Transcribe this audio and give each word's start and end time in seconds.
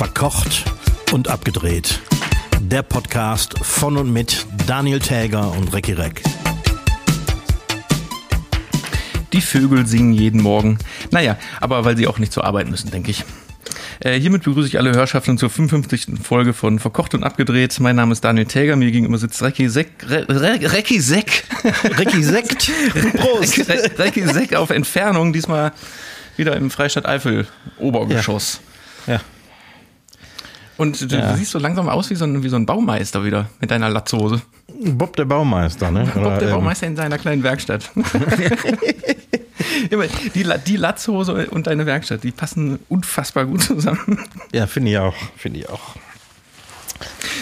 Verkocht 0.00 0.64
und 1.12 1.28
abgedreht. 1.28 2.00
Der 2.58 2.80
Podcast 2.80 3.58
von 3.60 3.98
und 3.98 4.10
mit 4.10 4.46
Daniel 4.66 4.98
Täger 4.98 5.52
und 5.52 5.74
Recki 5.74 5.92
Reck. 5.92 6.22
Die 9.34 9.42
Vögel 9.42 9.86
singen 9.86 10.14
jeden 10.14 10.40
Morgen. 10.40 10.78
Naja, 11.10 11.36
aber 11.60 11.84
weil 11.84 11.98
sie 11.98 12.06
auch 12.06 12.18
nicht 12.18 12.32
zur 12.32 12.44
Arbeit 12.44 12.70
müssen, 12.70 12.90
denke 12.90 13.10
ich. 13.10 13.26
Äh, 13.98 14.18
hiermit 14.18 14.44
begrüße 14.44 14.68
ich 14.68 14.78
alle 14.78 14.94
Hörschaften 14.94 15.36
zur 15.36 15.50
55. 15.50 16.06
Folge 16.22 16.54
von 16.54 16.78
Verkocht 16.78 17.12
und 17.12 17.22
Abgedreht. 17.22 17.78
Mein 17.78 17.96
Name 17.96 18.12
ist 18.12 18.24
Daniel 18.24 18.46
Täger, 18.46 18.76
mir 18.76 18.90
gegenüber 18.90 19.18
sitzt 19.18 19.42
Recki 19.42 19.68
Seck. 19.68 19.90
Re, 20.08 20.24
Re, 20.30 20.72
Recki 20.72 20.98
Seck. 20.98 21.44
Recki 21.84 22.22
Sekt. 22.22 22.70
Prost. 23.18 23.68
Recki, 23.68 24.02
Recki 24.02 24.26
Seck 24.28 24.54
auf 24.54 24.70
Entfernung, 24.70 25.34
diesmal 25.34 25.72
wieder 26.38 26.56
im 26.56 26.70
Freistadt 26.70 27.04
Eifel 27.04 27.46
Obergeschoss. 27.76 28.60
Ja. 29.06 29.16
ja. 29.16 29.20
Und 30.80 31.12
du, 31.12 31.14
ja. 31.14 31.36
siehst 31.36 31.50
so 31.50 31.58
langsam 31.58 31.90
aus 31.90 32.08
wie 32.08 32.14
so, 32.14 32.24
ein, 32.24 32.42
wie 32.42 32.48
so 32.48 32.56
ein 32.56 32.64
Baumeister 32.64 33.22
wieder 33.22 33.50
mit 33.60 33.70
deiner 33.70 33.90
Latzhose. 33.90 34.40
Bob 34.82 35.14
der 35.14 35.26
Baumeister, 35.26 35.90
ne? 35.90 36.10
Bob 36.14 36.38
der 36.38 36.48
ähm, 36.48 36.54
Baumeister 36.54 36.86
in 36.86 36.96
seiner 36.96 37.18
kleinen 37.18 37.42
Werkstatt. 37.42 37.90
die, 40.34 40.46
die 40.66 40.76
Latzhose 40.76 41.50
und 41.50 41.66
deine 41.66 41.84
Werkstatt, 41.84 42.24
die 42.24 42.30
passen 42.30 42.78
unfassbar 42.88 43.44
gut 43.44 43.62
zusammen. 43.62 44.24
Ja, 44.52 44.66
finde 44.66 44.92
ich 44.92 44.96
auch. 44.96 45.14
Finde 45.36 45.58
ich 45.58 45.68
auch. 45.68 45.96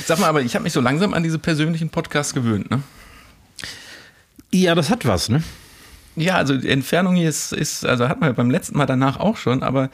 Sag 0.05 0.19
mal, 0.19 0.27
aber 0.27 0.43
ich 0.43 0.57
habe 0.57 0.65
mich 0.65 0.73
so 0.73 0.81
langsam 0.81 1.15
an 1.15 1.23
diese 1.23 1.39
persönlichen 1.39 1.91
Podcasts 1.91 2.35
gewöhnt, 2.35 2.73
ne? 2.73 2.83
Ja, 4.51 4.75
das 4.75 4.91
hat 4.91 5.07
was, 5.07 5.29
ne? 5.29 5.45
Ja, 6.17 6.35
also 6.35 6.57
die 6.57 6.71
Entfernung 6.71 7.15
hier 7.15 7.29
ist, 7.29 7.53
ist 7.53 7.87
also 7.87 8.09
hat 8.09 8.19
man 8.19 8.31
ja 8.31 8.33
beim 8.33 8.51
letzten 8.51 8.77
Mal 8.77 8.87
danach 8.87 9.21
auch 9.21 9.37
schon, 9.37 9.63
aber 9.63 9.91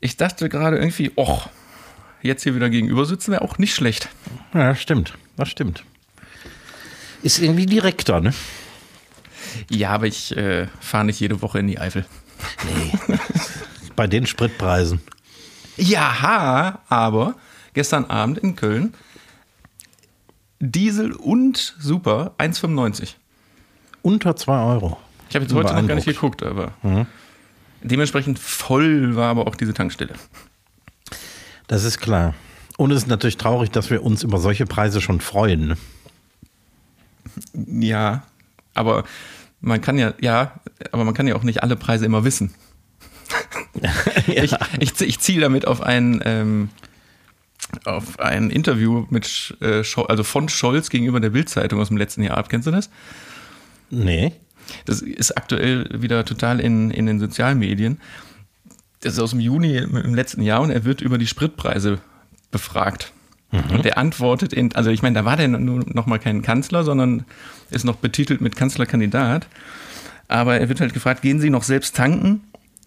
ich 0.00 0.16
dachte 0.16 0.48
gerade 0.48 0.78
irgendwie, 0.78 1.12
och, 1.14 1.48
jetzt 2.22 2.42
hier 2.42 2.54
wieder 2.54 2.70
gegenüber 2.70 3.04
sitzen 3.04 3.32
wäre 3.32 3.42
auch 3.42 3.58
nicht 3.58 3.74
schlecht. 3.74 4.08
Ja, 4.54 4.74
stimmt. 4.74 5.14
Das 5.36 5.48
stimmt. 5.48 5.84
Ist 7.22 7.38
irgendwie 7.38 7.66
direkter, 7.66 8.20
ne? 8.20 8.34
Ja, 9.68 9.90
aber 9.90 10.06
ich 10.06 10.36
äh, 10.36 10.66
fahre 10.80 11.04
nicht 11.04 11.20
jede 11.20 11.42
Woche 11.42 11.58
in 11.58 11.66
die 11.66 11.78
Eifel. 11.78 12.06
Nee. 12.64 13.16
Bei 13.96 14.06
den 14.06 14.26
Spritpreisen. 14.26 15.00
Ja, 15.76 16.80
aber 16.88 17.34
gestern 17.74 18.06
Abend 18.06 18.38
in 18.38 18.56
Köln 18.56 18.94
Diesel 20.62 21.12
und 21.12 21.74
Super 21.80 22.34
1,95. 22.38 23.14
Unter 24.02 24.36
2 24.36 24.64
Euro. 24.64 24.96
Ich 25.28 25.34
habe 25.34 25.44
jetzt 25.44 25.54
heute 25.54 25.74
noch 25.74 25.86
gar 25.88 25.94
nicht 25.96 26.04
geguckt, 26.04 26.42
aber 26.42 26.72
mhm. 26.82 27.06
dementsprechend 27.82 28.38
voll 28.38 29.16
war 29.16 29.30
aber 29.30 29.48
auch 29.48 29.56
diese 29.56 29.74
Tankstelle. 29.74 30.14
Das 31.72 31.84
ist 31.84 32.00
klar. 32.00 32.34
Und 32.76 32.90
es 32.90 32.98
ist 32.98 33.08
natürlich 33.08 33.38
traurig, 33.38 33.70
dass 33.70 33.88
wir 33.88 34.02
uns 34.02 34.22
über 34.22 34.38
solche 34.38 34.66
Preise 34.66 35.00
schon 35.00 35.22
freuen. 35.22 35.78
Ja, 37.54 38.24
aber 38.74 39.04
man 39.62 39.80
kann 39.80 39.96
ja, 39.96 40.12
ja, 40.20 40.60
aber 40.90 41.06
man 41.06 41.14
kann 41.14 41.26
ja 41.26 41.34
auch 41.34 41.44
nicht 41.44 41.62
alle 41.62 41.76
Preise 41.76 42.04
immer 42.04 42.24
wissen. 42.24 42.52
ja. 43.80 43.90
Ich, 44.42 44.54
ich, 44.80 45.00
ich 45.00 45.18
ziele 45.20 45.40
damit 45.40 45.66
auf 45.66 45.80
ein, 45.80 46.20
ähm, 46.26 46.68
auf 47.86 48.20
ein 48.20 48.50
Interview 48.50 49.06
mit, 49.08 49.56
äh, 49.62 49.82
also 50.08 50.24
von 50.24 50.50
Scholz 50.50 50.90
gegenüber 50.90 51.20
der 51.20 51.30
Bildzeitung 51.30 51.80
aus 51.80 51.88
dem 51.88 51.96
letzten 51.96 52.22
Jahr 52.22 52.36
ab. 52.36 52.50
Kennst 52.50 52.66
du 52.66 52.70
das? 52.70 52.90
Nee. 53.88 54.34
Das 54.84 55.00
ist 55.00 55.38
aktuell 55.38 55.88
wieder 56.02 56.26
total 56.26 56.60
in, 56.60 56.90
in 56.90 57.06
den 57.06 57.18
Sozialmedien 57.18 57.98
das 59.02 59.14
ist 59.14 59.18
aus 59.18 59.30
dem 59.30 59.40
Juni 59.40 59.76
im 59.76 60.14
letzten 60.14 60.42
Jahr 60.42 60.60
und 60.60 60.70
er 60.70 60.84
wird 60.84 61.00
über 61.00 61.18
die 61.18 61.26
Spritpreise 61.26 61.98
befragt. 62.50 63.12
Mhm. 63.50 63.76
Und 63.76 63.86
er 63.86 63.98
antwortet 63.98 64.52
in, 64.52 64.74
also 64.74 64.90
ich 64.90 65.02
meine, 65.02 65.18
da 65.18 65.24
war 65.24 65.36
der 65.36 65.48
nur 65.48 65.84
noch 65.86 66.06
mal 66.06 66.18
kein 66.18 66.42
Kanzler, 66.42 66.84
sondern 66.84 67.24
ist 67.70 67.84
noch 67.84 67.96
betitelt 67.96 68.40
mit 68.40 68.56
Kanzlerkandidat. 68.56 69.46
Aber 70.28 70.58
er 70.58 70.68
wird 70.68 70.80
halt 70.80 70.94
gefragt, 70.94 71.22
gehen 71.22 71.40
Sie 71.40 71.50
noch 71.50 71.62
selbst 71.62 71.94
tanken? 71.94 72.42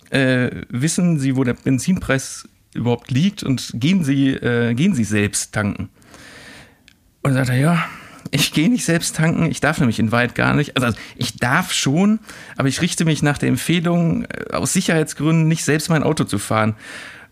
Äh, 0.09 0.50
wissen 0.70 1.20
Sie, 1.20 1.36
wo 1.36 1.44
der 1.44 1.54
Benzinpreis 1.54 2.48
überhaupt 2.74 3.12
liegt? 3.12 3.44
Und 3.44 3.72
gehen 3.75 4.04
Sie, 4.04 4.30
äh, 4.30 4.74
gehen 4.74 4.96
Sie 4.96 5.04
selbst 5.04 5.54
tanken? 5.54 5.90
Und 7.22 7.34
dann 7.34 7.46
sagt 7.46 7.50
er, 7.50 7.58
ja, 7.58 7.86
ich 8.35 8.53
gehe 8.53 8.69
nicht 8.69 8.85
selbst 8.85 9.16
tanken, 9.16 9.50
ich 9.50 9.62
darf 9.62 9.79
nämlich 9.79 10.00
in 10.00 10.12
Wald 10.12 10.35
gar 10.35 10.53
nicht. 10.53 10.78
Also 10.78 10.96
ich 11.16 11.38
darf 11.38 11.72
schon, 11.72 12.19
aber 12.57 12.68
ich 12.68 12.81
richte 12.81 13.06
mich 13.06 13.23
nach 13.23 13.38
der 13.38 13.50
Empfehlung, 13.50 14.25
äh, 14.25 14.53
aus 14.53 14.73
Sicherheitsgründen 14.73 15.47
nicht 15.47 15.63
selbst 15.63 15.90
mein 15.90 16.03
Auto 16.03 16.23
zu 16.23 16.38
fahren. 16.38 16.75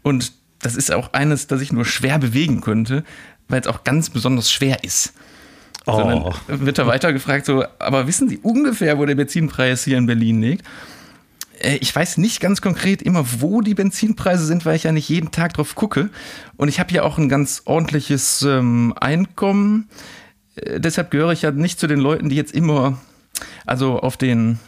Und 0.01 0.33
das 0.61 0.75
ist 0.75 0.91
auch 0.91 1.13
eines, 1.13 1.47
das 1.47 1.61
ich 1.61 1.71
nur 1.71 1.85
schwer 1.85 2.19
bewegen 2.19 2.61
könnte, 2.61 3.03
weil 3.47 3.61
es 3.61 3.67
auch 3.67 3.83
ganz 3.83 4.09
besonders 4.09 4.51
schwer 4.51 4.83
ist. 4.83 5.13
Oh. 5.85 5.97
Sondern 5.97 6.33
wird 6.47 6.77
er 6.77 6.87
weiter 6.87 7.11
gefragt, 7.11 7.45
so, 7.45 7.65
aber 7.79 8.07
wissen 8.07 8.29
Sie 8.29 8.37
ungefähr, 8.37 8.97
wo 8.97 9.05
der 9.05 9.15
Benzinpreis 9.15 9.83
hier 9.83 9.97
in 9.97 10.05
Berlin 10.05 10.41
liegt? 10.41 10.65
Äh, 11.59 11.77
ich 11.77 11.93
weiß 11.93 12.17
nicht 12.17 12.39
ganz 12.39 12.61
konkret 12.61 13.01
immer, 13.01 13.25
wo 13.39 13.61
die 13.61 13.73
Benzinpreise 13.73 14.45
sind, 14.45 14.65
weil 14.65 14.77
ich 14.77 14.83
ja 14.83 14.93
nicht 14.93 15.09
jeden 15.09 15.31
Tag 15.31 15.53
drauf 15.53 15.75
gucke. 15.75 16.09
Und 16.55 16.69
ich 16.69 16.79
habe 16.79 16.93
ja 16.93 17.03
auch 17.03 17.17
ein 17.17 17.27
ganz 17.27 17.63
ordentliches 17.65 18.41
ähm, 18.43 18.93
Einkommen. 18.99 19.89
Äh, 20.55 20.79
deshalb 20.79 21.11
gehöre 21.11 21.31
ich 21.31 21.41
ja 21.41 21.51
nicht 21.51 21.79
zu 21.79 21.87
den 21.87 21.99
Leuten, 21.99 22.29
die 22.29 22.35
jetzt 22.35 22.53
immer, 22.53 22.99
also 23.65 23.99
auf 23.99 24.17
den 24.17 24.59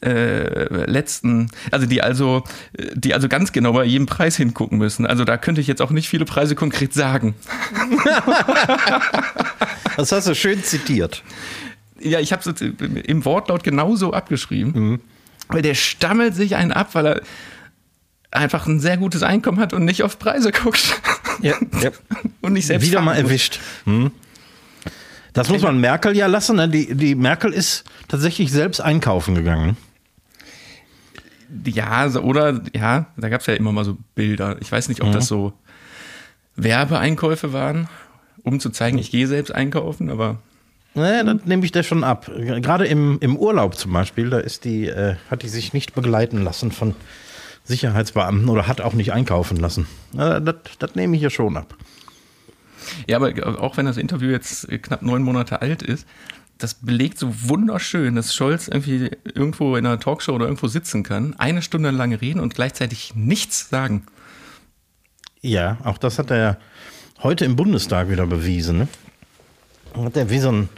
äh, 0.00 0.84
letzten, 0.84 1.50
also 1.70 1.86
die 1.86 2.02
also, 2.02 2.44
die 2.94 3.14
also 3.14 3.28
ganz 3.28 3.52
genau 3.52 3.72
bei 3.72 3.84
jedem 3.84 4.06
Preis 4.06 4.36
hingucken 4.36 4.78
müssen. 4.78 5.06
Also 5.06 5.24
da 5.24 5.36
könnte 5.36 5.60
ich 5.60 5.66
jetzt 5.66 5.82
auch 5.82 5.90
nicht 5.90 6.08
viele 6.08 6.24
Preise 6.24 6.54
konkret 6.54 6.94
sagen. 6.94 7.34
das 9.96 10.12
hast 10.12 10.28
du 10.28 10.34
schön 10.34 10.62
zitiert. 10.62 11.22
Ja, 12.00 12.20
ich 12.20 12.32
habe 12.32 12.48
es 12.48 12.60
im 12.60 13.24
Wortlaut 13.24 13.64
genauso 13.64 14.12
abgeschrieben. 14.12 14.72
Mhm. 14.72 15.00
Weil 15.48 15.62
der 15.62 15.74
stammelt 15.74 16.34
sich 16.34 16.56
einen 16.56 16.72
ab, 16.72 16.90
weil 16.92 17.06
er 17.06 17.22
einfach 18.30 18.66
ein 18.66 18.80
sehr 18.80 18.98
gutes 18.98 19.22
Einkommen 19.22 19.58
hat 19.58 19.72
und 19.72 19.84
nicht 19.84 20.02
auf 20.02 20.18
Preise 20.18 20.52
guckt. 20.52 21.00
Ja, 21.40 21.54
ja. 21.80 21.90
und 22.40 22.52
nicht 22.52 22.66
selbst. 22.66 22.86
Wieder 22.86 23.00
mal 23.00 23.16
erwischt. 23.16 23.60
Hm. 23.84 24.12
Das 25.38 25.48
muss 25.48 25.62
man 25.62 25.80
Merkel 25.80 26.16
ja 26.16 26.26
lassen. 26.26 26.56
Ne? 26.56 26.68
Die, 26.68 26.94
die 26.94 27.14
Merkel 27.14 27.52
ist 27.52 27.84
tatsächlich 28.08 28.50
selbst 28.50 28.80
einkaufen 28.80 29.34
gegangen. 29.34 29.76
Ja, 31.64 32.08
oder 32.16 32.60
ja, 32.74 33.06
da 33.16 33.28
gab 33.28 33.40
es 33.40 33.46
ja 33.46 33.54
immer 33.54 33.72
mal 33.72 33.84
so 33.84 33.96
Bilder. 34.14 34.56
Ich 34.60 34.70
weiß 34.70 34.88
nicht, 34.88 35.00
ob 35.00 35.08
mhm. 35.08 35.12
das 35.12 35.28
so 35.28 35.52
Werbeeinkäufe 36.56 37.52
waren, 37.52 37.88
um 38.42 38.60
zu 38.60 38.70
zeigen, 38.70 38.98
ich 38.98 39.10
gehe 39.10 39.26
selbst 39.26 39.50
einkaufen, 39.54 40.10
aber. 40.10 40.38
Naja, 40.94 41.22
das 41.22 41.44
nehme 41.44 41.64
ich 41.64 41.72
da 41.72 41.82
schon 41.82 42.02
ab. 42.02 42.30
Gerade 42.36 42.86
im, 42.86 43.18
im 43.20 43.36
Urlaub 43.36 43.76
zum 43.76 43.92
Beispiel, 43.92 44.30
da 44.30 44.38
ist 44.38 44.64
die, 44.64 44.88
äh, 44.88 45.14
hat 45.30 45.42
die 45.42 45.48
sich 45.48 45.72
nicht 45.72 45.94
begleiten 45.94 46.42
lassen 46.42 46.72
von 46.72 46.94
Sicherheitsbeamten 47.64 48.48
oder 48.48 48.66
hat 48.66 48.80
auch 48.80 48.94
nicht 48.94 49.12
einkaufen 49.12 49.58
lassen. 49.58 49.86
Das, 50.12 50.54
das 50.78 50.94
nehme 50.96 51.14
ich 51.16 51.22
ja 51.22 51.30
schon 51.30 51.56
ab. 51.56 51.76
Ja, 53.06 53.16
aber 53.16 53.60
auch 53.60 53.76
wenn 53.76 53.86
das 53.86 53.96
Interview 53.96 54.30
jetzt 54.30 54.68
knapp 54.82 55.02
neun 55.02 55.22
Monate 55.22 55.62
alt 55.62 55.82
ist, 55.82 56.06
das 56.58 56.74
belegt 56.74 57.18
so 57.18 57.32
wunderschön, 57.48 58.16
dass 58.16 58.34
Scholz 58.34 58.68
irgendwie 58.68 59.10
irgendwo 59.32 59.76
in 59.76 59.86
einer 59.86 60.00
Talkshow 60.00 60.32
oder 60.32 60.46
irgendwo 60.46 60.66
sitzen 60.66 61.04
kann, 61.04 61.34
eine 61.38 61.62
Stunde 61.62 61.90
lang 61.90 62.12
reden 62.12 62.40
und 62.40 62.54
gleichzeitig 62.54 63.14
nichts 63.14 63.68
sagen. 63.68 64.04
Ja, 65.40 65.78
auch 65.84 65.98
das 65.98 66.18
hat 66.18 66.32
er 66.32 66.58
heute 67.22 67.44
im 67.44 67.54
Bundestag 67.54 68.10
wieder 68.10 68.26
bewiesen. 68.26 68.78
Ne? 68.78 68.88
Hat 69.94 70.16
er 70.16 70.30
wie 70.30 70.40
so 70.40 70.50
ein 70.50 70.68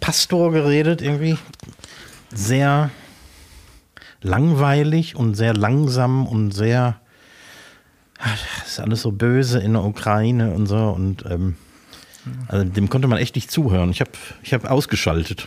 Pastor 0.00 0.52
geredet, 0.52 1.02
irgendwie. 1.02 1.36
Sehr 2.32 2.90
langweilig 4.22 5.16
und 5.16 5.34
sehr 5.34 5.54
langsam 5.54 6.26
und 6.26 6.52
sehr 6.52 7.00
das 8.18 8.68
ist 8.68 8.80
alles 8.80 9.02
so 9.02 9.12
böse 9.12 9.58
in 9.58 9.74
der 9.74 9.84
Ukraine 9.84 10.52
und 10.52 10.66
so. 10.66 10.76
Und 10.76 11.24
ähm, 11.26 11.56
also 12.48 12.64
dem 12.64 12.88
konnte 12.88 13.08
man 13.08 13.18
echt 13.18 13.34
nicht 13.34 13.50
zuhören. 13.50 13.90
Ich 13.90 14.00
habe 14.00 14.10
ich 14.42 14.54
hab 14.54 14.64
ausgeschaltet. 14.64 15.46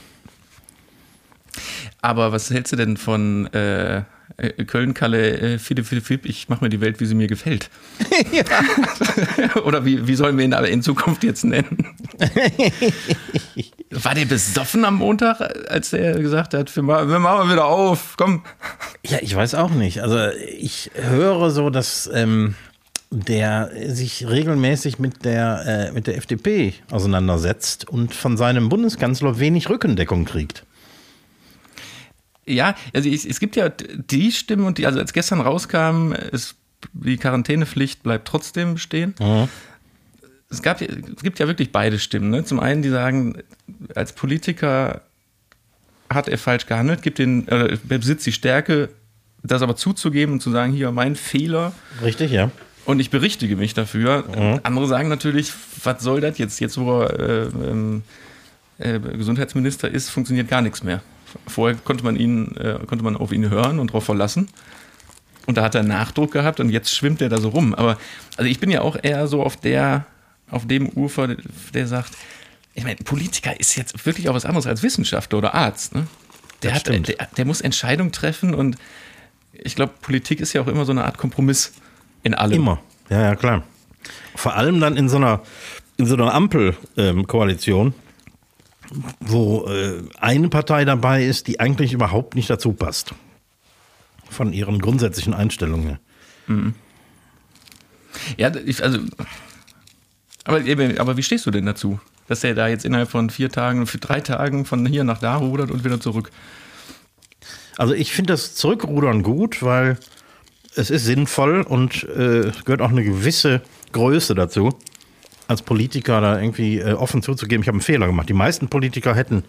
Aber 2.02 2.32
was 2.32 2.50
hältst 2.50 2.72
du 2.72 2.78
denn 2.78 2.98
von 2.98 3.48
äh, 3.54 4.04
Köln-Kalle, 4.38 5.40
äh, 5.40 5.60
Philipp, 5.60 5.86
Philipp, 5.86 6.06
Philipp, 6.06 6.26
ich 6.26 6.50
mache 6.50 6.64
mir 6.64 6.70
die 6.70 6.82
Welt, 6.82 7.00
wie 7.00 7.06
sie 7.06 7.16
mir 7.16 7.28
gefällt? 7.28 7.70
Oder 9.66 9.84
wie, 9.86 10.08
wie 10.08 10.16
sollen 10.16 10.38
wir 10.38 10.46
ihn 10.46 10.54
aber 10.54 10.70
in 10.70 10.82
Zukunft 10.82 11.24
jetzt 11.24 11.44
nennen? 11.44 11.88
War 13.92 14.14
der 14.14 14.26
besoffen 14.26 14.86
am 14.86 14.96
Montag, 14.96 15.42
als 15.70 15.94
er 15.94 16.20
gesagt 16.20 16.54
hat, 16.54 16.74
wir 16.76 16.84
machen, 16.84 17.10
wir 17.10 17.20
machen 17.20 17.52
wieder 17.52 17.66
auf, 17.66 18.16
komm. 18.18 18.44
Ja, 19.06 19.18
ich 19.22 19.36
weiß 19.36 19.56
auch 19.56 19.72
nicht. 19.72 20.02
Also 20.02 20.30
ich 20.58 20.92
höre 20.94 21.50
so, 21.52 21.70
dass 21.70 22.10
ähm, 22.14 22.56
der 23.12 23.72
sich 23.88 24.28
regelmäßig 24.28 25.00
mit 25.00 25.26
der, 25.26 25.90
äh, 25.90 25.92
mit 25.92 26.08
der 26.08 26.18
FDP 26.18 26.76
auseinandersetzt 26.92 27.90
und 27.90 28.14
von 28.14 28.38
seinem 28.38 28.70
Bundeskanzler 28.70 29.40
wenig 29.40 29.70
Rückendeckung 29.70 30.26
kriegt. 30.26 30.66
Ja, 32.50 32.76
also 32.94 33.10
es, 33.10 33.26
es 33.26 33.40
gibt 33.40 33.56
ja 33.56 33.70
die 33.70 34.32
Stimmen 34.32 34.66
und 34.66 34.78
die, 34.78 34.86
also 34.86 35.00
als 35.00 35.14
gestern 35.14 35.42
rauskam, 35.42 36.14
es, 36.14 36.56
die 36.94 37.18
Quarantänepflicht 37.18 38.04
bleibt 38.04 38.28
trotzdem 38.28 38.78
stehen. 38.78 39.16
Mhm. 39.20 39.48
es, 40.50 40.62
gab, 40.62 40.82
es 40.82 41.22
gibt 41.24 41.40
ja 41.40 41.48
wirklich 41.48 41.72
beide 41.72 42.00
Stimmen. 42.00 42.30
Ne? 42.30 42.44
Zum 42.44 42.60
einen, 42.60 42.82
die 42.82 42.90
sagen, 42.90 43.38
als 43.96 44.14
Politiker 44.14 45.02
hat 46.10 46.28
er 46.28 46.38
falsch 46.38 46.66
gehandelt, 46.66 47.02
gibt 47.02 47.20
den, 47.20 47.48
äh, 47.48 47.78
besitzt 47.84 48.26
die 48.26 48.32
Stärke, 48.32 48.90
das 49.44 49.62
aber 49.62 49.76
zuzugeben 49.76 50.34
und 50.34 50.42
zu 50.42 50.52
sagen, 50.52 50.74
hier 50.74 50.92
mein 50.92 51.16
Fehler. 51.16 51.72
Richtig, 52.04 52.32
ja. 52.32 52.52
Und 52.86 53.00
ich 53.00 53.12
berichtige 53.12 53.56
mich 53.56 53.74
dafür. 53.74 54.24
Mhm. 54.28 54.60
Andere 54.64 54.88
sagen 54.88 55.10
natürlich, 55.10 55.54
was 55.84 56.02
soll 56.02 56.22
das 56.22 56.38
jetzt? 56.40 56.60
Jetzt, 56.60 56.78
wo 56.80 57.02
er 57.02 57.20
äh, 57.20 57.44
ähm, 57.70 58.04
äh, 58.80 59.00
Gesundheitsminister 59.00 59.90
ist, 59.90 60.10
funktioniert 60.10 60.48
gar 60.48 60.62
nichts 60.62 60.84
mehr. 60.84 61.02
Vorher 61.48 61.78
konnte 61.84 62.04
man 62.04 62.16
ihn, 62.16 62.56
äh, 62.58 62.80
konnte 62.86 63.04
man 63.04 63.16
auf 63.16 63.32
ihn 63.32 63.50
hören 63.50 63.80
und 63.80 63.92
darauf 63.92 64.06
verlassen. 64.06 64.48
Und 65.46 65.58
da 65.58 65.64
hat 65.64 65.76
er 65.76 65.84
Nachdruck 65.84 66.32
gehabt 66.32 66.60
und 66.60 66.70
jetzt 66.70 66.96
schwimmt 66.96 67.22
er 67.22 67.30
da 67.30 67.40
so 67.40 67.50
rum. 67.50 67.74
Aber 67.74 67.98
also 68.38 68.50
ich 68.50 68.60
bin 68.60 68.70
ja 68.70 68.82
auch 68.82 68.98
eher 69.02 69.28
so 69.28 69.42
auf 69.42 69.58
der, 69.58 70.06
auf 70.52 70.68
dem 70.68 70.90
Ufer, 70.90 71.36
der 71.74 71.88
sagt, 71.88 72.14
ich 72.76 72.84
meine, 72.84 72.98
Politiker 72.98 73.60
ist 73.60 73.76
jetzt 73.76 74.06
wirklich 74.06 74.30
auch 74.30 74.36
was 74.36 74.46
anderes 74.46 74.68
als 74.68 74.84
Wissenschaftler 74.84 75.40
oder 75.40 75.56
Arzt. 75.56 75.96
Ne? 75.96 76.08
Der, 76.62 76.74
hat, 76.74 76.88
der, 76.88 77.00
der 77.00 77.46
muss 77.46 77.62
Entscheidungen 77.62 78.12
treffen 78.12 78.54
und 78.54 78.78
ich 79.54 79.76
glaube, 79.76 79.94
Politik 80.02 80.40
ist 80.40 80.54
ja 80.54 80.62
auch 80.62 80.68
immer 80.68 80.86
so 80.86 80.92
eine 80.92 81.04
Art 81.04 81.18
Kompromiss 81.18 81.74
in 82.24 82.34
allem. 82.34 82.54
Immer, 82.54 82.80
ja, 83.10 83.22
ja, 83.22 83.36
klar. 83.36 83.64
Vor 84.36 84.56
allem 84.56 84.80
dann 84.80 84.98
in 84.98 85.10
so 85.10 85.18
einer, 85.18 85.42
in 85.98 86.06
so 86.06 86.16
einer 86.16 86.34
Ampelkoalition, 86.34 87.88
ähm, 87.88 87.94
wo 89.20 89.68
äh, 89.68 90.04
eine 90.20 90.50
Partei 90.50 90.86
dabei 90.86 91.24
ist, 91.24 91.48
die 91.48 91.60
eigentlich 91.60 91.94
überhaupt 91.94 92.36
nicht 92.36 92.50
dazu 92.50 92.74
passt. 92.74 93.14
Von 94.30 94.54
ihren 94.54 94.80
grundsätzlichen 94.80 95.34
Einstellungen. 95.34 96.00
Mhm. 96.48 96.74
Ja, 98.38 98.52
ich, 98.56 98.84
also. 98.84 99.00
Aber, 100.44 100.60
aber 100.98 101.18
wie 101.18 101.24
stehst 101.24 101.46
du 101.46 101.52
denn 101.52 101.66
dazu? 101.66 102.00
Dass 102.28 102.44
er 102.44 102.56
da 102.56 102.68
jetzt 102.68 102.86
innerhalb 102.86 103.10
von 103.10 103.30
vier 103.30 103.50
Tagen, 103.50 103.88
für 103.88 103.98
drei 103.98 104.22
Tagen 104.22 104.66
von 104.66 104.86
hier 104.86 105.04
nach 105.04 105.20
da 105.20 105.36
rudert 105.36 105.72
und 105.72 105.84
wieder 105.84 106.00
zurück? 106.00 106.32
Also 107.78 107.94
ich 107.94 108.12
finde 108.12 108.34
das 108.34 108.56
Zurückrudern 108.56 109.24
gut, 109.24 109.64
weil 109.64 109.98
es 110.76 110.90
ist 110.90 111.06
sinnvoll 111.06 111.62
und 111.62 112.04
äh, 112.04 112.52
gehört 112.66 112.82
auch 112.82 112.90
eine 112.90 113.04
gewisse 113.04 113.62
Größe 113.92 114.36
dazu, 114.36 114.78
als 115.50 115.64
Politiker 115.64 116.22
da 116.22 116.40
irgendwie 116.40 116.78
äh, 116.78 116.94
offen 116.94 117.24
zuzugeben, 117.24 117.64
ich 117.64 117.68
habe 117.68 117.78
einen 117.78 117.82
Fehler 117.82 118.06
gemacht. 118.06 118.30
Die 118.30 118.34
meisten 118.34 118.70
Politiker 118.70 119.16
hätten 119.16 119.44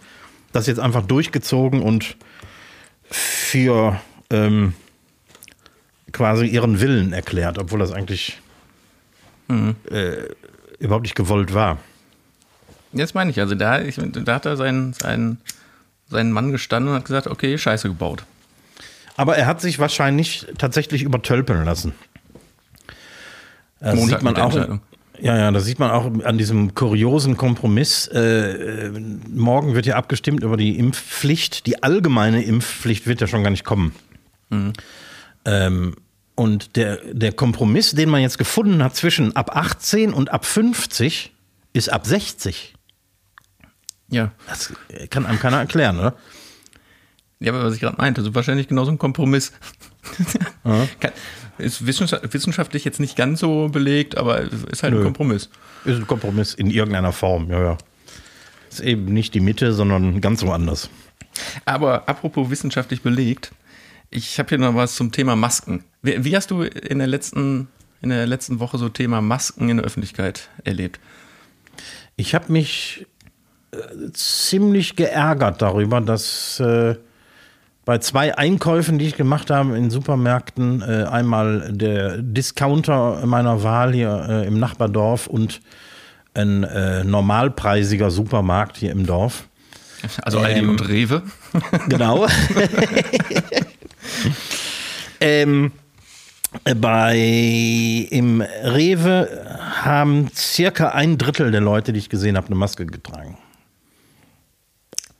das 0.50 0.66
jetzt 0.66 0.80
einfach 0.80 1.02
durchgezogen 1.02 1.82
und 1.82 2.16
für 3.10 4.00
ähm, 4.30 4.72
quasi 6.10 6.46
ihren 6.46 6.80
Willen 6.80 7.12
erklärt, 7.12 7.58
obwohl 7.58 7.80
das 7.80 7.92
eigentlich 7.92 8.40
mhm. 9.48 9.76
äh, 9.90 10.24
überhaupt 10.78 11.02
nicht 11.02 11.16
gewollt 11.16 11.52
war. 11.52 11.76
Jetzt 12.94 13.14
meine 13.14 13.30
ich, 13.30 13.38
also 13.38 13.54
da, 13.54 13.82
ich, 13.82 13.96
da 13.96 14.34
hat 14.34 14.46
er 14.46 14.56
seinen, 14.56 14.94
seinen, 14.94 15.38
seinen 16.08 16.32
Mann 16.32 16.50
gestanden 16.50 16.92
und 16.92 16.96
hat 16.96 17.04
gesagt, 17.04 17.26
okay, 17.26 17.58
Scheiße 17.58 17.88
gebaut. 17.88 18.24
Aber 19.18 19.36
er 19.36 19.46
hat 19.46 19.60
sich 19.60 19.78
wahrscheinlich 19.78 20.46
tatsächlich 20.56 21.02
übertölpeln 21.02 21.62
lassen. 21.66 21.92
Das 23.80 23.96
Montag 23.96 24.20
sieht 24.20 24.22
man 24.22 24.36
auch. 24.36 24.80
Ja, 25.22 25.36
ja, 25.36 25.50
das 25.50 25.64
sieht 25.64 25.78
man 25.78 25.90
auch 25.90 26.10
an 26.24 26.38
diesem 26.38 26.74
kuriosen 26.74 27.36
Kompromiss. 27.36 28.08
Äh, 28.08 28.86
äh, 28.86 28.90
morgen 28.90 29.74
wird 29.74 29.86
ja 29.86 29.96
abgestimmt 29.96 30.42
über 30.42 30.56
die 30.56 30.78
Impfpflicht. 30.78 31.66
Die 31.66 31.82
allgemeine 31.82 32.42
Impfpflicht 32.42 33.06
wird 33.06 33.20
ja 33.20 33.26
schon 33.26 33.42
gar 33.42 33.50
nicht 33.50 33.64
kommen. 33.64 33.94
Mhm. 34.48 34.72
Ähm, 35.44 35.96
und 36.34 36.76
der, 36.76 36.98
der 37.12 37.32
Kompromiss, 37.32 37.92
den 37.92 38.08
man 38.08 38.22
jetzt 38.22 38.38
gefunden 38.38 38.82
hat 38.82 38.96
zwischen 38.96 39.36
ab 39.36 39.54
18 39.54 40.14
und 40.14 40.30
ab 40.30 40.46
50, 40.46 41.32
ist 41.72 41.92
ab 41.92 42.06
60. 42.06 42.74
Ja. 44.08 44.32
Das 44.48 44.72
kann 45.10 45.26
einem 45.26 45.38
keiner 45.38 45.58
erklären, 45.58 45.98
oder? 45.98 46.14
Ja, 47.40 47.52
aber 47.52 47.64
was 47.64 47.74
ich 47.74 47.80
gerade 47.80 47.96
meinte, 47.96 48.22
so 48.22 48.34
wahrscheinlich 48.34 48.68
genauso 48.68 48.90
ein 48.90 48.98
Kompromiss. 48.98 49.52
Ja. 50.64 50.88
ist 51.60 51.86
wissenschaftlich 51.86 52.84
jetzt 52.84 53.00
nicht 53.00 53.16
ganz 53.16 53.40
so 53.40 53.68
belegt, 53.68 54.16
aber 54.16 54.40
ist 54.40 54.82
halt 54.82 54.94
Nö. 54.94 55.00
ein 55.00 55.04
Kompromiss. 55.04 55.50
Ist 55.84 55.96
ein 55.96 56.06
Kompromiss 56.06 56.54
in 56.54 56.70
irgendeiner 56.70 57.12
Form, 57.12 57.50
ja, 57.50 57.62
ja. 57.62 57.78
Ist 58.70 58.80
eben 58.80 59.06
nicht 59.06 59.34
die 59.34 59.40
Mitte, 59.40 59.72
sondern 59.72 60.20
ganz 60.20 60.42
woanders. 60.42 60.90
Aber 61.64 62.08
apropos 62.08 62.50
wissenschaftlich 62.50 63.02
belegt, 63.02 63.52
ich 64.10 64.38
habe 64.38 64.48
hier 64.48 64.58
noch 64.58 64.74
was 64.74 64.96
zum 64.96 65.12
Thema 65.12 65.36
Masken. 65.36 65.84
Wie, 66.02 66.24
wie, 66.24 66.36
hast 66.36 66.50
du 66.50 66.62
in 66.62 66.98
der 66.98 67.06
letzten 67.06 67.68
in 68.02 68.10
der 68.10 68.26
letzten 68.26 68.60
Woche 68.60 68.78
so 68.78 68.88
Thema 68.88 69.20
Masken 69.20 69.68
in 69.68 69.76
der 69.76 69.86
Öffentlichkeit 69.86 70.48
erlebt? 70.64 71.00
Ich 72.16 72.34
habe 72.34 72.50
mich 72.50 73.06
äh, 73.72 74.10
ziemlich 74.12 74.96
geärgert 74.96 75.62
darüber, 75.62 76.00
dass 76.00 76.60
äh, 76.60 76.96
bei 77.84 77.98
zwei 77.98 78.36
Einkäufen, 78.36 78.98
die 78.98 79.06
ich 79.06 79.16
gemacht 79.16 79.50
habe 79.50 79.76
in 79.76 79.90
Supermärkten, 79.90 80.82
äh, 80.82 81.04
einmal 81.04 81.72
der 81.72 82.18
Discounter 82.18 83.24
meiner 83.26 83.62
Wahl 83.62 83.92
hier 83.92 84.26
äh, 84.28 84.46
im 84.46 84.58
Nachbardorf 84.58 85.26
und 85.26 85.60
ein 86.34 86.64
äh, 86.64 87.04
normalpreisiger 87.04 88.10
Supermarkt 88.10 88.76
hier 88.76 88.92
im 88.92 89.06
Dorf. 89.06 89.48
Also 90.22 90.38
Aldi 90.38 90.60
ähm, 90.60 90.68
und 90.70 90.88
Rewe. 90.88 91.22
Genau. 91.88 92.26
ähm, 95.20 95.72
bei 96.76 97.16
im 98.10 98.40
Rewe 98.40 99.58
haben 99.82 100.30
circa 100.34 100.90
ein 100.90 101.18
Drittel 101.18 101.50
der 101.50 101.60
Leute, 101.60 101.92
die 101.92 101.98
ich 101.98 102.08
gesehen 102.08 102.36
habe, 102.36 102.46
eine 102.46 102.56
Maske 102.56 102.86
getragen. 102.86 103.36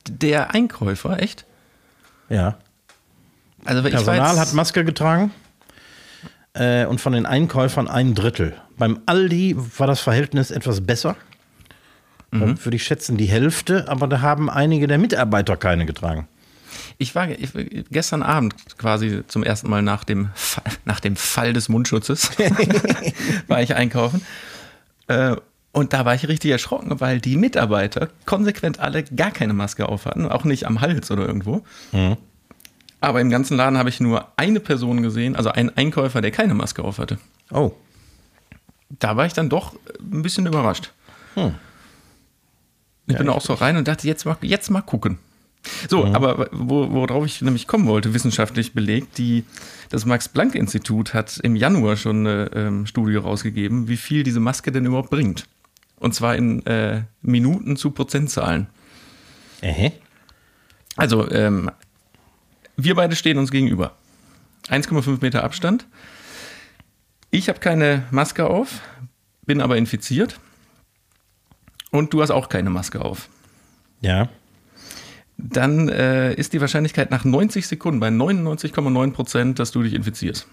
Der 0.09 0.53
Einkäufer, 0.53 1.21
echt? 1.21 1.45
Ja. 2.31 2.57
Also 3.65 3.83
Personal 3.83 4.39
hat 4.39 4.53
Maske 4.53 4.83
getragen 4.83 5.31
äh, 6.53 6.85
und 6.85 6.99
von 6.99 7.13
den 7.13 7.25
Einkäufern 7.25 7.87
ein 7.87 8.15
Drittel. 8.15 8.55
Beim 8.77 8.99
Aldi 9.05 9.55
war 9.77 9.87
das 9.87 9.99
Verhältnis 9.99 10.49
etwas 10.49 10.81
besser. 10.81 11.15
Mhm. 12.31 12.63
Würde 12.63 12.77
ich 12.77 12.83
schätzen, 12.83 13.17
die 13.17 13.25
Hälfte, 13.25 13.87
aber 13.89 14.07
da 14.07 14.21
haben 14.21 14.49
einige 14.49 14.87
der 14.87 14.97
Mitarbeiter 14.97 15.57
keine 15.57 15.85
getragen. 15.85 16.27
Ich 16.97 17.13
war 17.13 17.29
ich, 17.29 17.49
gestern 17.91 18.23
Abend 18.23 18.55
quasi 18.77 19.23
zum 19.27 19.43
ersten 19.43 19.69
Mal 19.69 19.81
nach 19.81 20.05
dem 20.05 20.29
Fall, 20.33 20.63
nach 20.85 21.01
dem 21.01 21.17
Fall 21.17 21.51
des 21.51 21.67
Mundschutzes 21.67 22.31
war 23.47 23.61
ich 23.61 23.75
einkaufen. 23.75 24.25
Äh, 25.07 25.35
und 25.73 25.93
da 25.93 26.03
war 26.05 26.15
ich 26.15 26.27
richtig 26.27 26.51
erschrocken, 26.51 26.99
weil 26.99 27.21
die 27.21 27.37
Mitarbeiter 27.37 28.09
konsequent 28.25 28.79
alle 28.79 29.03
gar 29.03 29.31
keine 29.31 29.53
Maske 29.53 29.87
auf 29.87 30.05
hatten, 30.05 30.25
auch 30.27 30.43
nicht 30.43 30.67
am 30.67 30.81
Hals 30.81 31.11
oder 31.11 31.25
irgendwo. 31.25 31.63
Mhm. 31.91 32.17
Aber 32.99 33.19
im 33.21 33.29
ganzen 33.29 33.57
Laden 33.57 33.77
habe 33.77 33.89
ich 33.89 33.99
nur 33.99 34.27
eine 34.37 34.59
Person 34.59 35.01
gesehen, 35.01 35.35
also 35.35 35.49
einen 35.49 35.75
Einkäufer, 35.75 36.21
der 36.21 36.31
keine 36.31 36.53
Maske 36.53 36.83
auf 36.83 36.99
hatte. 36.99 37.17
Oh. 37.49 37.71
Da 38.89 39.17
war 39.17 39.25
ich 39.25 39.33
dann 39.33 39.49
doch 39.49 39.73
ein 39.99 40.21
bisschen 40.21 40.45
überrascht. 40.45 40.91
Hm. 41.35 41.55
Ich 43.07 43.13
ja, 43.13 43.17
bin 43.17 43.29
auch 43.29 43.41
so 43.41 43.53
rein 43.53 43.77
und 43.77 43.87
dachte, 43.87 44.07
jetzt 44.07 44.25
mal, 44.25 44.37
jetzt 44.41 44.69
mal 44.69 44.81
gucken. 44.81 45.17
So, 45.89 46.05
mhm. 46.05 46.15
aber 46.15 46.49
wo, 46.51 46.91
worauf 46.91 47.25
ich 47.25 47.41
nämlich 47.41 47.67
kommen 47.67 47.87
wollte, 47.87 48.13
wissenschaftlich 48.13 48.73
belegt, 48.73 49.17
die, 49.17 49.45
das 49.89 50.05
Max-Planck-Institut 50.05 51.13
hat 51.13 51.39
im 51.43 51.55
Januar 51.55 51.95
schon 51.97 52.27
eine 52.27 52.51
ähm, 52.53 52.85
Studie 52.85 53.15
rausgegeben, 53.15 53.87
wie 53.87 53.97
viel 53.97 54.23
diese 54.23 54.39
Maske 54.39 54.71
denn 54.71 54.85
überhaupt 54.85 55.09
bringt. 55.09 55.45
Und 56.01 56.15
zwar 56.15 56.35
in 56.35 56.65
äh, 56.65 57.03
Minuten 57.21 57.77
zu 57.77 57.91
Prozentzahlen. 57.91 58.65
Äh. 59.61 59.91
Also, 60.95 61.29
ähm, 61.29 61.69
wir 62.75 62.95
beide 62.95 63.15
stehen 63.15 63.37
uns 63.37 63.51
gegenüber. 63.51 63.95
1,5 64.67 65.19
Meter 65.21 65.43
Abstand. 65.43 65.85
Ich 67.29 67.49
habe 67.49 67.59
keine 67.59 68.07
Maske 68.09 68.47
auf, 68.47 68.81
bin 69.45 69.61
aber 69.61 69.77
infiziert. 69.77 70.39
Und 71.91 72.13
du 72.13 72.23
hast 72.23 72.31
auch 72.31 72.49
keine 72.49 72.71
Maske 72.71 73.05
auf. 73.05 73.29
Ja. 74.01 74.27
Dann 75.37 75.87
äh, 75.87 76.33
ist 76.33 76.53
die 76.53 76.61
Wahrscheinlichkeit 76.61 77.11
nach 77.11 77.25
90 77.25 77.67
Sekunden 77.67 77.99
bei 77.99 78.07
99,9 78.07 79.11
Prozent, 79.11 79.59
dass 79.59 79.69
du 79.69 79.83
dich 79.83 79.93
infizierst. 79.93 80.47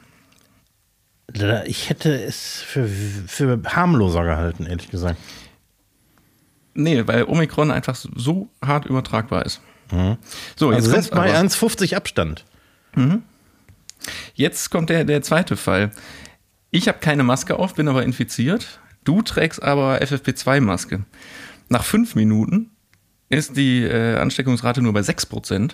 Ich 1.67 1.91
hätte 1.91 2.23
es 2.23 2.63
für, 2.63 2.89
für 2.89 3.61
harmloser 3.67 4.25
gehalten, 4.25 4.67
ehrlich 4.67 4.91
gesagt. 4.91 5.19
Nee, 6.75 7.07
weil 7.07 7.25
Omikron 7.25 7.71
einfach 7.71 7.97
so 7.97 8.49
hart 8.65 8.87
übertragbar 8.87 9.45
ist. 9.45 9.61
Mhm. 9.93 10.17
So, 10.57 10.71
also 10.71 10.93
jetzt 10.93 11.11
kommt 11.11 11.27
mal 11.27 11.35
1,50 11.35 11.95
Abstand. 11.97 12.45
Mhm. 12.95 13.23
Jetzt 14.35 14.71
kommt 14.71 14.91
der, 14.91 15.05
der 15.05 15.23
zweite 15.23 15.57
Fall. 15.57 15.91
Ich 16.71 16.89
habe 16.89 16.99
keine 16.99 17.25
Maske 17.25 17.59
auf, 17.59 17.75
bin 17.75 17.89
aber 17.89 18.05
infiziert. 18.05 18.81
Du 19.05 19.23
trägst 19.23 19.63
aber 19.63 20.01
FFP2-Maske. 20.03 21.05
Nach 21.69 21.85
fünf 21.85 22.15
Minuten 22.15 22.71
ist 23.29 23.57
die 23.57 23.83
äh, 23.83 24.17
Ansteckungsrate 24.17 24.81
nur 24.81 24.93
bei 24.93 25.01
6%. 25.01 25.73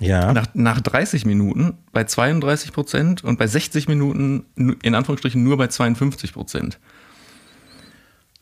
Ja. 0.00 0.32
Nach, 0.32 0.46
nach 0.54 0.80
30 0.80 1.24
Minuten 1.24 1.78
bei 1.92 2.02
32% 2.02 3.22
und 3.22 3.38
bei 3.38 3.46
60 3.46 3.86
Minuten 3.86 4.46
in 4.82 4.94
Anführungsstrichen 4.94 5.42
nur 5.42 5.56
bei 5.56 5.66
52% 5.66 6.74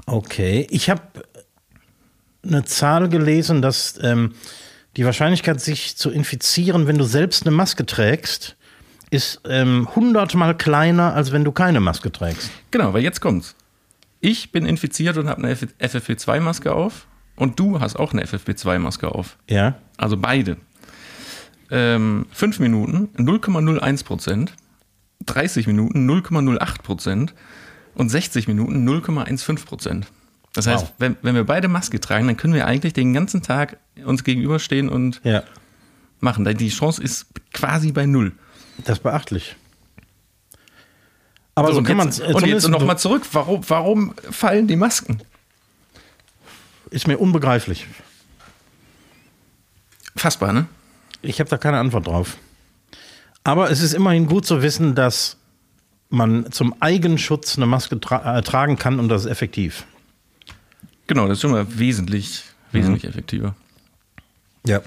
Okay, 0.06 0.66
ich 0.70 0.90
habe 0.90 1.02
eine 2.44 2.64
Zahl 2.64 3.08
gelesen, 3.08 3.62
dass 3.62 3.98
ähm, 4.02 4.32
die 4.96 5.04
Wahrscheinlichkeit, 5.04 5.60
sich 5.60 5.96
zu 5.96 6.10
infizieren, 6.10 6.86
wenn 6.86 6.98
du 6.98 7.04
selbst 7.04 7.46
eine 7.46 7.54
Maske 7.54 7.86
trägst, 7.86 8.56
ist 9.10 9.40
ähm, 9.46 9.88
hundertmal 9.94 10.56
kleiner, 10.56 11.14
als 11.14 11.32
wenn 11.32 11.44
du 11.44 11.52
keine 11.52 11.80
Maske 11.80 12.10
trägst. 12.10 12.50
Genau, 12.70 12.92
weil 12.94 13.02
jetzt 13.02 13.20
kommt's. 13.20 13.54
Ich 14.20 14.52
bin 14.52 14.66
infiziert 14.66 15.16
und 15.18 15.28
habe 15.28 15.42
eine 15.42 15.54
FFP2-Maske 15.54 16.72
auf 16.72 17.06
und 17.36 17.58
du 17.58 17.80
hast 17.80 17.96
auch 17.96 18.12
eine 18.12 18.24
FFP2-Maske 18.24 19.08
auf. 19.08 19.36
Ja. 19.48 19.76
Also 19.96 20.16
beide. 20.16 20.56
Ähm, 21.74 22.26
5 22.32 22.60
Minuten 22.60 23.08
0,01 23.16 24.04
Prozent, 24.04 24.52
30 25.24 25.66
Minuten 25.66 26.06
0,08 26.08 26.82
Prozent 26.82 27.34
und 27.94 28.10
60 28.10 28.46
Minuten 28.46 28.86
0,15 28.86 29.64
Prozent. 29.64 30.06
Das 30.52 30.66
heißt, 30.66 30.84
Wow. 30.84 30.92
wenn, 30.98 31.16
wenn 31.22 31.34
wir 31.34 31.44
beide 31.44 31.68
Maske 31.68 31.98
tragen, 31.98 32.26
dann 32.26 32.36
können 32.36 32.52
wir 32.52 32.66
eigentlich 32.66 32.92
den 32.92 33.14
ganzen 33.14 33.40
Tag 33.42 33.78
uns 34.04 34.22
gegenüberstehen 34.22 34.90
und 34.90 35.22
Ja. 35.24 35.44
machen. 36.20 36.44
Die 36.58 36.68
Chance 36.68 37.02
ist 37.02 37.26
quasi 37.54 37.90
bei 37.92 38.04
null. 38.04 38.32
Das 38.84 38.98
ist 38.98 39.02
beachtlich. 39.02 39.56
Aber 41.54 41.72
so, 41.72 41.78
und 41.78 41.84
kann 41.84 41.96
man 41.96 42.08
jetzt, 42.08 42.20
und 42.20 42.46
jetzt 42.46 42.68
nochmal 42.68 42.98
zurück. 42.98 43.22
Warum, 43.32 43.62
warum 43.68 44.14
fallen 44.30 44.66
die 44.66 44.76
Masken? 44.76 45.22
Ist 46.90 47.06
mir 47.06 47.16
unbegreiflich. 47.18 47.86
Fassbar, 50.16 50.52
ne? 50.52 50.66
Ich 51.22 51.40
habe 51.40 51.48
da 51.48 51.56
keine 51.56 51.78
Antwort 51.78 52.06
drauf. 52.06 52.36
Aber 53.44 53.70
es 53.70 53.80
ist 53.80 53.94
immerhin 53.94 54.26
gut 54.26 54.46
zu 54.46 54.62
wissen, 54.62 54.94
dass 54.94 55.36
man 56.10 56.52
zum 56.52 56.74
Eigenschutz 56.80 57.56
eine 57.56 57.66
Maske 57.66 57.98
tra 57.98 58.38
äh, 58.38 58.42
tragen 58.42 58.76
kann 58.76 59.00
und 59.00 59.08
das 59.08 59.24
ist 59.24 59.30
effektiv. 59.30 59.86
Genau, 61.06 61.26
das 61.26 61.38
ist 61.38 61.42
schon 61.42 61.52
mal 61.52 61.66
wesentlich, 61.78 62.44
wesentlich 62.70 63.04
effektiver. 63.04 63.54
Ja. 64.66 64.82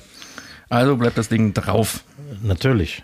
Also 0.69 0.95
bleibt 0.95 1.17
das 1.17 1.29
Ding 1.29 1.53
drauf. 1.53 2.03
Natürlich. 2.41 3.03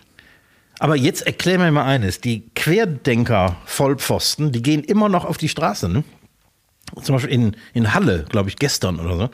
Aber 0.78 0.96
jetzt 0.96 1.26
erklär 1.26 1.58
mir 1.58 1.70
mal 1.70 1.84
eines: 1.84 2.20
Die 2.20 2.48
Querdenker-Vollpfosten, 2.54 4.52
die 4.52 4.62
gehen 4.62 4.82
immer 4.82 5.08
noch 5.08 5.24
auf 5.24 5.36
die 5.36 5.48
Straße. 5.48 5.88
Ne? 5.88 6.04
Zum 7.02 7.14
Beispiel 7.14 7.32
in, 7.32 7.56
in 7.74 7.94
Halle, 7.94 8.24
glaube 8.28 8.48
ich, 8.48 8.56
gestern 8.56 9.00
oder 9.00 9.16
so. 9.16 9.30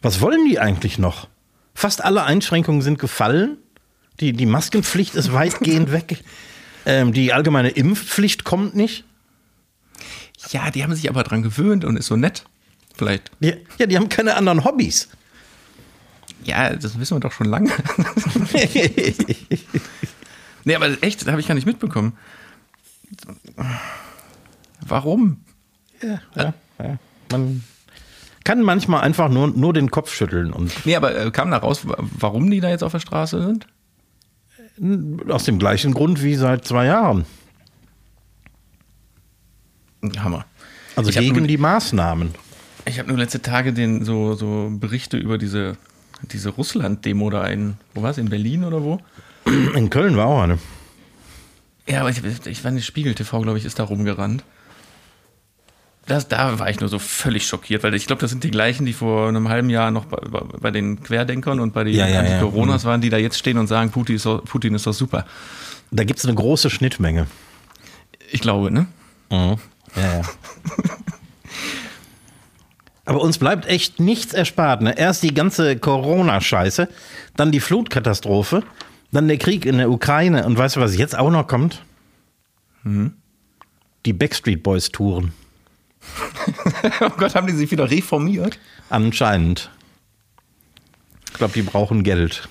Was 0.00 0.20
wollen 0.20 0.44
die 0.48 0.58
eigentlich 0.58 0.98
noch? 0.98 1.28
Fast 1.74 2.04
alle 2.04 2.24
Einschränkungen 2.24 2.82
sind 2.82 2.98
gefallen. 2.98 3.58
Die, 4.20 4.32
die 4.32 4.46
Maskenpflicht 4.46 5.14
ist 5.14 5.32
weitgehend 5.32 5.92
weg. 5.92 6.22
Ähm, 6.84 7.12
die 7.12 7.32
allgemeine 7.32 7.70
Impfpflicht 7.70 8.44
kommt 8.44 8.74
nicht. 8.74 9.04
Ja, 10.50 10.70
die 10.70 10.82
haben 10.82 10.94
sich 10.94 11.08
aber 11.08 11.22
dran 11.22 11.42
gewöhnt 11.42 11.84
und 11.84 11.96
ist 11.96 12.06
so 12.06 12.16
nett. 12.16 12.44
Vielleicht. 12.96 13.30
Die, 13.40 13.54
ja, 13.78 13.86
die 13.86 13.96
haben 13.96 14.08
keine 14.08 14.34
anderen 14.34 14.64
Hobbys. 14.64 15.08
Ja, 16.44 16.74
das 16.74 16.98
wissen 16.98 17.16
wir 17.16 17.20
doch 17.20 17.32
schon 17.32 17.46
lange. 17.46 17.70
nee, 20.64 20.74
aber 20.74 21.02
echt, 21.02 21.20
das 21.22 21.28
habe 21.28 21.40
ich 21.40 21.46
gar 21.46 21.54
nicht 21.54 21.66
mitbekommen. 21.66 22.18
Warum? 24.80 25.44
ja, 26.02 26.20
ja, 26.34 26.54
ja. 26.78 26.98
Man 27.30 27.62
kann 28.44 28.62
manchmal 28.62 29.02
einfach 29.02 29.28
nur, 29.28 29.48
nur 29.48 29.72
den 29.72 29.90
Kopf 29.90 30.12
schütteln 30.12 30.52
und 30.52 30.84
Nee, 30.86 30.96
aber 30.96 31.14
äh, 31.16 31.30
kam 31.30 31.50
da 31.50 31.58
raus, 31.58 31.86
wa- 31.86 31.96
warum 32.18 32.50
die 32.50 32.60
da 32.60 32.68
jetzt 32.70 32.82
auf 32.84 32.92
der 32.92 33.00
Straße 33.00 33.42
sind? 33.42 33.66
aus 35.28 35.44
dem 35.44 35.58
gleichen 35.58 35.92
Grund 35.92 36.22
wie 36.22 36.34
seit 36.34 36.64
zwei 36.66 36.86
Jahren. 36.86 37.26
Hammer. 40.18 40.44
Also 40.96 41.10
Ich 41.10 41.18
gegen 41.18 41.36
nur- 41.38 41.46
die 41.46 41.58
Maßnahmen. 41.58 42.34
Ich 42.84 42.98
habe 42.98 43.08
nur 43.08 43.18
letzte 43.18 43.40
Tage 43.42 43.72
den, 43.72 44.04
so, 44.04 44.34
so 44.34 44.68
Berichte 44.72 45.16
über 45.16 45.38
diese, 45.38 45.76
diese 46.32 46.48
Russland-Demo 46.50 47.30
da 47.30 47.46
in, 47.46 47.74
wo 47.94 48.02
war 48.02 48.10
es, 48.10 48.18
in 48.18 48.28
Berlin 48.28 48.64
oder 48.64 48.82
wo? 48.82 48.98
In 49.44 49.88
Köln 49.90 50.16
war 50.16 50.26
auch 50.26 50.42
eine. 50.42 50.58
Ja, 51.88 52.00
aber 52.00 52.10
ich, 52.10 52.22
ich 52.46 52.64
war 52.64 52.72
in 52.72 52.80
Spiegel 52.82 53.14
TV, 53.14 53.40
glaube 53.42 53.58
ich, 53.58 53.64
ist 53.64 53.78
da 53.78 53.84
rumgerannt. 53.84 54.42
Das, 56.06 56.26
da 56.26 56.58
war 56.58 56.68
ich 56.68 56.80
nur 56.80 56.88
so 56.88 56.98
völlig 56.98 57.46
schockiert, 57.46 57.84
weil 57.84 57.94
ich 57.94 58.06
glaube, 58.06 58.20
das 58.20 58.30
sind 58.30 58.42
die 58.42 58.50
gleichen, 58.50 58.86
die 58.86 58.92
vor 58.92 59.28
einem 59.28 59.48
halben 59.48 59.70
Jahr 59.70 59.92
noch 59.92 60.06
bei, 60.06 60.18
bei, 60.60 60.70
den 60.72 61.02
Querdenkern 61.02 61.60
und 61.60 61.72
bei 61.72 61.84
den 61.84 61.94
Ja, 61.94 62.08
ja, 62.08 62.14
ja. 62.14 62.20
Anti-Coronas 62.20 62.84
waren, 62.84 63.00
die 63.00 63.08
da 63.08 63.18
jetzt 63.18 63.38
stehen 63.38 63.56
und 63.56 63.68
sagen, 63.68 63.90
Putin 63.90 64.16
ist 64.16 64.26
doch, 64.26 64.44
Putin 64.44 64.74
ist 64.74 64.86
doch 64.86 64.92
super. 64.92 65.26
Da 65.92 66.02
gibt 66.04 66.18
es 66.18 66.24
eine 66.24 66.34
große 66.34 66.70
Schnittmenge. 66.70 67.28
Ich 68.32 68.40
glaube, 68.40 68.72
ne? 68.72 68.86
Ja, 69.30 69.56
ja. 69.96 70.22
Aber 73.04 73.20
uns 73.20 73.38
bleibt 73.38 73.66
echt 73.66 74.00
nichts 74.00 74.32
erspart. 74.32 74.80
Ne? 74.80 74.96
Erst 74.96 75.22
die 75.22 75.34
ganze 75.34 75.76
Corona-Scheiße, 75.76 76.88
dann 77.36 77.52
die 77.52 77.60
Flutkatastrophe, 77.60 78.62
dann 79.10 79.28
der 79.28 79.38
Krieg 79.38 79.66
in 79.66 79.78
der 79.78 79.90
Ukraine 79.90 80.46
und 80.46 80.56
weißt 80.56 80.76
du, 80.76 80.80
was 80.80 80.96
jetzt 80.96 81.16
auch 81.16 81.30
noch 81.30 81.46
kommt? 81.46 81.82
Die 82.84 84.12
Backstreet 84.12 84.62
Boys-Touren. 84.62 85.32
Oh 87.00 87.10
Gott, 87.10 87.34
haben 87.34 87.46
die 87.46 87.52
sich 87.52 87.70
wieder 87.70 87.90
reformiert? 87.90 88.58
Anscheinend. 88.90 89.70
Ich 91.26 91.34
glaube, 91.34 91.54
die 91.54 91.62
brauchen 91.62 92.02
Geld. 92.02 92.48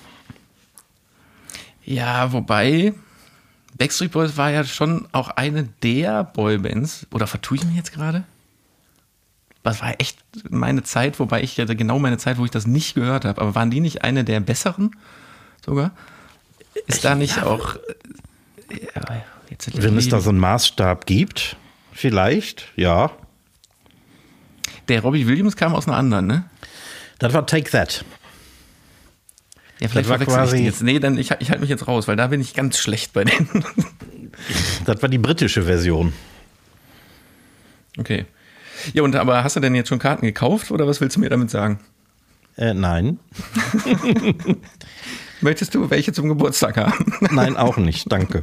Ja, 1.84 2.32
wobei 2.32 2.94
Backstreet 3.76 4.12
Boys 4.12 4.36
war 4.36 4.50
ja 4.50 4.64
schon 4.64 5.08
auch 5.12 5.28
eine 5.28 5.64
der 5.82 6.24
Boybands. 6.24 7.06
Oder 7.12 7.26
vertue 7.26 7.58
ich 7.58 7.64
mich 7.64 7.76
jetzt 7.76 7.92
gerade? 7.92 8.24
Das 9.62 9.80
war 9.80 10.00
echt 10.00 10.18
meine 10.50 10.82
Zeit, 10.82 11.20
wobei 11.20 11.42
ich 11.42 11.56
ja 11.56 11.64
genau 11.64 11.98
meine 11.98 12.18
Zeit, 12.18 12.38
wo 12.38 12.44
ich 12.44 12.50
das 12.50 12.66
nicht 12.66 12.94
gehört 12.94 13.24
habe. 13.24 13.40
Aber 13.40 13.54
waren 13.54 13.70
die 13.70 13.80
nicht 13.80 14.02
eine 14.02 14.24
der 14.24 14.40
besseren 14.40 14.96
sogar? 15.64 15.92
Ist 16.86 17.04
da 17.04 17.14
nicht 17.14 17.42
auch. 17.42 17.76
Ja, 18.70 19.22
jetzt 19.50 19.82
Wenn 19.82 19.96
es 19.96 20.08
da 20.08 20.20
so 20.20 20.30
einen 20.30 20.40
Maßstab 20.40 21.06
gibt, 21.06 21.56
vielleicht, 21.92 22.68
ja. 22.76 23.10
Der 24.88 25.02
Robbie 25.02 25.26
Williams 25.26 25.56
kam 25.56 25.74
aus 25.74 25.86
einer 25.88 25.96
anderen, 25.96 26.26
ne? 26.26 26.44
Das 27.18 27.32
war 27.32 27.46
Take 27.46 27.70
That. 27.70 28.04
Ja, 29.80 29.88
vielleicht 29.88 30.08
war 30.08 30.18
verwechsel 30.18 30.34
ich 30.34 30.44
quasi- 30.50 30.56
die 30.58 30.64
jetzt. 30.64 30.82
Nee, 30.82 30.98
dann 31.00 31.18
ich, 31.18 31.30
ich 31.40 31.50
halte 31.50 31.60
mich 31.60 31.70
jetzt 31.70 31.88
raus, 31.88 32.06
weil 32.08 32.16
da 32.16 32.28
bin 32.28 32.40
ich 32.40 32.54
ganz 32.54 32.78
schlecht 32.78 33.12
bei 33.12 33.24
denen. 33.24 33.64
Das 34.86 35.02
war 35.02 35.10
die 35.10 35.18
britische 35.18 35.62
Version. 35.64 36.14
Okay. 37.98 38.24
Ja, 38.94 39.02
und 39.02 39.14
aber 39.14 39.44
hast 39.44 39.56
du 39.56 39.60
denn 39.60 39.74
jetzt 39.74 39.88
schon 39.90 39.98
Karten 39.98 40.24
gekauft 40.24 40.70
oder 40.70 40.86
was 40.86 41.02
willst 41.02 41.16
du 41.16 41.20
mir 41.20 41.28
damit 41.28 41.50
sagen? 41.50 41.78
Äh, 42.56 42.72
nein. 42.72 43.18
Möchtest 45.42 45.74
du 45.74 45.90
welche 45.90 46.12
zum 46.12 46.28
Geburtstag 46.28 46.76
haben? 46.78 47.12
Nein, 47.34 47.56
auch 47.56 47.76
nicht, 47.76 48.10
danke. 48.10 48.42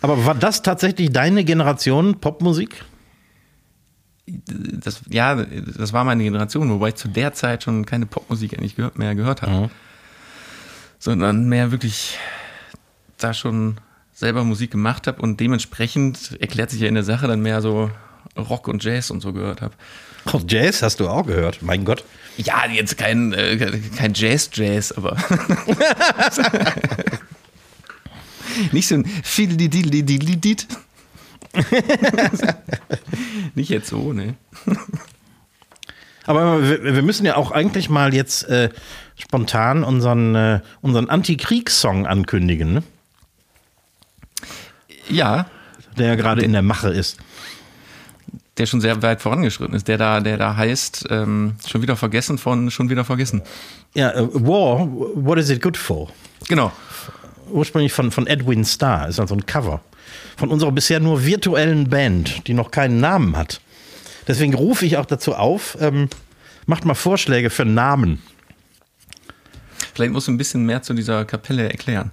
Aber 0.00 0.26
war 0.26 0.34
das 0.34 0.62
tatsächlich 0.62 1.10
deine 1.10 1.44
Generation 1.44 2.20
Popmusik? 2.20 2.84
Das, 4.26 5.02
ja, 5.10 5.34
das 5.34 5.92
war 5.92 6.04
meine 6.04 6.24
Generation, 6.24 6.70
wobei 6.70 6.88
ich 6.88 6.94
zu 6.94 7.08
der 7.08 7.34
Zeit 7.34 7.62
schon 7.62 7.84
keine 7.84 8.06
Popmusik 8.06 8.56
eigentlich 8.56 8.76
gehört, 8.76 8.98
mehr 8.98 9.14
gehört 9.14 9.42
habe. 9.42 9.70
Sondern 10.98 11.48
mehr 11.48 11.70
wirklich 11.70 12.18
da 13.18 13.34
schon 13.34 13.76
selber 14.14 14.44
Musik 14.44 14.70
gemacht 14.70 15.06
habe 15.06 15.20
und 15.20 15.40
dementsprechend 15.40 16.40
erklärt 16.40 16.70
sich 16.70 16.80
ja 16.80 16.88
in 16.88 16.94
der 16.94 17.04
Sache 17.04 17.26
dann 17.26 17.40
mehr 17.40 17.60
so 17.60 17.90
Rock 18.36 18.68
und 18.68 18.82
Jazz 18.82 19.10
und 19.10 19.20
so 19.20 19.32
gehört 19.32 19.60
habe. 19.60 19.74
Oh, 20.32 20.40
Jazz 20.46 20.82
hast 20.82 21.00
du 21.00 21.08
auch 21.08 21.26
gehört, 21.26 21.60
mein 21.60 21.84
Gott. 21.84 22.04
Ja, 22.38 22.66
jetzt 22.66 22.96
kein, 22.96 23.32
äh, 23.34 23.80
kein 23.96 24.14
Jazz-Jazz, 24.14 24.92
aber. 24.92 25.16
Nicht 28.72 28.88
so 28.88 28.96
ein 28.96 29.04
Fiddly-Diddly-Diddly-Did. 29.04 30.66
Nicht 33.54 33.70
jetzt 33.70 33.88
so, 33.88 34.12
ne? 34.12 34.34
Aber 36.26 36.62
wir, 36.62 36.82
wir 36.82 37.02
müssen 37.02 37.26
ja 37.26 37.36
auch 37.36 37.50
eigentlich 37.50 37.90
mal 37.90 38.14
jetzt 38.14 38.48
äh, 38.48 38.70
spontan 39.16 39.84
unseren, 39.84 40.34
äh, 40.34 40.60
unseren 40.80 41.10
Anti-Kriegssong 41.10 42.06
ankündigen, 42.06 42.74
ne? 42.74 42.82
Ja, 45.08 45.46
der 45.98 46.08
ja 46.08 46.14
gerade 46.14 46.42
in 46.42 46.52
der 46.52 46.62
Mache 46.62 46.88
ist. 46.88 47.18
der 48.56 48.66
schon 48.66 48.80
sehr 48.80 49.02
weit 49.02 49.20
vorangeschritten 49.20 49.74
ist, 49.74 49.88
der 49.88 49.98
da, 49.98 50.20
der 50.20 50.38
da 50.38 50.56
heißt, 50.56 51.06
ähm, 51.10 51.56
schon 51.66 51.82
wieder 51.82 51.96
vergessen 51.96 52.38
von 52.38 52.70
schon 52.70 52.88
wieder 52.88 53.04
vergessen. 53.04 53.42
Ja, 53.94 54.10
äh, 54.12 54.28
War, 54.32 54.86
What 54.88 55.38
is 55.38 55.50
it 55.50 55.60
good 55.60 55.76
for? 55.76 56.08
Genau. 56.48 56.72
Ursprünglich 57.50 57.92
von, 57.92 58.10
von 58.10 58.26
Edwin 58.26 58.64
Starr, 58.64 59.08
ist 59.08 59.20
also 59.20 59.34
ein 59.34 59.44
Cover. 59.44 59.82
Von 60.36 60.50
unserer 60.50 60.72
bisher 60.72 61.00
nur 61.00 61.24
virtuellen 61.24 61.88
Band, 61.88 62.46
die 62.46 62.54
noch 62.54 62.70
keinen 62.70 63.00
Namen 63.00 63.36
hat. 63.36 63.60
Deswegen 64.26 64.54
rufe 64.54 64.86
ich 64.86 64.96
auch 64.96 65.06
dazu 65.06 65.34
auf, 65.34 65.76
ähm, 65.80 66.08
macht 66.66 66.84
mal 66.84 66.94
Vorschläge 66.94 67.50
für 67.50 67.64
Namen. 67.64 68.22
Vielleicht 69.94 70.12
musst 70.12 70.28
du 70.28 70.32
ein 70.32 70.38
bisschen 70.38 70.64
mehr 70.64 70.82
zu 70.82 70.94
dieser 70.94 71.24
Kapelle 71.24 71.70
erklären. 71.70 72.10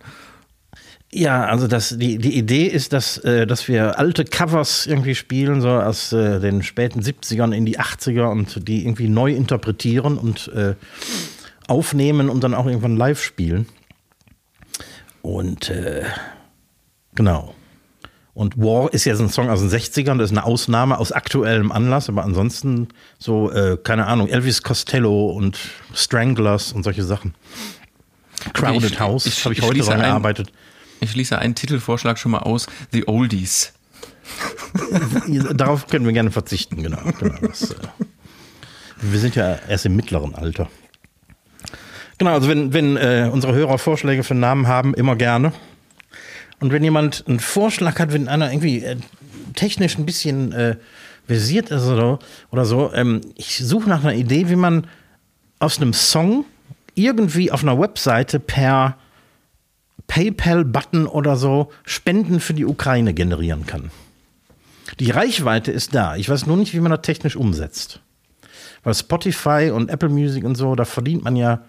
Ja, 1.14 1.46
also 1.46 1.68
das, 1.68 1.98
die, 1.98 2.18
die 2.20 2.38
Idee 2.38 2.68
ist, 2.68 2.94
dass, 2.94 3.18
äh, 3.18 3.46
dass 3.46 3.68
wir 3.68 4.00
alte 4.00 4.24
Covers 4.24 4.86
irgendwie 4.86 5.16
spielen, 5.16 5.60
so 5.60 5.70
aus 5.70 6.14
äh, 6.14 6.40
den 6.40 6.64
späten 6.64 7.02
70ern 7.02 7.54
in 7.54 7.66
die 7.66 7.80
80er 7.80 8.32
und 8.32 8.68
die 8.68 8.86
irgendwie 8.86 9.10
neu 9.10 9.34
interpretieren 9.34 10.18
und 10.18 10.48
äh, 10.50 10.76
aufnehmen 11.68 12.30
und 12.30 12.44
dann 12.44 12.54
auch 12.54 12.66
irgendwann 12.66 12.96
live 12.96 13.22
spielen. 13.22 13.68
Und 15.22 15.70
äh, 15.70 16.04
genau. 17.14 17.56
Und 18.34 18.58
War 18.58 18.94
ist 18.94 19.04
ja 19.06 19.16
so 19.16 19.24
ein 19.24 19.30
Song 19.30 19.50
aus 19.50 19.60
den 19.60 19.70
60ern, 19.70 20.18
das 20.18 20.32
ist 20.32 20.38
eine 20.38 20.46
Ausnahme 20.46 20.98
aus 20.98 21.12
aktuellem 21.12 21.72
Anlass, 21.72 22.08
aber 22.08 22.24
ansonsten 22.24 22.88
so, 23.20 23.52
äh, 23.52 23.78
keine 23.84 24.08
Ahnung, 24.08 24.30
Elvis 24.30 24.64
Costello 24.64 25.32
und 25.32 25.60
Stranglers 25.94 26.72
und 26.72 26.84
solche 26.84 27.04
Sachen. 27.04 27.34
Crowded 28.54 28.92
ich- 28.94 29.00
House, 29.00 29.26
habe 29.44 29.54
ich, 29.54 29.60
ich 29.60 29.66
heute 29.66 29.80
dran 29.82 29.94
ein- 29.96 30.02
gearbeitet. 30.02 30.52
Ich 31.02 31.12
schließe 31.12 31.38
einen 31.38 31.56
Titelvorschlag 31.56 32.18
schon 32.18 32.32
mal 32.32 32.40
aus: 32.40 32.68
The 32.92 33.08
Oldies. 33.08 33.74
Darauf 35.54 35.88
können 35.88 36.06
wir 36.06 36.14
gerne 36.14 36.32
verzichten, 36.32 36.82
genau. 36.84 37.02
genau 37.20 37.36
das, 37.42 37.72
äh, 37.72 37.76
wir 39.02 39.20
sind 39.20 39.36
ja 39.36 39.58
erst 39.68 39.86
im 39.86 39.96
mittleren 39.96 40.36
Alter. 40.36 40.70
Genau, 42.18 42.32
also 42.34 42.48
wenn, 42.48 42.72
wenn 42.72 42.98
äh, 42.98 43.30
unsere 43.32 43.54
Hörer 43.54 43.78
Vorschläge 43.80 44.24
für 44.24 44.36
Namen 44.36 44.68
haben, 44.68 44.94
immer 44.94 45.16
gerne. 45.16 45.52
Und 46.62 46.72
wenn 46.72 46.84
jemand 46.84 47.26
einen 47.28 47.40
Vorschlag 47.40 48.00
hat, 48.00 48.14
wenn 48.14 48.30
einer 48.30 48.52
irgendwie 48.52 48.84
äh, 48.84 48.96
technisch 49.56 49.98
ein 49.98 50.06
bisschen 50.06 50.54
äh, 50.54 50.78
versiert 51.28 51.72
ist 51.72 51.86
oder, 51.88 52.20
oder 52.52 52.66
so, 52.66 52.94
ähm, 52.94 53.22
ich 53.36 53.58
suche 53.58 53.90
nach 53.90 54.04
einer 54.04 54.14
Idee, 54.14 54.48
wie 54.48 54.56
man 54.56 54.88
aus 55.60 55.78
einem 55.78 55.94
Song 55.94 56.46
irgendwie 56.96 57.52
auf 57.52 57.64
einer 57.64 57.80
Webseite 57.80 58.40
per 58.40 58.96
PayPal-Button 60.08 61.08
oder 61.08 61.36
so 61.36 61.72
Spenden 61.84 62.40
für 62.40 62.54
die 62.54 62.66
Ukraine 62.66 63.14
generieren 63.14 63.66
kann. 63.66 63.92
Die 65.00 65.10
Reichweite 65.10 65.72
ist 65.72 65.96
da. 65.96 66.16
Ich 66.16 66.30
weiß 66.30 66.46
nur 66.46 66.58
nicht, 66.58 66.74
wie 66.74 66.80
man 66.80 66.92
das 66.92 67.02
technisch 67.02 67.36
umsetzt. 67.36 68.02
Weil 68.84 68.94
Spotify 68.94 69.72
und 69.74 69.90
Apple 69.90 70.10
Music 70.10 70.44
und 70.44 70.56
so, 70.56 70.76
da 70.76 70.86
verdient 70.86 71.24
man 71.24 71.36
ja 71.36 71.62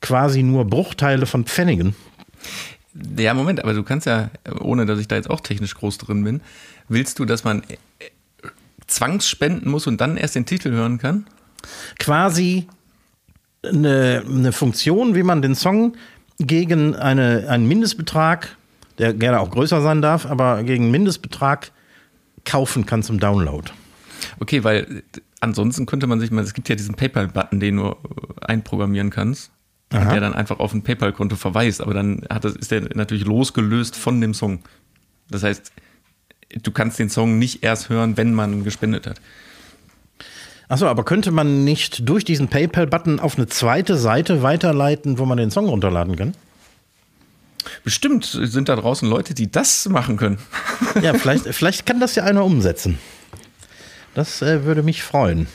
quasi 0.00 0.42
nur 0.42 0.64
Bruchteile 0.64 1.26
von 1.26 1.44
Pfennigen. 1.44 1.94
Ja, 3.16 3.34
Moment, 3.34 3.60
aber 3.62 3.74
du 3.74 3.82
kannst 3.82 4.06
ja, 4.06 4.30
ohne 4.60 4.86
dass 4.86 5.00
ich 5.00 5.08
da 5.08 5.16
jetzt 5.16 5.28
auch 5.28 5.40
technisch 5.40 5.74
groß 5.74 5.98
drin 5.98 6.22
bin, 6.22 6.40
willst 6.88 7.18
du, 7.18 7.24
dass 7.24 7.42
man 7.42 7.62
äh, 7.62 8.06
zwangsspenden 8.86 9.70
muss 9.70 9.86
und 9.86 10.00
dann 10.00 10.16
erst 10.16 10.36
den 10.36 10.46
Titel 10.46 10.70
hören 10.70 10.98
kann? 10.98 11.26
Quasi 11.98 12.68
eine, 13.64 14.22
eine 14.26 14.52
Funktion, 14.52 15.14
wie 15.14 15.22
man 15.22 15.42
den 15.42 15.54
Song 15.54 15.96
gegen 16.38 16.94
eine, 16.94 17.46
einen 17.48 17.66
Mindestbetrag, 17.66 18.56
der 18.98 19.14
gerne 19.14 19.40
auch 19.40 19.50
größer 19.50 19.82
sein 19.82 20.02
darf, 20.02 20.26
aber 20.26 20.62
gegen 20.62 20.84
einen 20.84 20.92
Mindestbetrag 20.92 21.72
kaufen 22.44 22.86
kann 22.86 23.02
zum 23.02 23.18
Download. 23.18 23.70
Okay, 24.38 24.62
weil 24.64 25.02
äh, 25.16 25.20
ansonsten 25.40 25.86
könnte 25.86 26.06
man 26.06 26.20
sich 26.20 26.30
mal, 26.30 26.44
es 26.44 26.54
gibt 26.54 26.68
ja 26.68 26.76
diesen 26.76 26.94
PayPal-Button, 26.94 27.60
den 27.60 27.76
du 27.76 27.86
äh, 27.86 27.94
einprogrammieren 28.42 29.10
kannst, 29.10 29.50
Aha. 29.92 30.10
der 30.10 30.20
dann 30.20 30.34
einfach 30.34 30.58
auf 30.58 30.72
ein 30.72 30.82
PayPal-Konto 30.82 31.36
verweist, 31.36 31.80
aber 31.80 31.94
dann 31.94 32.22
hat 32.28 32.44
das, 32.44 32.56
ist 32.56 32.70
der 32.70 32.82
natürlich 32.94 33.24
losgelöst 33.24 33.96
von 33.96 34.20
dem 34.20 34.34
Song. 34.34 34.60
Das 35.30 35.42
heißt, 35.42 35.72
du 36.62 36.70
kannst 36.72 36.98
den 36.98 37.10
Song 37.10 37.38
nicht 37.38 37.62
erst 37.62 37.88
hören, 37.90 38.16
wenn 38.16 38.34
man 38.34 38.64
gespendet 38.64 39.06
hat. 39.06 39.20
Achso, 40.68 40.86
aber 40.86 41.04
könnte 41.04 41.30
man 41.30 41.64
nicht 41.64 42.08
durch 42.08 42.24
diesen 42.24 42.48
PayPal-Button 42.48 43.20
auf 43.20 43.36
eine 43.36 43.46
zweite 43.46 43.96
Seite 43.96 44.42
weiterleiten, 44.42 45.18
wo 45.18 45.26
man 45.26 45.38
den 45.38 45.50
Song 45.50 45.68
runterladen 45.68 46.16
kann? 46.16 46.34
Bestimmt 47.82 48.24
sind 48.24 48.68
da 48.68 48.76
draußen 48.76 49.08
Leute, 49.08 49.34
die 49.34 49.50
das 49.50 49.88
machen 49.88 50.16
können. 50.16 50.38
Ja, 51.02 51.14
vielleicht, 51.14 51.44
vielleicht 51.54 51.86
kann 51.86 52.00
das 52.00 52.14
ja 52.14 52.24
einer 52.24 52.44
umsetzen. 52.44 52.98
Das 54.14 54.42
äh, 54.42 54.64
würde 54.64 54.82
mich 54.82 55.02
freuen. 55.02 55.46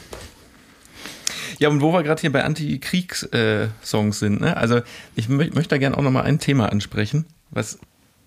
Ja, 1.60 1.68
und 1.68 1.82
wo 1.82 1.92
wir 1.92 2.04
gerade 2.04 2.22
hier 2.22 2.32
bei 2.32 2.44
Anti-Kriegs-Songs 2.44 4.20
sind, 4.20 4.42
ne? 4.42 4.56
also 4.56 4.82
ich 5.16 5.28
mö 5.28 5.50
möchte 5.54 5.70
da 5.70 5.78
gerne 5.78 5.98
auch 5.98 6.02
nochmal 6.02 6.24
ein 6.24 6.40
Thema 6.40 6.72
ansprechen, 6.72 7.26
was 7.52 7.80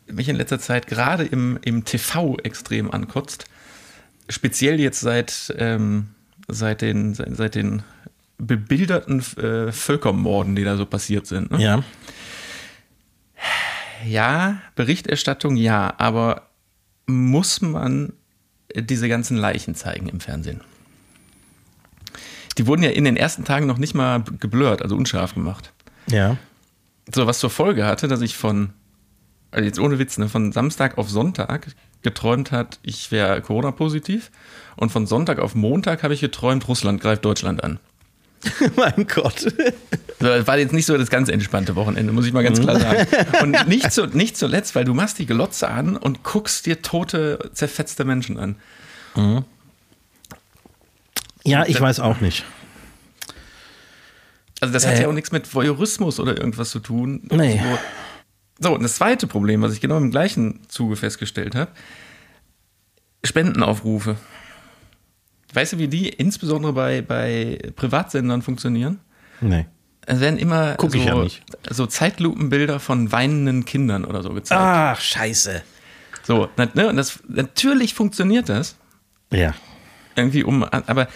mich 0.07 0.29
in 0.29 0.37
letzter 0.37 0.59
Zeit 0.59 0.87
gerade 0.87 1.25
im, 1.25 1.59
im 1.63 1.85
TV 1.85 2.37
extrem 2.43 2.91
ankotzt. 2.91 3.47
Speziell 4.29 4.79
jetzt 4.79 5.01
seit, 5.01 5.53
ähm, 5.59 6.09
seit, 6.47 6.83
den, 6.83 7.15
seit, 7.15 7.35
seit 7.37 7.55
den 7.55 7.83
bebilderten 8.37 9.21
äh, 9.39 9.73
Völkermorden, 9.73 10.55
die 10.55 10.65
da 10.65 10.77
so 10.77 10.85
passiert 10.85 11.27
sind. 11.27 11.51
Ne? 11.51 11.63
Ja. 11.63 11.83
Ja, 14.05 14.61
Berichterstattung 14.75 15.57
ja, 15.57 15.95
aber 15.97 16.49
muss 17.07 17.61
man 17.61 18.13
diese 18.75 19.09
ganzen 19.09 19.37
Leichen 19.37 19.75
zeigen 19.75 20.09
im 20.09 20.21
Fernsehen? 20.21 20.61
Die 22.59 22.67
wurden 22.67 22.83
ja 22.83 22.91
in 22.91 23.05
den 23.05 23.17
ersten 23.17 23.45
Tagen 23.45 23.67
noch 23.67 23.79
nicht 23.79 23.95
mal 23.95 24.23
geblurrt, 24.41 24.83
also 24.83 24.97
unscharf 24.97 25.35
gemacht. 25.35 25.73
Ja. 26.09 26.37
So, 27.13 27.27
was 27.27 27.39
zur 27.39 27.51
Folge 27.51 27.85
hatte, 27.85 28.09
dass 28.09 28.21
ich 28.21 28.37
von, 28.37 28.71
also 29.51 29.65
jetzt 29.65 29.79
ohne 29.79 29.99
Witz, 29.99 30.19
ne, 30.19 30.29
von 30.29 30.53
Samstag 30.53 30.99
auf 30.99 31.09
Sonntag 31.11 31.69
geträumt 32.03 32.53
hat, 32.53 32.79
ich 32.83 33.11
wäre 33.11 33.41
Corona-positiv. 33.41 34.31
Und 34.77 34.91
von 34.91 35.07
Sonntag 35.07 35.39
auf 35.39 35.55
Montag 35.55 36.03
habe 36.03 36.15
ich 36.15 36.21
geträumt, 36.21 36.67
Russland 36.69 37.01
greift 37.01 37.25
Deutschland 37.25 37.63
an. 37.63 37.79
mein 38.77 39.07
Gott. 39.07 39.39
So, 39.41 39.51
Das 40.19 40.47
war 40.47 40.59
jetzt 40.59 40.73
nicht 40.73 40.87
so 40.87 40.97
das 40.97 41.11
ganz 41.11 41.29
entspannte 41.29 41.77
Wochenende, 41.77 42.13
muss 42.13 42.27
ich 42.27 42.33
mal 42.33 42.43
ganz 42.43 42.61
klar 42.61 42.79
sagen. 42.79 43.07
Und 43.43 43.69
nicht, 43.69 43.93
zu, 43.93 44.07
nicht 44.07 44.37
zuletzt, 44.37 44.75
weil 44.75 44.85
du 44.85 44.95
machst 44.95 45.19
die 45.19 45.27
Glotze 45.27 45.69
an 45.69 45.97
und 45.97 46.23
guckst 46.23 46.67
dir 46.67 46.83
tote, 46.83 47.51
zerfetzte 47.53 48.05
Menschen 48.05 48.39
an. 48.39 48.57
Ja, 51.45 51.65
ich 51.67 51.81
weiß 51.81 52.01
auch 52.01 52.21
nicht. 52.21 52.45
Also 54.61 54.73
das 54.73 54.87
hat 54.87 54.95
Äh. 54.95 55.03
ja 55.03 55.09
auch 55.09 55.13
nichts 55.13 55.33
mit 55.33 55.53
Voyeurismus 55.53 56.21
oder 56.21 56.37
irgendwas 56.37 56.71
zu 56.71 56.79
tun. 56.79 57.23
Nee. 57.31 57.61
So, 58.61 58.75
und 58.75 58.83
das 58.83 58.95
zweite 58.97 59.27
Problem, 59.27 59.61
was 59.63 59.73
ich 59.73 59.81
genau 59.81 59.97
im 59.97 60.11
gleichen 60.13 60.61
Zuge 60.69 60.95
festgestellt 60.97 61.55
habe, 61.57 61.73
Spendenaufrufe. 63.25 64.17
Weißt 65.55 65.75
du, 65.75 65.79
wie 65.79 65.89
die 65.89 66.09
insbesondere 66.09 66.73
bei, 66.73 67.03
bei 67.03 67.59
Privatsendern 67.77 68.43
funktionieren? 68.43 69.01
Nee. 69.41 69.67
Es 70.07 70.21
werden 70.21 70.39
immer 70.39 70.75
Guck 70.77 70.95
ich 70.95 71.03
so, 71.03 71.09
ja 71.09 71.15
nicht. 71.23 71.43
so 71.71 71.87
Zeitlupenbilder 71.87 72.81
von 72.81 73.13
weinenden 73.13 73.65
Kindern 73.65 74.05
oder 74.05 74.23
so 74.23 74.31
gezeigt. 74.31 74.61
Ach, 74.61 75.01
scheiße. 75.01 75.63
So, 76.25 76.49
ne, 76.57 76.89
und 76.89 76.97
das, 76.97 77.21
natürlich 77.29 77.95
funktioniert 77.95 78.49
das. 78.49 78.77
Ja. 79.33 79.55
Irgendwie 80.17 80.45
um, 80.45 80.65
aber 80.65 81.09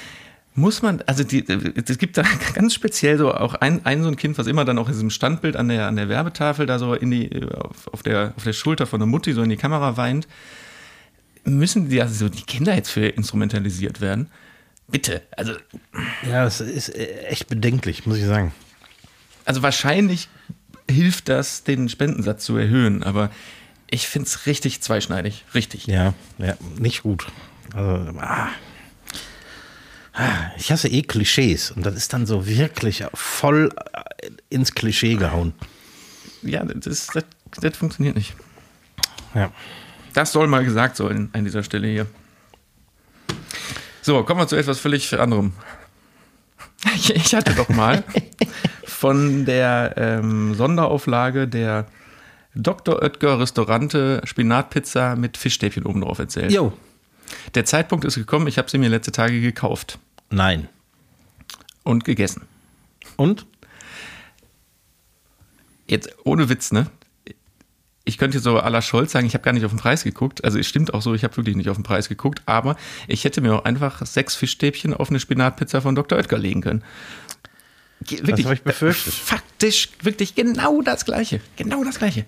muss 0.57 0.81
man, 0.81 1.03
also 1.07 1.23
die, 1.23 1.45
es 1.47 1.99
gibt 1.99 2.17
da 2.17 2.25
ganz 2.55 2.75
speziell 2.75 3.19
so 3.19 3.33
auch 3.33 3.55
ein, 3.55 3.85
ein 3.85 4.03
so 4.03 4.09
ein 4.09 4.17
Kind, 4.17 4.39
was 4.39 4.47
immer 4.47 4.65
dann 4.65 4.79
auch 4.79 4.87
in 4.87 4.95
diesem 4.95 5.11
Standbild 5.11 5.55
an 5.55 5.69
der, 5.69 5.87
an 5.87 5.97
der 5.97 6.09
Werbetafel 6.09 6.67
da 6.67 6.79
so 6.79 6.95
in 6.95 7.11
die, 7.11 7.31
auf, 7.53 7.89
auf, 7.93 8.03
der, 8.03 8.33
auf 8.37 8.45
der 8.45 8.55
Schulter 8.55 8.87
von 8.87 8.99
der 8.99 9.07
Mutti 9.07 9.33
so 9.35 9.43
in 9.43 9.51
die 9.51 9.57
Kamera 9.57 9.97
weint. 9.97 10.27
Müssen 11.45 11.91
die, 11.91 12.01
also 12.01 12.15
so 12.15 12.29
die 12.29 12.43
Kinder 12.43 12.75
jetzt 12.75 12.89
für 12.89 13.07
instrumentalisiert 13.07 14.01
werden? 14.01 14.31
Bitte, 14.89 15.23
also, 15.37 15.53
Ja, 16.29 16.45
das 16.45 16.61
ist 16.61 16.89
äh, 16.89 17.25
echt 17.27 17.49
bedenklich, 17.49 18.07
muss 18.07 18.17
ich 18.17 18.25
sagen. 18.25 18.53
also 19.45 19.63
wahrscheinlich 19.63 20.29
hilft 20.91 21.29
das, 21.29 21.65
den 21.65 21.89
Spendensatz 21.89 22.45
zu 22.45 22.57
erhöhen, 22.57 23.03
aber 23.03 23.31
ich 23.91 24.09
finde 24.09 24.27
es 24.27 24.47
richtig 24.47 24.81
zweischneidig, 24.81 25.45
richtig. 25.55 25.87
Ja, 25.87 26.15
ja, 26.39 26.57
nicht 26.79 27.03
gut. 27.03 27.27
Also, 27.75 28.19
ah. 28.19 28.49
Ich 30.57 30.73
hasse 30.73 30.89
eh 30.89 31.03
Klischees 31.03 31.71
und 31.71 31.85
das 31.85 31.95
ist 31.95 32.13
dann 32.13 32.27
so 32.27 32.47
wirklich 32.47 33.05
voll 33.13 33.71
äh, 33.93 34.31
ins 34.49 34.73
Klischee 34.73 35.17
gehauen. 35.17 35.53
Ja, 36.43 36.65
das, 36.65 37.09
das, 37.09 37.25
das 37.61 37.77
funktioniert 37.77 38.17
nicht. 38.17 38.35
Ja. 39.35 39.53
Das 40.15 40.33
soll 40.33 40.47
mal 40.47 40.65
gesagt 40.65 40.97
sein 40.97 41.29
an 41.33 41.45
dieser 41.45 41.63
Stelle 41.63 41.89
hier. 41.89 42.07
So, 44.01 44.23
kommen 44.23 44.41
wir 44.41 44.49
zu 44.49 44.57
etwas 44.57 44.79
völlig 44.79 45.13
anderem. 45.19 45.53
Ich, 46.95 47.11
ich 47.15 47.35
hatte 47.35 47.53
doch 47.55 47.69
mal 47.69 48.03
von 48.85 49.45
der 49.45 49.95
ähm, 49.99 50.55
Sonderauflage 50.55 51.47
der 51.47 51.87
Dr. 52.55 53.03
Oetker 53.03 53.39
Restaurante 53.39 54.23
Spinatpizza 54.25 55.17
mit 55.17 55.37
Fischstäbchen 55.37 55.85
oben 55.85 56.01
drauf 56.01 56.19
erzählt. 56.19 56.53
Jo. 56.53 56.73
Der 57.55 57.67
Zeitpunkt 57.67 58.07
ist 58.07 58.15
gekommen, 58.15 58.47
ich 58.47 58.57
habe 58.57 58.71
sie 58.71 58.79
mir 58.79 58.89
letzte 58.89 59.13
Tage 59.13 59.43
gekauft 59.43 59.99
Nein. 60.31 60.69
und 61.87 62.05
gegessen. 62.05 62.43
Und? 63.17 63.47
Jetzt 65.87 66.15
ohne 66.25 66.49
Witz, 66.49 66.73
ne? 66.73 66.91
Ich 68.05 68.19
könnte 68.19 68.39
so 68.41 68.61
à 68.61 68.69
la 68.69 68.83
Scholz 68.83 69.13
sagen, 69.13 69.27
ich 69.27 69.35
habe 69.35 69.43
gar 69.43 69.53
nicht 69.53 69.65
auf 69.65 69.73
den 69.73 69.79
Preis 69.79 70.05
geguckt. 70.05 70.45
Also 70.45 70.59
es 70.59 70.67
stimmt 70.67 70.95
auch 70.95 71.03
so, 71.03 71.15
ich 71.15 71.25
habe 71.25 71.37
wirklich 71.37 71.57
nicht 71.57 71.69
auf 71.69 71.77
den 71.77 71.83
Preis 71.83 72.09
geguckt, 72.09 72.43
aber 72.47 72.77
ich 73.09 73.25
hätte 73.25 73.41
mir 73.41 73.55
auch 73.55 73.65
einfach 73.65 74.05
sechs 74.05 74.35
Fischstäbchen 74.35 74.95
auf 74.95 75.11
eine 75.11 75.19
Spinatpizza 75.19 75.81
von 75.81 75.95
Dr. 75.95 76.19
Oetker 76.19 76.39
legen 76.39 76.61
können. 76.61 76.85
Wirklich, 78.01 78.47
hab 78.47 78.53
ich 78.53 78.63
befürchtet. 78.63 79.15
Faktisch 79.15 79.89
wirklich 80.03 80.35
genau 80.35 80.83
das 80.83 81.05
Gleiche. 81.05 81.41
Genau 81.57 81.83
das 81.83 81.99
Gleiche. 81.99 82.27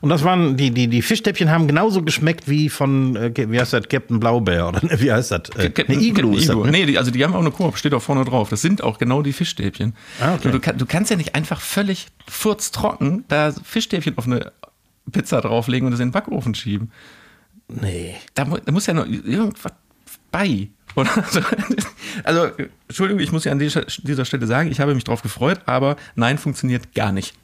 Und 0.00 0.10
das 0.10 0.24
waren, 0.24 0.56
die, 0.56 0.70
die, 0.70 0.88
die 0.88 1.02
Fischstäbchen 1.02 1.50
haben 1.50 1.66
genauso 1.66 2.02
geschmeckt 2.02 2.48
wie 2.48 2.68
von, 2.68 3.16
äh, 3.16 3.32
wie 3.50 3.58
heißt 3.58 3.72
das, 3.72 3.88
Captain 3.88 4.20
Blaubeer 4.20 4.68
oder 4.68 4.82
wie 5.00 5.12
heißt 5.12 5.30
das? 5.30 5.50
Äh, 5.56 5.72
eine 5.88 6.00
Iglu 6.00 6.36
ist 6.36 6.48
das, 6.48 6.56
ne? 6.56 6.70
Nee, 6.70 6.86
die, 6.86 6.98
also 6.98 7.10
die 7.10 7.24
haben 7.24 7.34
auch 7.34 7.40
eine 7.40 7.50
Koop, 7.50 7.78
steht 7.78 7.94
auch 7.94 8.02
vorne 8.02 8.24
drauf. 8.24 8.48
Das 8.48 8.62
sind 8.62 8.82
auch 8.82 8.98
genau 8.98 9.22
die 9.22 9.32
Fischstäbchen. 9.32 9.94
Ah, 10.20 10.34
okay. 10.34 10.50
du, 10.50 10.58
du 10.58 10.86
kannst 10.86 11.10
ja 11.10 11.16
nicht 11.16 11.34
einfach 11.34 11.60
völlig 11.60 12.06
furztrocken 12.28 13.24
da 13.28 13.52
Fischstäbchen 13.52 14.18
auf 14.18 14.26
eine 14.26 14.52
Pizza 15.10 15.40
drauflegen 15.40 15.86
und 15.86 15.92
das 15.92 16.00
in 16.00 16.08
den 16.08 16.12
Backofen 16.12 16.54
schieben. 16.54 16.90
Nee. 17.68 18.16
Da, 18.34 18.44
da 18.44 18.72
muss 18.72 18.86
ja 18.86 18.94
noch 18.94 19.06
irgendwas 19.06 19.72
bei. 20.30 20.68
Oder? 20.94 21.10
so. 21.30 21.40
Also, 22.24 22.50
Entschuldigung, 22.88 23.22
ich 23.22 23.32
muss 23.32 23.44
ja 23.44 23.52
an 23.52 23.58
dieser 23.58 23.84
dieser 23.84 24.24
Stelle 24.24 24.46
sagen, 24.46 24.70
ich 24.70 24.80
habe 24.80 24.94
mich 24.94 25.04
drauf 25.04 25.22
gefreut, 25.22 25.60
aber 25.66 25.96
nein, 26.14 26.38
funktioniert 26.38 26.94
gar 26.94 27.12
nicht. 27.12 27.34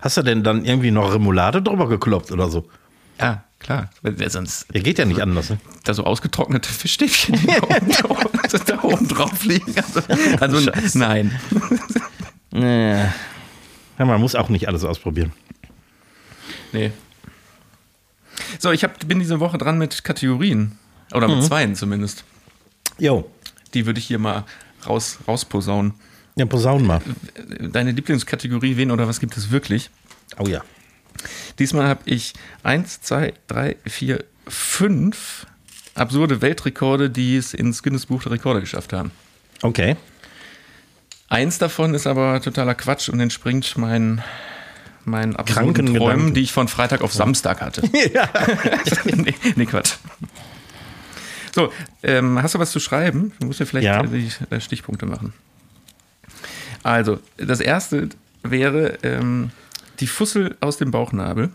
Hast 0.00 0.16
du 0.16 0.22
denn 0.22 0.44
dann 0.44 0.64
irgendwie 0.64 0.90
noch 0.90 1.12
Remoulade 1.12 1.62
drüber 1.62 1.88
gekloppt 1.88 2.30
oder 2.32 2.50
so? 2.50 2.68
Ja, 3.18 3.44
klar. 3.58 3.90
Sonst 4.28 4.66
Ja, 4.72 4.80
geht 4.80 4.98
ja 4.98 5.04
nicht 5.04 5.22
anders, 5.22 5.50
ne? 5.50 5.58
da 5.84 5.94
so 5.94 6.04
ausgetrocknete 6.04 6.68
Fischstäbchen 6.68 7.34
die 7.40 7.46
da, 7.46 8.04
oben, 8.10 8.40
da, 8.50 8.58
da 8.58 8.82
oben 8.82 9.08
drauf 9.08 9.44
liegen. 9.44 9.74
Also, 9.76 10.60
also 10.60 10.70
nein. 10.98 11.38
Ja, 13.98 14.04
man 14.04 14.20
muss 14.20 14.34
auch 14.34 14.48
nicht 14.48 14.68
alles 14.68 14.84
ausprobieren. 14.84 15.32
Nee. 16.72 16.92
So, 18.58 18.70
ich 18.70 18.84
hab, 18.84 19.06
bin 19.06 19.18
diese 19.18 19.40
Woche 19.40 19.58
dran 19.58 19.78
mit 19.78 20.04
Kategorien. 20.04 20.78
Oder 21.14 21.28
mit 21.28 21.44
zweien 21.44 21.74
zumindest. 21.74 22.24
Jo. 22.98 23.30
Die 23.74 23.86
würde 23.86 23.98
ich 23.98 24.06
hier 24.06 24.18
mal 24.18 24.44
raus, 24.86 25.18
rausposaunen. 25.26 25.94
Ja, 26.36 26.44
posaunen 26.46 26.86
mal. 26.86 27.00
Deine 27.60 27.92
Lieblingskategorie, 27.92 28.76
wen 28.76 28.90
oder 28.90 29.08
was 29.08 29.20
gibt 29.20 29.36
es 29.36 29.50
wirklich? 29.50 29.90
Oh 30.38 30.46
ja. 30.46 30.62
Diesmal 31.58 31.88
habe 31.88 32.00
ich 32.04 32.34
eins, 32.62 33.00
zwei, 33.00 33.32
drei, 33.46 33.76
vier, 33.86 34.22
fünf 34.46 35.46
absurde 35.94 36.42
Weltrekorde, 36.42 37.08
die 37.08 37.36
es 37.36 37.54
ins 37.54 37.82
Guinness 37.82 38.06
Buch 38.06 38.22
der 38.22 38.32
Rekorde 38.32 38.60
geschafft 38.60 38.92
haben. 38.92 39.10
Okay. 39.62 39.96
Eins 41.28 41.56
davon 41.58 41.94
ist 41.94 42.06
aber 42.06 42.40
totaler 42.42 42.74
Quatsch 42.74 43.08
und 43.08 43.18
entspringt 43.18 43.76
meinen 43.78 44.22
meinen 45.04 45.36
absurden 45.36 45.72
Kranken 45.74 45.86
Träumen, 45.94 46.16
Gedanken. 46.16 46.34
die 46.34 46.40
ich 46.42 46.52
von 46.52 46.68
Freitag 46.68 47.00
auf 47.00 47.12
Samstag 47.12 47.60
hatte. 47.62 47.80
nee, 49.04 49.34
nee, 49.54 49.66
Quatsch. 49.66 49.94
So, 51.54 51.72
ähm, 52.02 52.42
hast 52.42 52.56
du 52.56 52.58
was 52.58 52.72
zu 52.72 52.80
schreiben? 52.80 53.32
Du 53.38 53.46
musst 53.46 53.60
ja 53.60 53.66
vielleicht 53.66 53.84
Ja. 53.86 54.02
die 54.02 54.28
Stichpunkte 54.60 55.06
machen. 55.06 55.32
Also, 56.86 57.18
das 57.36 57.58
erste 57.58 58.10
wäre 58.44 58.98
ähm, 59.02 59.50
die 59.98 60.06
Fussel 60.06 60.56
aus 60.60 60.76
dem 60.76 60.92
Bauchnabel. 60.92 61.50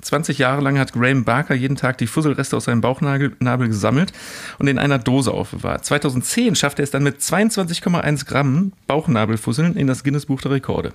20 0.00 0.38
Jahre 0.38 0.60
lang 0.60 0.76
hat 0.76 0.92
Graham 0.92 1.22
Barker 1.22 1.54
jeden 1.54 1.76
Tag 1.76 1.98
die 1.98 2.08
Fusselreste 2.08 2.56
aus 2.56 2.64
seinem 2.64 2.80
Bauchnabel 2.80 3.36
Nabel 3.38 3.68
gesammelt 3.68 4.12
und 4.58 4.66
in 4.66 4.80
einer 4.80 4.98
Dose 4.98 5.30
aufbewahrt. 5.30 5.84
2010 5.84 6.56
schaffte 6.56 6.82
er 6.82 6.84
es 6.84 6.90
dann 6.90 7.04
mit 7.04 7.20
22,1 7.20 8.26
Gramm 8.26 8.72
Bauchnabelfusseln 8.88 9.76
in 9.76 9.86
das 9.86 10.02
Guinness 10.02 10.26
Buch 10.26 10.40
der 10.40 10.50
Rekorde. 10.50 10.92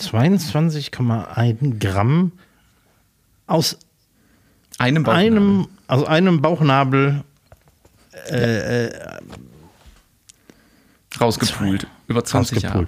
22,1 0.00 1.78
Gramm 1.78 2.32
aus 3.46 3.78
Einem 4.78 5.04
Bauchnabel. 5.04 5.26
einem, 5.26 5.68
aus 5.86 6.04
einem 6.04 6.42
Bauchnabel. 6.42 7.22
Rausgepult. 11.20 11.86
Über 12.06 12.24
20 12.24 12.62
Jahre. 12.62 12.86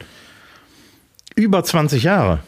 Über 1.35 1.63
20 1.63 2.03
Jahre. 2.03 2.41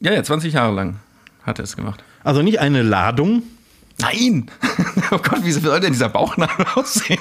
Ja, 0.00 0.12
ja, 0.12 0.22
20 0.22 0.52
Jahre 0.52 0.74
lang 0.74 0.96
hat 1.44 1.58
er 1.58 1.64
es 1.64 1.76
gemacht. 1.76 2.02
Also 2.24 2.42
nicht 2.42 2.60
eine 2.60 2.82
Ladung. 2.82 3.42
Nein! 3.98 4.50
oh 5.10 5.18
Gott, 5.18 5.44
wie 5.44 5.52
soll 5.52 5.80
denn 5.80 5.92
dieser 5.92 6.08
Bauchnabel 6.08 6.66
aussehen? 6.74 7.18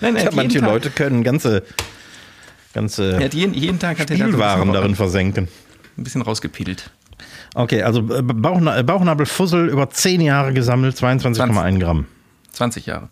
Nein, 0.00 0.16
er 0.16 0.24
Ja, 0.24 0.30
manche 0.32 0.60
Tag, 0.60 0.68
Leute 0.68 0.90
können 0.90 1.22
ganze, 1.22 1.62
ganze 2.72 3.12
Er 3.12 3.24
hat 3.24 3.34
jeden, 3.34 3.54
jeden 3.54 3.78
Tag 3.78 3.98
hat 3.98 4.10
er 4.10 4.16
da 4.16 4.24
Spielwaren 4.24 4.60
bisschen, 4.60 4.72
darin 4.74 4.96
versenken. 4.96 5.48
ein 5.96 6.04
bisschen 6.04 6.22
rausgepidelt. 6.22 6.90
Okay, 7.54 7.82
also 7.82 8.00
äh, 8.00 8.22
Bauchna 8.22 8.80
Bauchnabelfussel 8.82 9.68
über 9.68 9.90
10 9.90 10.20
Jahre 10.22 10.52
gesammelt, 10.52 10.96
22,1 10.96 11.78
Gramm. 11.78 12.06
20 12.52 12.86
Jahre. 12.86 13.10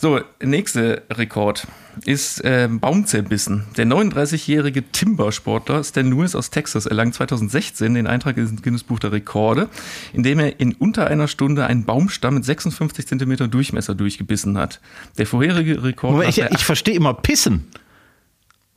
So, 0.00 0.18
nächster 0.42 1.02
Rekord 1.10 1.66
ist 2.06 2.42
äh, 2.42 2.70
Baumzerbissen. 2.70 3.66
Der 3.76 3.84
39-jährige 3.84 4.90
Timbersportler 4.90 5.84
Stan 5.84 6.08
Lewis 6.08 6.34
aus 6.34 6.48
Texas 6.48 6.86
erlangt 6.86 7.12
2016 7.16 7.92
den 7.92 8.06
Eintrag 8.06 8.38
ins 8.38 8.62
Guinness 8.62 8.82
Buch 8.82 8.98
der 8.98 9.12
Rekorde, 9.12 9.68
indem 10.14 10.38
er 10.38 10.58
in 10.58 10.72
unter 10.72 11.06
einer 11.08 11.28
Stunde 11.28 11.66
einen 11.66 11.84
Baumstamm 11.84 12.36
mit 12.36 12.46
56 12.46 13.08
Zentimeter 13.08 13.46
Durchmesser 13.46 13.94
durchgebissen 13.94 14.56
hat. 14.56 14.80
Der 15.18 15.26
vorherige 15.26 15.84
Rekord 15.84 16.18
lag 16.18 16.28
ich, 16.30 16.38
ich 16.38 16.64
verstehe 16.64 16.94
immer 16.94 17.12
Pissen. 17.12 17.68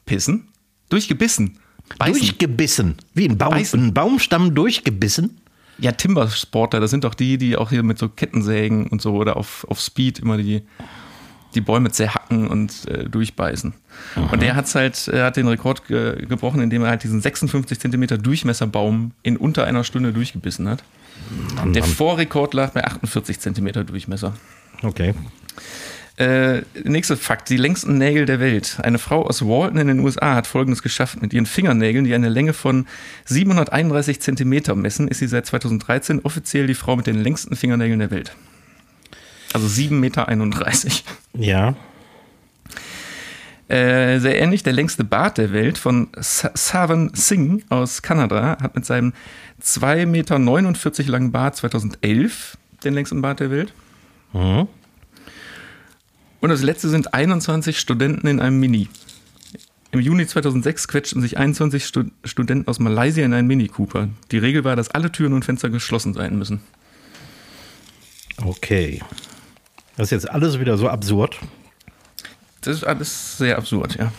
Pissen? 0.05 0.49
Durchgebissen. 0.89 1.57
Beißen. 1.99 2.19
Durchgebissen. 2.19 2.95
Wie 3.13 3.29
ein, 3.29 3.38
Baum, 3.38 3.53
ein 3.53 3.93
Baumstamm 3.93 4.53
durchgebissen? 4.53 5.39
Ja, 5.77 5.93
Timbersportler, 5.93 6.81
das 6.81 6.91
sind 6.91 7.05
doch 7.05 7.13
die, 7.13 7.38
die 7.38 7.55
auch 7.55 7.69
hier 7.69 7.83
mit 7.83 7.97
so 7.97 8.09
Kettensägen 8.09 8.88
und 8.88 9.01
so 9.01 9.15
oder 9.15 9.38
auf, 9.38 9.65
auf 9.69 9.79
Speed 9.79 10.19
immer 10.19 10.36
die, 10.36 10.63
die 11.55 11.61
Bäume 11.61 11.91
zerhacken 11.91 12.47
und 12.47 12.87
äh, 12.87 13.09
durchbeißen. 13.09 13.73
Und 14.31 14.41
der 14.41 14.55
hat's 14.55 14.75
halt, 14.75 15.07
er 15.07 15.25
hat 15.25 15.37
den 15.37 15.47
Rekord 15.47 15.87
ge 15.87 16.25
gebrochen, 16.25 16.61
indem 16.61 16.83
er 16.83 16.89
halt 16.89 17.03
diesen 17.03 17.21
56 17.21 17.79
Zentimeter 17.79 18.17
Durchmesserbaum 18.17 19.11
in 19.23 19.37
unter 19.37 19.65
einer 19.65 19.83
Stunde 19.83 20.13
durchgebissen 20.13 20.67
hat. 20.69 20.83
Der 21.65 21.83
Vorrekord 21.83 22.53
lag 22.53 22.71
bei 22.71 22.83
48 22.83 23.39
Zentimeter 23.39 23.83
Durchmesser. 23.83 24.33
Okay. 24.81 25.13
Äh, 26.15 26.61
nächster 26.83 27.17
Fakt, 27.17 27.49
die 27.49 27.57
längsten 27.57 27.97
Nägel 27.97 28.27
der 28.27 28.39
Welt. 28.39 28.77
Eine 28.83 28.99
Frau 28.99 29.25
aus 29.25 29.43
Walton 29.43 29.79
in 29.79 29.87
den 29.87 29.99
USA 29.99 30.35
hat 30.35 30.45
folgendes 30.45 30.83
geschafft. 30.83 31.21
Mit 31.21 31.33
ihren 31.33 31.47
Fingernägeln, 31.47 32.05
die 32.05 32.13
eine 32.13 32.29
Länge 32.29 32.53
von 32.53 32.85
731 33.25 34.21
Zentimeter 34.21 34.75
messen, 34.75 35.07
ist 35.07 35.19
sie 35.19 35.27
seit 35.27 35.47
2013 35.47 36.19
offiziell 36.23 36.67
die 36.67 36.75
Frau 36.75 36.95
mit 36.95 37.07
den 37.07 37.23
längsten 37.23 37.55
Fingernägeln 37.55 37.99
der 37.99 38.11
Welt. 38.11 38.35
Also 39.53 39.67
7,31 39.67 39.91
Meter. 39.91 40.27
Ja. 41.33 41.75
Äh, 43.69 44.19
sehr 44.19 44.39
ähnlich, 44.41 44.63
der 44.63 44.73
längste 44.73 45.03
Bart 45.03 45.37
der 45.37 45.53
Welt 45.53 45.77
von 45.77 46.09
Sa- 46.17 46.51
Savan 46.53 47.11
Singh 47.13 47.63
aus 47.69 48.01
Kanada 48.01 48.57
hat 48.61 48.75
mit 48.75 48.85
seinem 48.85 49.13
2,49 49.61 50.05
Meter 50.05 51.09
langen 51.11 51.31
Bart 51.31 51.55
2011 51.55 52.57
den 52.83 52.93
längsten 52.93 53.21
Bart 53.21 53.39
der 53.39 53.49
Welt. 53.51 53.73
Mhm. 54.33 54.67
Und 56.41 56.49
das 56.49 56.61
letzte 56.61 56.89
sind 56.89 57.13
21 57.13 57.79
Studenten 57.79 58.27
in 58.27 58.41
einem 58.41 58.59
Mini. 58.59 58.89
Im 59.91 60.01
Juni 60.01 60.27
2006 60.27 60.87
quetschten 60.89 61.21
sich 61.21 61.37
21 61.37 61.85
Stu 61.85 62.03
Studenten 62.25 62.67
aus 62.67 62.79
Malaysia 62.79 63.23
in 63.23 63.33
einen 63.33 63.47
Mini 63.47 63.67
Cooper. 63.69 64.09
Die 64.31 64.39
Regel 64.39 64.63
war, 64.65 64.75
dass 64.75 64.89
alle 64.89 65.11
Türen 65.11 65.33
und 65.33 65.45
Fenster 65.45 65.69
geschlossen 65.69 66.13
sein 66.13 66.37
müssen. 66.37 66.59
Okay. 68.43 69.01
Das 69.95 70.08
ist 70.08 70.12
jetzt 70.12 70.29
alles 70.29 70.60
wieder 70.60 70.77
so 70.77 70.89
absurd. 70.89 71.39
Das 72.62 72.77
ist 72.77 72.84
alles 72.84 73.38
sehr 73.38 73.58
absurd, 73.58 73.95
ja. 73.95 74.12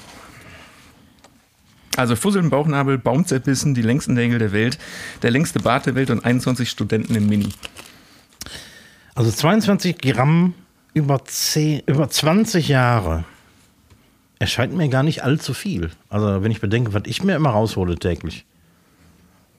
Also 1.96 2.16
Fusseln, 2.16 2.50
Bauchnabel, 2.50 2.98
Baumzerbissen, 2.98 3.74
die 3.74 3.82
längsten 3.82 4.14
Nägel 4.14 4.38
der 4.38 4.52
Welt, 4.52 4.78
der 5.22 5.30
längste 5.30 5.60
Bart 5.60 5.86
der 5.86 5.94
Welt 5.94 6.10
und 6.10 6.24
21 6.24 6.68
Studenten 6.68 7.14
im 7.14 7.28
Mini. 7.28 7.50
Also 9.14 9.30
22 9.30 9.98
Gramm 9.98 10.54
über, 10.92 11.24
10, 11.24 11.82
über 11.86 12.10
20 12.10 12.68
Jahre. 12.68 13.24
Erscheint 14.40 14.74
mir 14.74 14.88
gar 14.88 15.04
nicht 15.04 15.22
allzu 15.22 15.54
viel. 15.54 15.90
Also 16.08 16.42
wenn 16.42 16.50
ich 16.50 16.60
bedenke, 16.60 16.92
was 16.92 17.02
ich 17.06 17.22
mir 17.22 17.36
immer 17.36 17.50
raushole 17.50 17.96
täglich. 17.96 18.44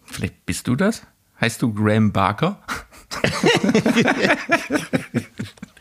Vielleicht 0.04 0.46
bist 0.46 0.68
du 0.68 0.76
das? 0.76 1.04
Heißt 1.40 1.62
du 1.62 1.74
Graham 1.74 2.12
Barker? 2.12 2.60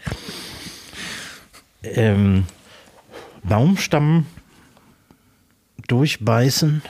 Ähm, 1.85 2.47
Baumstamm 3.43 4.27
durchbeißen. 5.89 6.83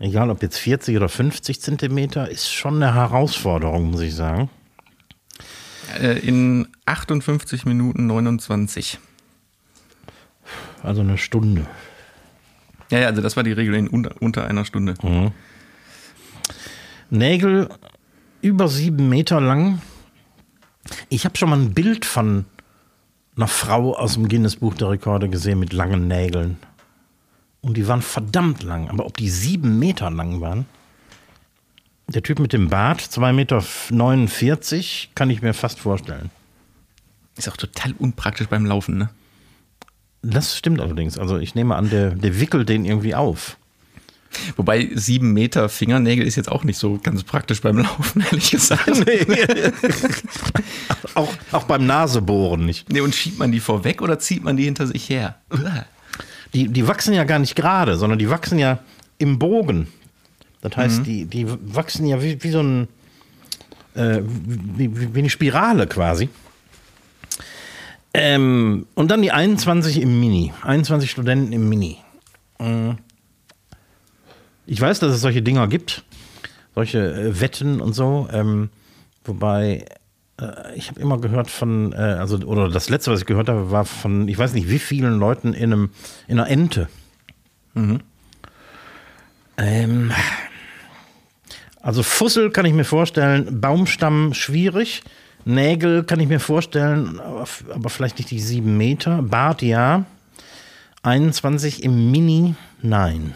Egal 0.00 0.30
ob 0.30 0.42
jetzt 0.42 0.58
40 0.58 0.96
oder 0.96 1.08
50 1.08 1.60
Zentimeter, 1.60 2.28
ist 2.28 2.52
schon 2.52 2.76
eine 2.76 2.94
Herausforderung, 2.94 3.90
muss 3.90 4.00
ich 4.00 4.14
sagen. 4.14 4.48
Äh, 6.00 6.18
in 6.18 6.68
58 6.86 7.64
Minuten 7.64 8.06
29. 8.06 8.98
Also 10.82 11.00
eine 11.00 11.18
Stunde. 11.18 11.66
Ja, 12.90 13.00
ja, 13.00 13.06
also 13.08 13.20
das 13.22 13.36
war 13.36 13.42
die 13.42 13.52
Regel 13.52 13.74
in 13.74 13.88
unter, 13.88 14.14
unter 14.20 14.46
einer 14.46 14.64
Stunde. 14.64 14.94
Nägel 17.10 17.68
über 18.40 18.68
sieben 18.68 19.08
Meter 19.08 19.40
lang. 19.40 19.82
Ich 21.08 21.24
habe 21.24 21.36
schon 21.36 21.50
mal 21.50 21.58
ein 21.58 21.74
Bild 21.74 22.04
von 22.04 22.46
einer 23.38 23.48
Frau 23.48 23.96
aus 23.96 24.14
dem 24.14 24.28
Guinness 24.28 24.56
Buch 24.56 24.74
der 24.74 24.90
Rekorde 24.90 25.28
gesehen 25.28 25.60
mit 25.60 25.72
langen 25.72 26.08
Nägeln. 26.08 26.58
Und 27.60 27.76
die 27.76 27.86
waren 27.88 28.02
verdammt 28.02 28.62
lang. 28.62 28.90
Aber 28.90 29.06
ob 29.06 29.16
die 29.16 29.30
sieben 29.30 29.78
Meter 29.78 30.10
lang 30.10 30.40
waren? 30.40 30.66
Der 32.08 32.22
Typ 32.22 32.38
mit 32.38 32.52
dem 32.52 32.68
Bart, 32.68 33.00
2,49 33.00 33.32
Meter, 33.32 35.08
kann 35.14 35.30
ich 35.30 35.42
mir 35.42 35.54
fast 35.54 35.78
vorstellen. 35.78 36.30
Ist 37.36 37.48
auch 37.48 37.56
total 37.56 37.92
unpraktisch 37.98 38.48
beim 38.48 38.66
Laufen, 38.66 38.98
ne? 38.98 39.10
Das 40.22 40.56
stimmt 40.56 40.80
allerdings. 40.80 41.16
Also 41.16 41.38
ich 41.38 41.54
nehme 41.54 41.76
an, 41.76 41.90
der, 41.90 42.10
der 42.10 42.40
wickelt 42.40 42.68
den 42.68 42.84
irgendwie 42.84 43.14
auf. 43.14 43.56
Wobei 44.56 44.90
sieben 44.94 45.32
Meter 45.32 45.68
Fingernägel 45.68 46.26
ist 46.26 46.36
jetzt 46.36 46.50
auch 46.50 46.64
nicht 46.64 46.78
so 46.78 46.98
ganz 47.02 47.22
praktisch 47.24 47.60
beim 47.60 47.78
Laufen, 47.78 48.20
ehrlich 48.30 48.50
gesagt. 48.50 48.86
Nee. 49.06 49.26
auch, 51.14 51.32
auch 51.52 51.64
beim 51.64 51.86
Nasebohren 51.86 52.64
nicht. 52.64 52.90
Nee, 52.92 53.00
und 53.00 53.14
schiebt 53.14 53.38
man 53.38 53.52
die 53.52 53.60
vorweg 53.60 54.02
oder 54.02 54.18
zieht 54.18 54.44
man 54.44 54.56
die 54.56 54.64
hinter 54.64 54.86
sich 54.86 55.08
her? 55.08 55.36
Die, 56.54 56.68
die 56.68 56.86
wachsen 56.86 57.14
ja 57.14 57.24
gar 57.24 57.38
nicht 57.38 57.56
gerade, 57.56 57.96
sondern 57.96 58.18
die 58.18 58.30
wachsen 58.30 58.58
ja 58.58 58.80
im 59.18 59.38
Bogen. 59.38 59.88
Das 60.60 60.76
heißt, 60.76 61.00
mhm. 61.00 61.04
die, 61.04 61.24
die 61.26 61.46
wachsen 61.48 62.06
ja 62.06 62.22
wie, 62.22 62.42
wie 62.42 62.50
so 62.50 62.60
ein, 62.60 62.88
äh, 63.94 64.20
wie, 64.24 65.14
wie 65.14 65.18
eine 65.18 65.30
Spirale 65.30 65.86
quasi. 65.86 66.28
Ähm, 68.14 68.86
und 68.94 69.10
dann 69.10 69.22
die 69.22 69.30
21 69.30 70.00
im 70.00 70.18
Mini. 70.20 70.52
21 70.62 71.10
Studenten 71.10 71.52
im 71.52 71.68
Mini. 71.68 71.98
Mhm. 72.58 72.98
Ich 74.70 74.78
weiß, 74.78 75.00
dass 75.00 75.14
es 75.14 75.22
solche 75.22 75.40
Dinger 75.40 75.66
gibt, 75.66 76.04
solche 76.74 76.98
äh, 76.98 77.40
Wetten 77.40 77.80
und 77.80 77.94
so. 77.94 78.28
Ähm, 78.30 78.68
wobei 79.24 79.86
äh, 80.38 80.76
ich 80.76 80.90
habe 80.90 81.00
immer 81.00 81.18
gehört 81.18 81.50
von, 81.50 81.94
äh, 81.94 81.96
also 81.96 82.36
oder 82.40 82.68
das 82.68 82.90
letzte, 82.90 83.10
was 83.10 83.20
ich 83.20 83.26
gehört 83.26 83.48
habe, 83.48 83.70
war 83.70 83.86
von, 83.86 84.28
ich 84.28 84.36
weiß 84.36 84.52
nicht, 84.52 84.68
wie 84.68 84.78
vielen 84.78 85.18
Leuten 85.18 85.54
in 85.54 85.72
einem 85.72 85.90
in 86.26 86.38
einer 86.38 86.50
Ente. 86.50 86.88
Mhm. 87.72 88.00
Ähm, 89.56 90.12
also 91.80 92.02
Fussel 92.02 92.50
kann 92.50 92.66
ich 92.66 92.74
mir 92.74 92.84
vorstellen, 92.84 93.62
Baumstamm 93.62 94.34
schwierig, 94.34 95.02
Nägel 95.46 96.04
kann 96.04 96.20
ich 96.20 96.28
mir 96.28 96.40
vorstellen, 96.40 97.20
aber, 97.20 97.46
aber 97.72 97.88
vielleicht 97.88 98.18
nicht 98.18 98.30
die 98.30 98.40
sieben 98.40 98.76
Meter. 98.76 99.22
Bart 99.22 99.62
ja, 99.62 100.04
21 101.04 101.82
im 101.84 102.10
Mini, 102.10 102.54
nein. 102.82 103.34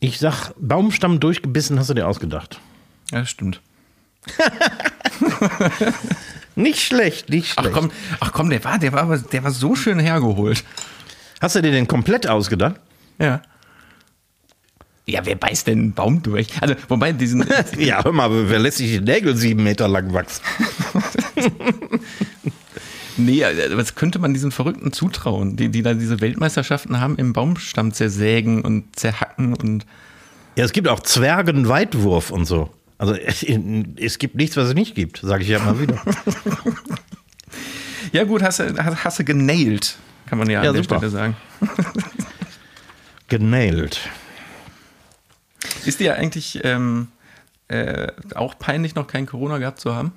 Ich 0.00 0.18
sag, 0.18 0.52
Baumstamm 0.58 1.20
durchgebissen 1.20 1.78
hast 1.78 1.90
du 1.90 1.94
dir 1.94 2.08
ausgedacht. 2.08 2.58
Ja, 3.12 3.20
das 3.20 3.30
stimmt. 3.30 3.60
nicht 6.56 6.80
schlecht, 6.80 7.28
nicht 7.28 7.52
schlecht. 7.52 7.68
Ach 7.68 7.72
komm, 7.72 7.90
ach 8.18 8.32
komm, 8.32 8.48
der 8.50 8.64
war, 8.64 8.78
der 8.78 8.92
war, 8.92 9.18
der 9.18 9.44
war 9.44 9.50
so 9.50 9.74
schön 9.74 9.98
hergeholt. 9.98 10.64
Hast 11.40 11.54
du 11.56 11.62
dir 11.62 11.70
den 11.70 11.86
komplett 11.86 12.26
ausgedacht? 12.26 12.76
Ja. 13.18 13.42
Ja, 15.06 15.26
wer 15.26 15.34
beißt 15.34 15.66
denn 15.66 15.78
einen 15.78 15.92
Baum 15.92 16.22
durch? 16.22 16.48
Also, 16.62 16.76
wobei 16.88 17.12
diesen. 17.12 17.46
ja, 17.78 18.02
hör 18.04 18.12
mal, 18.12 18.48
wer 18.48 18.58
lässt 18.58 18.78
sich 18.78 18.90
die 18.92 19.00
Nägel 19.00 19.36
sieben 19.36 19.64
Meter 19.64 19.88
lang 19.88 20.12
wachsen? 20.14 20.42
Nee, 23.16 23.42
äh, 23.42 23.76
was 23.76 23.94
könnte 23.94 24.18
man 24.18 24.34
diesen 24.34 24.52
Verrückten 24.52 24.92
zutrauen, 24.92 25.56
die, 25.56 25.68
die 25.68 25.82
da 25.82 25.94
diese 25.94 26.20
Weltmeisterschaften 26.20 27.00
haben 27.00 27.16
im 27.16 27.32
Baumstamm 27.32 27.92
zersägen 27.92 28.62
und 28.62 28.96
zerhacken 28.96 29.54
und. 29.54 29.86
Ja, 30.56 30.64
es 30.64 30.72
gibt 30.72 30.88
auch 30.88 31.00
Zwergenweitwurf 31.00 32.30
und 32.30 32.44
so. 32.44 32.70
Also 32.98 33.14
es 33.14 34.18
gibt 34.18 34.34
nichts, 34.34 34.58
was 34.58 34.68
es 34.68 34.74
nicht 34.74 34.94
gibt, 34.94 35.20
sage 35.22 35.42
ich 35.42 35.48
ja 35.48 35.58
mal 35.58 35.80
wieder. 35.80 36.02
ja, 38.12 38.24
gut, 38.24 38.42
hast 38.42 38.60
du, 38.60 38.76
hast, 38.76 39.04
hast 39.04 39.18
du 39.18 39.24
genailt, 39.24 39.96
kann 40.26 40.38
man 40.38 40.50
ja, 40.50 40.62
ja 40.62 40.68
an 40.68 40.74
der 40.74 40.82
super. 40.82 40.98
Stelle 40.98 41.10
sagen. 41.10 41.36
genailt. 43.28 44.00
Ist 45.86 46.00
dir 46.00 46.16
eigentlich 46.16 46.60
ähm, 46.62 47.08
äh, 47.68 48.08
auch 48.34 48.58
peinlich, 48.58 48.94
noch 48.94 49.06
kein 49.06 49.24
Corona 49.24 49.56
gehabt 49.56 49.80
zu 49.80 49.94
haben? 49.94 50.12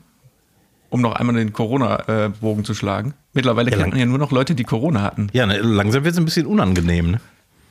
Um 0.93 1.01
noch 1.01 1.13
einmal 1.13 1.36
den 1.36 1.53
Corona-Bogen 1.53 2.63
zu 2.65 2.75
schlagen. 2.75 3.15
Mittlerweile 3.34 3.71
ja, 3.71 3.77
kennt 3.77 3.89
man 3.89 3.99
ja 3.99 4.06
nur 4.06 4.19
noch 4.19 4.32
Leute, 4.32 4.53
die 4.53 4.63
Corona 4.63 5.01
hatten. 5.01 5.27
Ja, 5.34 5.47
ne, 5.47 5.58
langsam 5.58 6.03
wird 6.03 6.13
es 6.13 6.19
ein 6.19 6.25
bisschen 6.25 6.45
unangenehm. 6.45 7.10
Ne? 7.10 7.21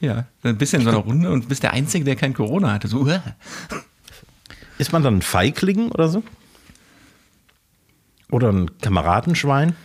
Ja, 0.00 0.26
ein 0.42 0.58
bisschen 0.58 0.80
in 0.80 0.86
so 0.86 0.90
einer 0.90 0.98
Runde 0.98 1.30
und 1.30 1.48
bist 1.48 1.62
der 1.62 1.72
Einzige, 1.72 2.04
der 2.04 2.16
kein 2.16 2.34
Corona 2.34 2.72
hatte. 2.72 2.88
So, 2.88 3.02
uh. 3.02 3.20
Ist 4.78 4.92
man 4.92 5.04
dann 5.04 5.18
ein 5.18 5.22
Feigling 5.22 5.92
oder 5.92 6.08
so? 6.08 6.24
Oder 8.28 8.50
ein 8.50 8.76
Kameradenschwein? 8.80 9.76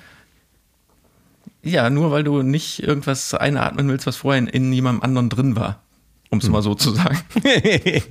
Ja, 1.61 1.91
nur 1.91 2.09
weil 2.09 2.23
du 2.23 2.41
nicht 2.41 2.81
irgendwas 2.81 3.35
einatmen 3.35 3.87
willst, 3.87 4.07
was 4.07 4.15
vorher 4.15 4.39
in, 4.39 4.47
in 4.47 4.73
jemandem 4.73 5.03
anderen 5.03 5.29
drin 5.29 5.55
war. 5.55 5.83
Um 6.31 6.39
es 6.39 6.45
hm. 6.45 6.53
mal 6.53 6.63
so 6.63 6.73
zu 6.73 6.89
sagen. 6.89 7.19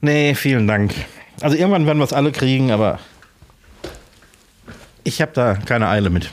nee, 0.00 0.34
vielen 0.34 0.66
Dank. 0.66 0.92
Also 1.40 1.56
irgendwann 1.56 1.86
werden 1.86 1.98
wir 1.98 2.04
es 2.04 2.12
alle 2.12 2.32
kriegen, 2.32 2.72
aber 2.72 2.98
ich 5.04 5.20
habe 5.20 5.32
da 5.32 5.54
keine 5.54 5.88
Eile 5.88 6.10
mit. 6.10 6.30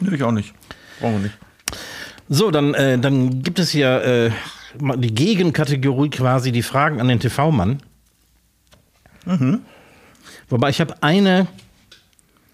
Nö, 0.00 0.14
ich 0.14 0.22
auch 0.22 0.32
nicht. 0.32 0.54
Brauchen 1.00 1.14
wir 1.14 1.20
nicht. 1.20 1.38
So, 2.28 2.50
dann, 2.50 2.74
äh, 2.74 2.98
dann 2.98 3.42
gibt 3.42 3.58
es 3.58 3.70
hier 3.70 4.02
äh, 4.02 4.30
die 4.96 5.14
Gegenkategorie 5.14 6.10
quasi, 6.10 6.52
die 6.52 6.62
Fragen 6.62 7.00
an 7.00 7.08
den 7.08 7.20
TV-Mann. 7.20 7.80
Mhm. 9.24 9.60
Wobei 10.48 10.70
ich 10.70 10.80
habe 10.80 11.02
eine 11.02 11.46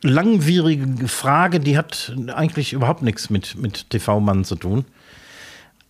langwierige 0.03 1.09
Frage, 1.09 1.61
die 1.61 1.79
hat 1.79 2.15
eigentlich 2.35 2.73
überhaupt 2.73 3.03
nichts 3.03 3.31
mit, 3.31 3.57
mit 3.57 3.91
TV-Mann 3.91 4.45
zu 4.45 4.57
tun. 4.57 4.85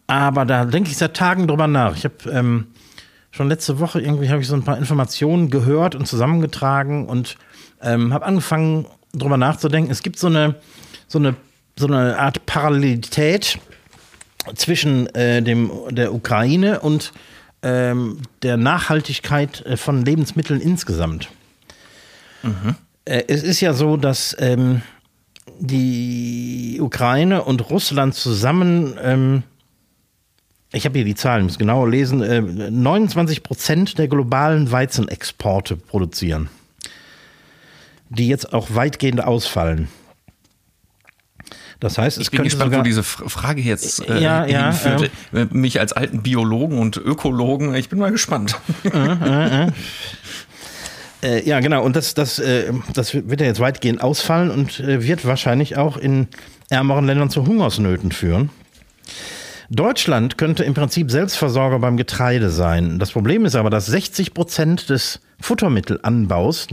Aber 0.07 0.45
da 0.45 0.65
denke 0.65 0.91
ich 0.91 0.97
seit 0.97 1.17
Tagen 1.17 1.49
drüber 1.49 1.67
nach. 1.67 1.97
Ich 1.97 2.05
habe 2.05 2.31
ähm, 2.31 2.67
schon 3.31 3.49
letzte 3.49 3.81
Woche 3.81 4.01
irgendwie 4.01 4.29
habe 4.29 4.43
ich 4.43 4.49
so 4.49 4.55
ein 4.55 4.65
paar 4.65 4.79
Informationen 4.79 5.51
gehört 5.51 5.95
und 5.95 6.07
zusammengetragen 6.07 7.07
und 7.07 7.37
ähm, 7.81 8.13
habe 8.13 8.27
angefangen 8.27 8.87
drüber 9.13 9.37
nachzudenken. 9.37 9.91
Es 9.91 10.03
gibt 10.03 10.19
so 10.19 10.27
eine, 10.27 10.57
so 11.07 11.19
eine, 11.19 11.37
so 11.79 11.87
eine 11.87 12.19
Art 12.19 12.45
Parallelität 12.47 13.59
zwischen 14.55 15.07
äh, 15.15 15.43
dem, 15.43 15.71
der 15.91 16.15
Ukraine 16.15 16.81
und 16.81 17.13
ähm, 17.63 18.19
der 18.43 18.57
Nachhaltigkeit 18.57 19.65
äh, 19.65 19.77
von 19.77 20.05
Lebensmitteln 20.05 20.61
insgesamt. 20.61 21.29
Mhm. 22.43 22.75
Äh, 23.05 23.25
es 23.29 23.43
ist 23.43 23.61
ja 23.61 23.73
so, 23.73 23.97
dass 23.97 24.37
ähm, 24.41 24.83
die 25.61 26.79
Ukraine 26.81 27.45
und 27.45 27.71
Russland 27.71 28.15
zusammen, 28.15 28.99
ähm, 29.01 29.43
ich 30.73 30.87
habe 30.87 30.99
hier 30.99 31.05
die 31.05 31.15
Zahlen, 31.15 31.45
muss 31.45 31.59
genauer 31.59 31.89
lesen, 31.89 32.23
äh, 32.23 32.41
29 32.41 33.43
Prozent 33.45 33.99
der 33.99 34.09
globalen 34.09 34.73
Weizenexporte 34.73 35.77
produzieren 35.77 36.49
die 38.17 38.29
jetzt 38.29 38.53
auch 38.53 38.75
weitgehend 38.75 39.23
ausfallen. 39.25 39.89
Das 41.81 41.99
heißt, 41.99 42.19
es 42.19 42.25
ich 42.25 42.31
bin 42.31 42.45
gespannt, 42.45 42.71
sogar, 42.71 42.81
wo 42.81 42.85
diese 42.85 43.03
Frage 43.03 43.61
jetzt 43.61 44.09
äh, 44.09 44.21
ja, 44.21 44.45
hinführt. 44.45 45.11
Ja, 45.33 45.41
äh, 45.41 45.47
Mich 45.51 45.81
als 45.81 45.93
alten 45.93 46.23
Biologen 46.23 46.79
und 46.79 46.97
Ökologen, 46.97 47.75
ich 47.75 47.89
bin 47.89 47.99
mal 47.99 48.13
gespannt. 48.13 48.57
Äh, 48.85 48.89
äh, 48.89 49.67
äh. 49.67 51.39
äh 51.39 51.49
ja, 51.49 51.59
genau. 51.61 51.83
Und 51.83 51.97
das, 51.97 52.15
das, 52.15 52.39
äh, 52.39 52.73
das 52.95 53.15
wird 53.15 53.41
ja 53.41 53.49
jetzt 53.49 53.59
weitgehend 53.59 54.01
ausfallen 54.01 54.51
und 54.51 54.79
wird 54.81 55.25
wahrscheinlich 55.25 55.77
auch 55.77 55.97
in 55.97 56.29
ärmeren 56.69 57.05
Ländern 57.05 57.31
zu 57.31 57.47
Hungersnöten 57.47 58.13
führen. 58.13 58.51
Deutschland 59.71 60.37
könnte 60.39 60.65
im 60.65 60.75
Prinzip 60.75 61.11
Selbstversorger 61.11 61.79
beim 61.79 61.97
Getreide 61.97 62.51
sein. 62.51 62.99
Das 62.99 63.11
Problem 63.13 63.45
ist 63.45 63.57
aber, 63.57 63.71
dass 63.71 63.87
60 63.87 64.35
Prozent 64.35 64.91
des 64.91 65.21
Futtermittelanbaus 65.41 66.69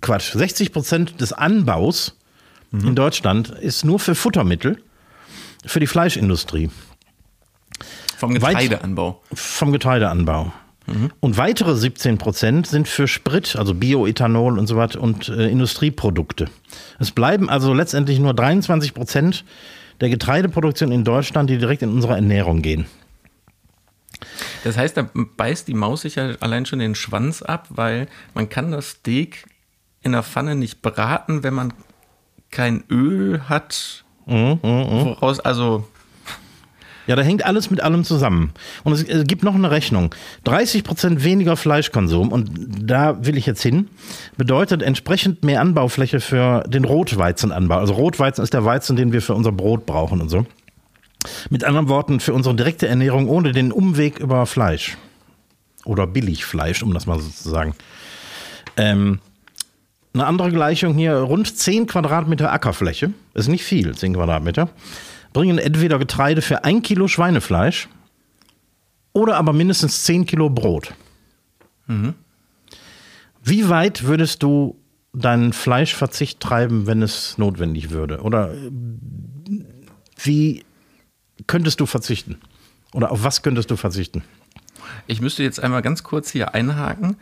Quatsch, 0.00 0.32
60 0.32 0.72
Prozent 0.72 1.20
des 1.20 1.32
Anbaus 1.32 2.16
mhm. 2.70 2.88
in 2.88 2.94
Deutschland 2.94 3.50
ist 3.50 3.84
nur 3.84 3.98
für 3.98 4.14
Futtermittel, 4.14 4.82
für 5.66 5.80
die 5.80 5.86
Fleischindustrie. 5.86 6.70
Vom 8.16 8.34
Getreideanbau. 8.34 9.22
Weit, 9.30 9.38
vom 9.38 9.72
Getreideanbau. 9.72 10.52
Mhm. 10.86 11.10
Und 11.20 11.36
weitere 11.36 11.76
17 11.76 12.18
Prozent 12.18 12.66
sind 12.66 12.88
für 12.88 13.06
Sprit, 13.06 13.56
also 13.56 13.74
Bioethanol 13.74 14.58
und 14.58 14.66
so 14.66 14.76
weiter 14.76 15.00
und 15.00 15.28
äh, 15.28 15.48
Industrieprodukte. 15.48 16.46
Es 16.98 17.10
bleiben 17.10 17.48
also 17.48 17.74
letztendlich 17.74 18.18
nur 18.18 18.34
23 18.34 18.94
Prozent 18.94 19.44
der 20.00 20.08
Getreideproduktion 20.08 20.92
in 20.92 21.04
Deutschland, 21.04 21.50
die 21.50 21.58
direkt 21.58 21.82
in 21.82 21.90
unsere 21.90 22.14
Ernährung 22.14 22.62
gehen. 22.62 22.86
Das 24.64 24.76
heißt, 24.76 24.96
da 24.96 25.08
beißt 25.12 25.68
die 25.68 25.74
Maus 25.74 26.02
sich 26.02 26.16
ja 26.16 26.32
allein 26.40 26.66
schon 26.66 26.78
den 26.78 26.94
Schwanz 26.94 27.42
ab, 27.42 27.66
weil 27.70 28.08
man 28.34 28.48
kann 28.48 28.72
das 28.72 28.90
Steak 28.90 29.44
in 30.08 30.12
der 30.12 30.22
Pfanne 30.22 30.56
nicht 30.56 30.82
braten, 30.82 31.42
wenn 31.42 31.54
man 31.54 31.72
kein 32.50 32.82
Öl 32.90 33.42
hat. 33.48 34.04
Mhm, 34.26 34.58
mh, 34.62 34.68
mh. 34.68 35.04
Woraus, 35.04 35.40
also. 35.40 35.86
Ja, 37.06 37.16
da 37.16 37.22
hängt 37.22 37.44
alles 37.46 37.70
mit 37.70 37.80
allem 37.82 38.04
zusammen. 38.04 38.52
Und 38.84 38.92
es, 38.92 39.02
es 39.02 39.24
gibt 39.26 39.42
noch 39.42 39.54
eine 39.54 39.70
Rechnung. 39.70 40.14
30 40.44 40.84
Prozent 40.84 41.24
weniger 41.24 41.56
Fleischkonsum, 41.56 42.32
und 42.32 42.50
da 42.82 43.24
will 43.24 43.38
ich 43.38 43.46
jetzt 43.46 43.62
hin, 43.62 43.88
bedeutet 44.36 44.82
entsprechend 44.82 45.42
mehr 45.42 45.62
Anbaufläche 45.62 46.20
für 46.20 46.64
den 46.68 46.84
Rotweizenanbau. 46.84 47.78
Also 47.78 47.94
Rotweizen 47.94 48.44
ist 48.44 48.52
der 48.52 48.64
Weizen, 48.64 48.96
den 48.96 49.12
wir 49.12 49.22
für 49.22 49.34
unser 49.34 49.52
Brot 49.52 49.86
brauchen 49.86 50.20
und 50.20 50.28
so. 50.28 50.44
Mit 51.48 51.64
anderen 51.64 51.88
Worten, 51.88 52.20
für 52.20 52.34
unsere 52.34 52.54
direkte 52.54 52.88
Ernährung 52.88 53.28
ohne 53.28 53.52
den 53.52 53.72
Umweg 53.72 54.18
über 54.18 54.44
Fleisch. 54.44 54.98
Oder 55.86 56.06
Billigfleisch, 56.06 56.82
um 56.82 56.92
das 56.92 57.06
mal 57.06 57.18
so 57.18 57.28
zu 57.30 57.48
sagen. 57.48 57.74
Ähm, 58.76 59.20
eine 60.14 60.26
andere 60.26 60.50
Gleichung 60.50 60.94
hier, 60.94 61.14
rund 61.14 61.56
10 61.56 61.86
Quadratmeter 61.86 62.52
Ackerfläche, 62.52 63.12
ist 63.34 63.48
nicht 63.48 63.64
viel, 63.64 63.94
10 63.94 64.14
Quadratmeter, 64.14 64.70
bringen 65.32 65.58
entweder 65.58 65.98
Getreide 65.98 66.42
für 66.42 66.64
ein 66.64 66.82
Kilo 66.82 67.08
Schweinefleisch 67.08 67.88
oder 69.12 69.36
aber 69.36 69.52
mindestens 69.52 70.04
10 70.04 70.26
Kilo 70.26 70.50
Brot. 70.50 70.94
Wie 73.42 73.68
weit 73.68 74.04
würdest 74.04 74.42
du 74.42 74.76
deinen 75.12 75.52
Fleischverzicht 75.52 76.40
treiben, 76.40 76.86
wenn 76.86 77.02
es 77.02 77.38
notwendig 77.38 77.90
würde? 77.90 78.20
Oder 78.22 78.52
äh, 78.52 78.70
wie 80.16 80.64
könntest 81.46 81.80
du 81.80 81.86
verzichten? 81.86 82.38
Oder 82.92 83.10
auf 83.10 83.24
was 83.24 83.42
könntest 83.42 83.70
du 83.70 83.76
verzichten? 83.76 84.22
Ich 85.06 85.20
müsste 85.20 85.42
jetzt 85.42 85.60
einmal 85.60 85.82
ganz 85.82 86.02
kurz 86.02 86.30
hier 86.30 86.54
einhaken, 86.54 87.16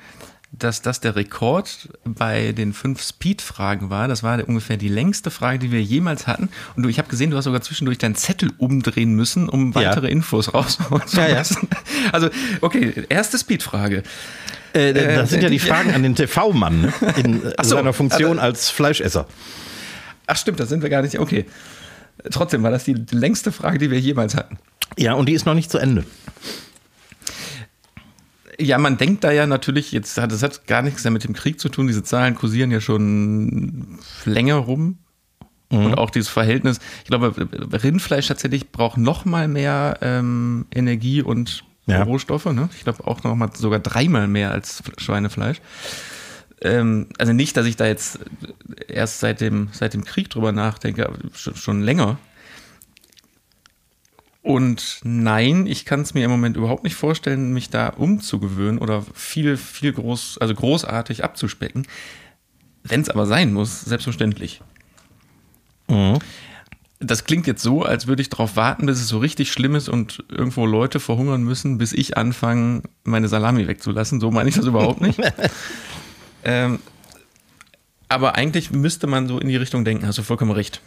dass 0.59 0.83
das 0.83 1.01
der 1.01 1.17
Rekord 1.17 1.89
bei 2.05 2.53
den 2.53 2.73
fünf 2.73 3.03
Speed-Fragen 3.03 3.91
war. 3.91 4.09
Das 4.09 4.23
war 4.23 4.47
ungefähr 4.49 4.77
die 4.77 4.89
längste 4.89 5.31
Frage, 5.31 5.59
die 5.59 5.71
wir 5.73 5.83
jemals 5.83 6.27
hatten. 6.27 6.49
Und 6.77 6.83
du, 6.83 6.89
ich 6.89 6.99
habe 6.99 7.09
gesehen, 7.09 7.31
du 7.31 7.37
hast 7.37 7.45
sogar 7.45 7.61
zwischendurch 7.61 7.99
deinen 7.99 8.15
Zettel 8.15 8.51
umdrehen 8.59 9.15
müssen, 9.15 9.49
um 9.49 9.75
weitere 9.75 10.07
Ja. 10.07 10.13
Infos 10.13 10.55
rausholen 10.55 11.07
zu 11.07 11.17
Ja, 11.19 11.29
ja. 11.29 11.43
Also, 12.13 12.31
okay, 12.61 13.05
erste 13.09 13.39
Speed-Frage. 13.39 14.03
Äh, 14.73 14.93
das 14.93 15.31
sind 15.31 15.43
ja 15.43 15.49
die 15.49 15.59
Fragen 15.61 15.93
an 15.95 16.03
den 16.03 16.15
TV-Mann 16.15 16.81
ne? 16.83 16.93
in, 17.17 17.43
so, 17.63 17.77
seiner 17.77 17.93
Funktion 17.93 18.39
aber- 18.39 18.43
als 18.43 18.71
Fleischesser. 18.71 19.27
Ach 20.27 20.37
stimmt, 20.37 20.59
da 20.61 20.67
sind 20.67 20.83
wir 20.83 20.91
gar 20.91 21.03
nicht. 21.03 21.19
Okay. 21.19 21.47
Trotzdem 22.31 22.63
war 22.63 22.71
das 22.71 22.85
die 22.85 22.95
längste 23.11 23.53
Frage, 23.53 23.79
die 23.79 23.91
wir 23.91 24.01
jemals 24.01 24.35
hatten. 24.35 24.59
Ja, 24.99 25.13
und 25.15 25.29
die 25.29 25.35
ist 25.35 25.47
noch 25.47 25.55
nicht 25.55 25.71
zu 25.71 25.79
Ende. 25.79 26.05
Ja, 28.59 28.79
man 28.79 28.97
denkt 28.97 29.25
da 29.25 29.31
ja 29.33 29.47
natürlich, 29.47 29.93
jetzt 29.93 30.17
hat 30.19 30.33
das 30.33 30.43
hat 30.43 30.67
gar 30.67 30.83
nichts 30.83 31.05
mehr 31.05 31.11
mit 31.11 31.25
dem 31.25 31.35
Krieg 31.35 31.61
zu 31.61 31.69
tun. 31.69 31.87
Diese 31.87 32.03
Zahlen 32.03 32.35
kursieren 32.35 32.71
ja 32.71 32.81
schon 32.81 33.99
länger 34.25 34.57
rum. 34.57 34.99
Und 35.69 35.95
auch 35.95 36.11
dieses 36.11 36.29
Verhältnis, 36.29 36.79
ich 37.03 37.11
glaube, 37.11 37.35
Rindfleisch 37.83 38.29
tatsächlich 38.29 38.71
braucht 38.71 38.99
noch 38.99 39.25
mal 39.25 39.49
mehr 39.49 39.99
ähm, 40.01 40.67
Energie 40.73 41.23
und 41.23 41.65
Ja. 41.87 42.05
Rohstoffe. 42.05 42.47
Ne? 42.47 42.69
Ich 42.77 42.85
glaube 42.85 43.05
auch 43.05 43.25
noch 43.25 43.35
mal 43.35 43.51
sogar 43.53 43.81
dreimal 43.81 44.29
mehr 44.29 44.53
als 44.53 44.83
Schweinefleisch. 44.97 45.61
Ähm, 46.63 47.09
also 47.19 47.33
nicht, 47.33 47.57
dass 47.57 47.67
ich 47.67 47.75
da 47.77 47.87
jetzt 47.87 48.21
erst 48.87 49.19
seit 49.21 49.41
dem, 49.41 49.69
seit 49.73 49.93
dem 49.93 50.05
Krieg 50.05 50.31
drüber 50.31 50.53
nachdenke, 50.53 51.13
schon 51.35 51.83
länger. 51.83 52.19
Und 54.47 55.01
nein, 55.03 55.67
ich 55.67 55.85
kann 55.85 56.03
es 56.03 56.15
mir 56.15 56.25
im 56.25 56.31
Moment 56.31 56.57
überhaupt 56.57 56.85
nicht 56.85 56.95
vorstellen, 56.95 57.53
mich 57.53 57.69
da 57.69 57.89
umzugewöhnen 57.89 58.79
oder 58.79 59.03
viel, 59.13 59.57
viel 59.57 59.93
groß, 59.93 60.39
also 60.39 60.55
großartig 60.55 61.25
abzuspecken. 61.25 61.89
Wenn 62.85 63.01
es 63.01 63.11
aber 63.11 63.27
sein 63.27 63.53
muss, 63.53 63.81
selbstverständlich. 63.81 64.61
Das 67.01 67.25
klingt 67.25 67.49
jetzt 67.49 67.61
so, 67.61 67.83
als 67.83 68.07
würde 68.07 68.23
ich 68.23 68.29
darauf 68.29 68.55
warten, 68.55 68.87
bis 68.87 69.01
es 69.01 69.09
so 69.09 69.19
richtig 69.19 69.51
schlimm 69.51 69.75
ist 69.75 69.89
und 69.89 70.23
irgendwo 70.29 70.65
Leute 70.65 71.01
verhungern 71.01 71.43
müssen, 71.43 71.77
bis 71.77 71.93
ich 71.93 72.17
anfange, 72.17 72.83
meine 73.03 73.27
Salami 73.27 73.67
wegzulassen. 73.67 74.21
So 74.21 74.31
meine 74.31 74.49
ich 74.49 74.55
das 74.55 74.67
überhaupt 74.67 75.01
nicht. 75.01 75.21
ähm, 76.45 76.79
aber 78.09 78.37
eigentlich 78.37 78.71
müsste 78.71 79.09
man 79.09 79.27
so 79.27 79.41
in 79.41 79.49
die 79.49 79.57
Richtung 79.57 79.85
denken, 79.85 80.07
hast 80.07 80.19
du 80.19 80.23
vollkommen 80.23 80.53
recht. 80.53 80.81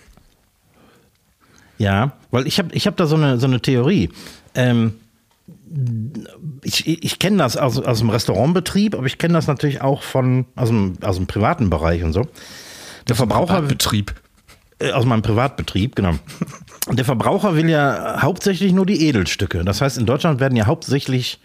Ja, 1.80 2.12
weil 2.30 2.46
ich 2.46 2.60
habe 2.60 2.70
ich 2.74 2.86
hab 2.86 2.98
da 2.98 3.08
so 3.08 3.16
eine, 3.16 3.40
so 3.40 3.48
eine 3.48 3.62
Theorie. 3.62 4.10
Ähm, 4.54 4.94
ich 6.64 6.86
ich 6.88 7.20
kenne 7.20 7.38
das 7.38 7.58
aus, 7.58 7.80
aus 7.80 8.00
dem 8.00 8.10
Restaurantbetrieb, 8.10 8.96
aber 8.96 9.08
ich 9.08 9.18
kenne 9.18 9.34
das 9.34 9.48
natürlich 9.48 9.82
auch 9.82 10.04
von, 10.04 10.46
aus, 10.56 10.70
dem, 10.70 10.98
aus 11.02 11.16
dem 11.16 11.26
privaten 11.26 11.70
Bereich 11.70 12.04
und 12.04 12.14
so. 12.14 12.28
Der 13.08 13.16
Verbraucher, 13.16 13.62
Betrieb. 13.62 14.14
äh, 14.80 14.92
aus 14.92 15.06
meinem 15.06 15.22
Privatbetrieb, 15.22 15.96
genau. 15.96 16.14
Der 16.92 17.06
Verbraucher 17.06 17.56
will 17.56 17.70
ja 17.70 18.22
hauptsächlich 18.22 18.74
nur 18.74 18.86
die 18.86 19.06
Edelstücke. 19.08 19.64
Das 19.64 19.80
heißt, 19.80 19.98
in 20.00 20.08
Deutschland 20.08 20.40
werden 20.40 20.56
ja 20.56 20.66
hauptsächlich 20.66 21.40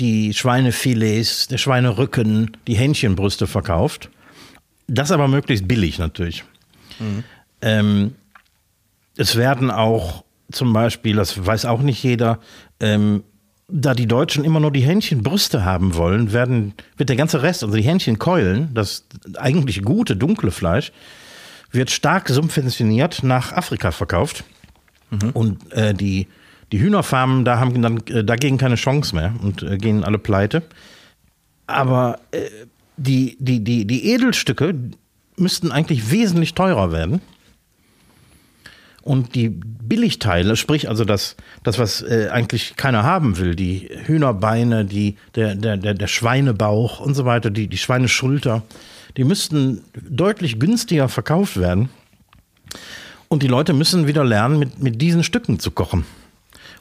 die 0.00 0.34
Schweinefilets, 0.34 1.46
der 1.46 1.58
Schweinerücken, 1.58 2.56
die 2.66 2.74
Hähnchenbrüste 2.74 3.46
verkauft. 3.46 4.10
Das 4.88 5.12
aber 5.12 5.28
möglichst 5.28 5.68
billig 5.68 5.98
natürlich. 5.98 6.44
Ähm, 7.62 8.14
es 9.16 9.36
werden 9.36 9.70
auch 9.70 10.24
zum 10.52 10.72
Beispiel, 10.72 11.16
das 11.16 11.44
weiß 11.44 11.64
auch 11.64 11.82
nicht 11.82 12.02
jeder, 12.02 12.38
ähm, 12.80 13.24
da 13.68 13.94
die 13.94 14.06
Deutschen 14.06 14.44
immer 14.44 14.60
nur 14.60 14.70
die 14.70 14.80
Hähnchenbrüste 14.80 15.64
haben 15.64 15.96
wollen, 15.96 16.32
werden, 16.32 16.74
wird 16.96 17.08
der 17.08 17.16
ganze 17.16 17.42
Rest, 17.42 17.64
also 17.64 17.76
die 17.76 17.82
Hähnchenkeulen, 17.82 18.72
das 18.74 19.06
eigentlich 19.36 19.82
gute, 19.82 20.16
dunkle 20.16 20.52
Fleisch, 20.52 20.92
wird 21.72 21.90
stark 21.90 22.28
subventioniert 22.28 23.24
nach 23.24 23.52
Afrika 23.52 23.90
verkauft. 23.90 24.44
Und 25.34 25.72
äh, 25.72 25.94
die, 25.94 26.28
die 26.72 26.80
Hühnerfarmen, 26.80 27.44
da 27.44 27.58
haben 27.58 27.80
dann 27.82 27.98
äh, 28.06 28.24
dagegen 28.24 28.58
keine 28.58 28.76
Chance 28.76 29.14
mehr 29.14 29.34
und 29.42 29.62
äh, 29.62 29.78
gehen 29.78 30.04
alle 30.04 30.18
pleite. 30.18 30.62
Aber 31.66 32.20
äh, 32.30 32.42
die, 32.96 33.36
die, 33.40 33.62
die, 33.62 33.84
die 33.86 34.12
Edelstücke 34.12 34.74
müssten 35.36 35.72
eigentlich 35.72 36.10
wesentlich 36.10 36.54
teurer 36.54 36.92
werden. 36.92 37.20
Und 39.06 39.36
die 39.36 39.50
Billigteile, 39.50 40.56
sprich 40.56 40.88
also 40.88 41.04
das, 41.04 41.36
das 41.62 41.78
was 41.78 42.02
äh, 42.02 42.28
eigentlich 42.32 42.74
keiner 42.74 43.04
haben 43.04 43.38
will, 43.38 43.54
die 43.54 43.88
Hühnerbeine, 44.04 44.84
die, 44.84 45.14
der, 45.36 45.54
der, 45.54 45.76
der, 45.76 45.94
der 45.94 46.06
Schweinebauch 46.08 46.98
und 46.98 47.14
so 47.14 47.24
weiter, 47.24 47.50
die, 47.50 47.68
die 47.68 47.78
Schweineschulter, 47.78 48.64
die 49.16 49.22
müssten 49.22 49.84
deutlich 50.10 50.58
günstiger 50.58 51.08
verkauft 51.08 51.56
werden. 51.56 51.88
Und 53.28 53.44
die 53.44 53.46
Leute 53.46 53.74
müssen 53.74 54.08
wieder 54.08 54.24
lernen, 54.24 54.58
mit, 54.58 54.82
mit 54.82 55.00
diesen 55.00 55.22
Stücken 55.22 55.60
zu 55.60 55.70
kochen. 55.70 56.04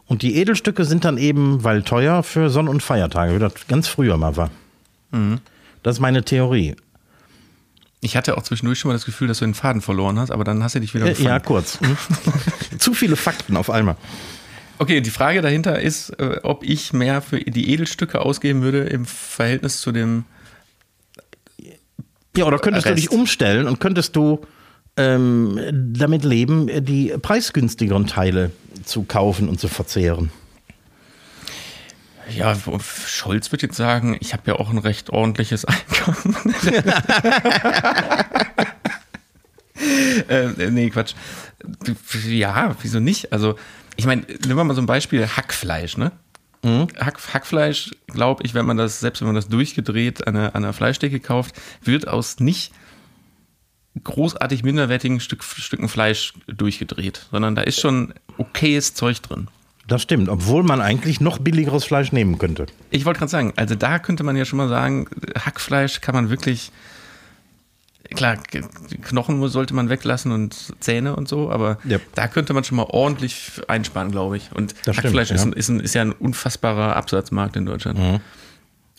Und 0.07 0.23
die 0.23 0.37
Edelstücke 0.37 0.83
sind 0.83 1.05
dann 1.05 1.19
eben, 1.19 1.63
weil 1.63 1.83
teuer, 1.83 2.23
für 2.23 2.49
Sonn- 2.49 2.69
und 2.69 2.81
Feiertage, 2.81 3.35
wie 3.35 3.39
das 3.39 3.67
ganz 3.67 3.87
früher 3.87 4.17
mal 4.17 4.35
war. 4.35 4.49
Das 5.83 5.97
ist 5.97 6.01
meine 6.01 6.23
Theorie. 6.23 6.75
Ich 8.01 8.15
hatte 8.15 8.37
auch 8.37 8.43
zwischendurch 8.43 8.79
schon 8.79 8.89
mal 8.89 8.93
das 8.93 9.05
Gefühl, 9.05 9.27
dass 9.27 9.39
du 9.39 9.45
den 9.45 9.53
Faden 9.53 9.81
verloren 9.81 10.19
hast, 10.19 10.31
aber 10.31 10.43
dann 10.43 10.63
hast 10.63 10.75
du 10.75 10.79
dich 10.79 10.93
wieder 10.93 11.05
gefangen. 11.05 11.27
ja, 11.27 11.39
kurz. 11.39 11.79
Mhm. 11.81 11.97
Zu 12.79 12.93
viele 12.93 13.15
Fakten 13.15 13.57
auf 13.57 13.69
einmal. 13.69 13.95
Okay, 14.77 15.01
die 15.01 15.09
Frage 15.09 15.41
dahinter 15.41 15.79
ist, 15.79 16.09
äh, 16.19 16.39
ob 16.43 16.63
ich 16.63 16.91
mehr 16.91 17.21
für 17.21 17.39
die 17.39 17.71
Edelstücke 17.71 18.21
ausgeben 18.21 18.61
würde 18.61 18.83
im 18.83 19.05
Verhältnis 19.05 19.79
zu 19.79 19.91
dem. 19.91 20.25
Ja, 22.35 22.45
oder 22.45 22.59
könntest 22.59 22.85
du 22.85 22.89
Rest. 22.89 23.03
dich 23.03 23.11
umstellen 23.11 23.67
und 23.67 23.79
könntest 23.79 24.15
du 24.15 24.45
ähm, 24.97 25.59
damit 25.71 26.25
leben, 26.25 26.85
die 26.85 27.13
preisgünstigeren 27.21 28.07
Teile 28.07 28.51
zu 28.83 29.03
kaufen 29.03 29.47
und 29.47 29.59
zu 29.59 29.69
verzehren? 29.69 30.29
Ja, 32.29 32.55
Scholz 32.79 33.51
wird 33.51 33.61
jetzt 33.61 33.75
sagen, 33.75 34.17
ich 34.19 34.33
habe 34.33 34.43
ja 34.47 34.55
auch 34.55 34.69
ein 34.69 34.77
recht 34.77 35.09
ordentliches 35.09 35.65
Einkommen. 35.65 36.55
äh, 40.29 40.69
nee, 40.71 40.89
Quatsch. 40.89 41.13
Ja, 42.27 42.75
wieso 42.81 42.99
nicht? 42.99 43.31
Also, 43.31 43.55
ich 43.95 44.05
meine, 44.05 44.23
nehmen 44.23 44.57
wir 44.57 44.63
mal 44.63 44.73
so 44.73 44.81
ein 44.81 44.85
Beispiel 44.87 45.27
Hackfleisch, 45.27 45.97
ne? 45.97 46.11
Hack, 46.99 47.19
Hackfleisch, 47.33 47.91
glaube 48.07 48.43
ich, 48.43 48.55
wenn 48.55 48.65
man 48.65 48.77
das, 48.77 48.99
selbst 48.99 49.21
wenn 49.21 49.27
man 49.27 49.35
das 49.35 49.49
durchgedreht 49.49 50.25
an 50.27 50.35
einer, 50.35 50.55
an 50.55 50.63
einer 50.63 50.73
Fleischdecke 50.73 51.19
kauft, 51.19 51.55
wird 51.83 52.07
aus 52.07 52.39
nicht 52.39 52.73
großartig 54.03 54.63
minderwertigen 54.63 55.19
Stück, 55.19 55.43
Stücken 55.43 55.87
Fleisch 55.87 56.33
durchgedreht, 56.47 57.27
sondern 57.31 57.55
da 57.55 57.61
ist 57.61 57.79
schon 57.79 58.13
okayes 58.37 58.95
Zeug 58.95 59.21
drin. 59.21 59.47
Das 59.87 60.01
stimmt, 60.01 60.29
obwohl 60.29 60.63
man 60.63 60.81
eigentlich 60.81 61.21
noch 61.21 61.37
billigeres 61.37 61.85
Fleisch 61.85 62.11
nehmen 62.11 62.37
könnte. 62.39 62.65
Ich 62.89 63.05
wollte 63.05 63.19
gerade 63.19 63.29
sagen, 63.31 63.53
also 63.55 63.75
da 63.75 63.99
könnte 63.99 64.23
man 64.23 64.35
ja 64.35 64.43
schon 64.45 64.57
mal 64.57 64.67
sagen, 64.67 65.07
Hackfleisch 65.37 66.01
kann 66.01 66.15
man 66.15 66.29
wirklich, 66.31 66.71
klar, 68.15 68.37
Knochen 69.03 69.47
sollte 69.47 69.75
man 69.75 69.89
weglassen 69.89 70.31
und 70.31 70.73
Zähne 70.79 71.15
und 71.15 71.27
so, 71.27 71.51
aber 71.51 71.77
Ja. 71.83 71.99
da 72.15 72.27
könnte 72.27 72.53
man 72.53 72.63
schon 72.63 72.77
mal 72.77 72.87
ordentlich 72.89 73.61
einsparen, 73.67 74.11
glaube 74.11 74.37
ich. 74.37 74.51
Und 74.53 74.71
Das 74.85 74.95
stimmt, 74.95 75.05
Hackfleisch 75.15 75.31
ist, 75.31 75.41
ja. 75.45 75.51
ein, 75.51 75.53
ist, 75.53 75.69
ein, 75.69 75.79
ist 75.79 75.93
ja 75.93 76.01
ein 76.01 76.11
unfassbarer 76.13 76.95
Absatzmarkt 76.95 77.55
in 77.55 77.65
Deutschland. 77.67 78.21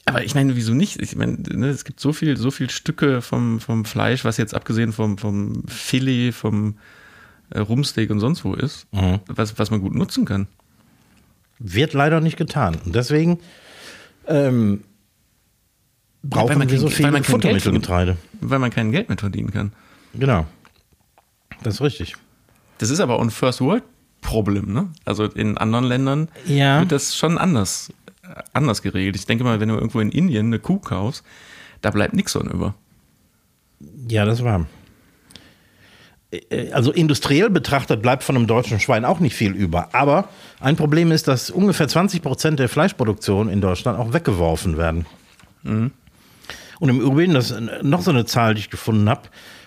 Aber 0.09 0.23
ich 0.23 0.37
meine, 0.37 0.55
wieso 0.55 0.73
nicht? 0.73 1.03
Ich 1.03 1.17
meine, 1.17 1.33
ne, 1.51 1.67
es 1.67 1.85
gibt 1.85 1.99
so 1.99 2.13
viel, 2.13 2.37
so 2.37 2.53
viel 2.53 2.71
Stücke 2.71 3.23
vom, 3.23 3.59
vom 3.59 3.85
Fleisch, 3.85 4.25
was 4.25 4.37
jetzt 4.37 4.55
abgesehen 4.55 4.93
vom, 4.93 5.19
vom 5.19 5.65
Filet, 5.67 6.31
vom 6.31 6.77
äh, 7.51 7.59
Rumsteak 7.59 8.11
und 8.11 8.21
sonst 8.21 8.45
wo 8.45 8.55
ist, 8.55 8.87
was, 9.27 9.59
was 9.59 9.73
man 9.73 9.81
gut 9.81 9.97
nutzen 9.97 10.25
kann. 10.25 10.47
Wird 11.59 11.93
leider 11.95 12.21
nicht 12.21 12.37
getan. 12.37 12.77
Und 12.85 12.95
deswegen 12.95 13.39
ähm, 14.27 14.85
brauchen 16.23 16.59
man 16.59 16.71
wir 16.71 16.79
so 16.79 16.87
weil 16.87 16.93
viel 16.93 17.11
man 17.11 17.23
kein 17.23 17.41
Geld 17.41 17.63
Futtermittelgetreide. 17.63 18.17
Weil 18.41 18.59
man 18.59 18.71
kein 18.71 18.93
Geld 18.93 19.09
mehr 19.09 19.19
verdienen 19.19 19.51
kann. 19.53 19.73
Genau. 20.15 20.47
Das 21.63 21.75
ist 21.75 21.81
richtig. 21.81 22.15
Das 22.79 22.91
ist 22.91 23.01
aber 23.01 23.17
auch 23.17 23.23
ein 23.23 23.31
First 23.31 23.61
World 23.61 23.83
Problem, 24.21 24.73
ne? 24.73 24.89
Also 25.05 25.25
in 25.25 25.57
anderen 25.57 25.85
Ländern 25.85 26.29
Ja. 26.47 26.81
wird 26.81 26.93
das 26.93 27.17
schon 27.17 27.39
anders, 27.39 27.93
äh, 28.23 28.43
anders 28.53 28.83
geregelt. 28.83 29.15
Ich 29.17 29.27
denke 29.27 29.45
mal, 29.45 29.61
wenn 29.61 29.69
du 29.69 29.77
irgendwo 29.77 30.01
in 30.01 30.11
Indien 30.11 30.47
eine 30.47 30.59
Kuh 30.59 30.79
kaufst, 30.79 31.23
da 31.81 31.91
bleibt 31.91 32.15
nichts 32.15 32.33
von 32.33 32.51
über. 32.51 32.75
Ja, 34.09 34.25
das 34.25 34.43
war. 34.43 34.67
Äh, 36.31 36.71
Also 36.73 36.93
industriell 36.93 37.51
betrachtet 37.51 38.03
bleibt 38.03 38.23
von 38.25 38.37
einem 38.37 38.47
deutschen 38.47 38.81
Schwein 38.81 39.05
auch 39.05 39.21
nicht 39.21 39.35
viel 39.35 39.53
über. 39.53 39.95
Aber 39.95 40.29
ein 40.61 40.77
Problem 40.77 41.13
ist, 41.13 41.29
dass 41.29 41.51
ungefähr 41.51 41.89
20 41.89 42.23
Prozent 42.23 42.59
der 42.59 42.69
Fleischproduktion 42.69 43.49
in 43.49 43.61
Deutschland 43.61 43.99
auch 43.99 44.13
weggeworfen 44.13 44.77
werden. 44.77 45.07
Und 45.65 46.89
im 46.89 47.01
Übrigen, 47.01 47.35
das 47.35 47.51
ist 47.51 47.61
noch 47.83 48.03
so 48.03 48.11
eine 48.11 48.25
Zahl, 48.25 48.55
die 48.55 48.61
ich 48.61 48.71
gefunden 48.71 49.09
habe, 49.09 49.23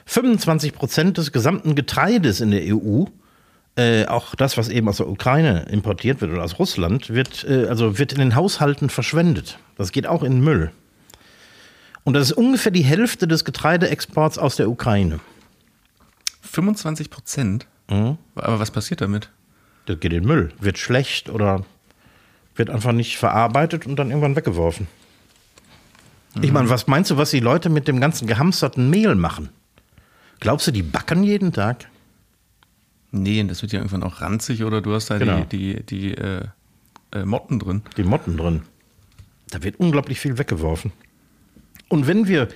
25 0.06 0.74
Prozent 0.74 1.18
des 1.18 1.32
gesamten 1.32 1.76
Getreides 1.76 2.42
in 2.42 2.52
der 2.52 2.62
EU, 2.74 3.06
äh, 3.76 4.06
auch 4.06 4.34
das, 4.36 4.58
was 4.58 4.70
eben 4.70 4.88
aus 4.90 4.98
der 4.98 5.08
Ukraine 5.08 5.66
importiert 5.70 6.22
wird 6.22 6.32
oder 6.32 6.44
aus 6.44 6.58
Russland, 6.58 7.10
wird, 7.10 7.46
äh, 7.48 7.68
also 7.68 8.00
wird 8.00 8.14
in 8.14 8.20
den 8.20 8.36
Haushalten 8.36 8.90
verschwendet. 8.90 9.60
Das 9.78 9.92
geht 9.92 10.08
auch 10.08 10.24
in 10.24 10.42
Müll. 10.42 10.72
Und 12.04 12.14
das 12.14 12.32
ist 12.32 12.38
ungefähr 12.38 12.72
die 12.72 12.84
Hälfte 12.84 13.28
des 13.28 13.46
Getreideexports 13.46 14.38
aus 14.38 14.56
der 14.56 14.70
Ukraine. 14.70 15.20
25 16.42 17.10
Prozent? 17.10 17.68
Mhm. 17.90 18.18
Aber 18.36 18.60
was 18.60 18.72
passiert 18.72 19.02
damit? 19.02 19.30
Das 19.86 20.00
geht 20.00 20.14
in 20.14 20.22
den 20.22 20.28
Müll. 20.28 20.52
Wird 20.60 20.78
schlecht 20.78 21.30
oder 21.30 21.66
wird 22.56 22.70
einfach 22.70 22.92
nicht 22.92 23.18
verarbeitet 23.18 23.86
und 23.86 23.96
dann 23.98 24.10
irgendwann 24.10 24.36
weggeworfen. 24.36 24.88
Ich 26.42 26.52
meine, 26.52 26.70
was 26.70 26.88
meinst 26.88 27.10
du, 27.10 27.18
was 27.18 27.32
die 27.32 27.40
Leute 27.40 27.70
mit 27.70 27.88
dem 27.88 28.00
ganzen 28.00 28.28
gehamsterten 28.28 28.90
Mehl 28.90 29.16
machen? 29.16 29.50
Glaubst 30.40 30.68
du, 30.68 30.72
die 30.72 30.84
backen 30.84 31.24
jeden 31.24 31.52
Tag? 31.52 31.88
Nee, 33.12 33.44
das 33.44 33.62
wird 33.62 33.72
ja 33.72 33.80
irgendwann 33.80 34.04
auch 34.04 34.22
ranzig 34.22 34.64
oder 34.64 34.82
du 34.82 34.94
hast 34.94 35.10
da 35.10 35.18
Genau. 35.18 35.44
die, 35.46 35.84
die, 35.84 36.12
die 36.12 36.14
äh, 36.14 36.44
äh, 37.12 37.26
Motten 37.26 37.58
drin. 37.60 37.82
Die 37.98 38.04
Motten 38.04 38.38
drin. 38.38 38.62
Da 39.50 39.64
wird 39.64 39.80
unglaublich 39.80 40.20
viel 40.20 40.38
weggeworfen. 40.38 40.92
Und 41.88 42.06
wenn 42.06 42.28
wir, 42.28 42.48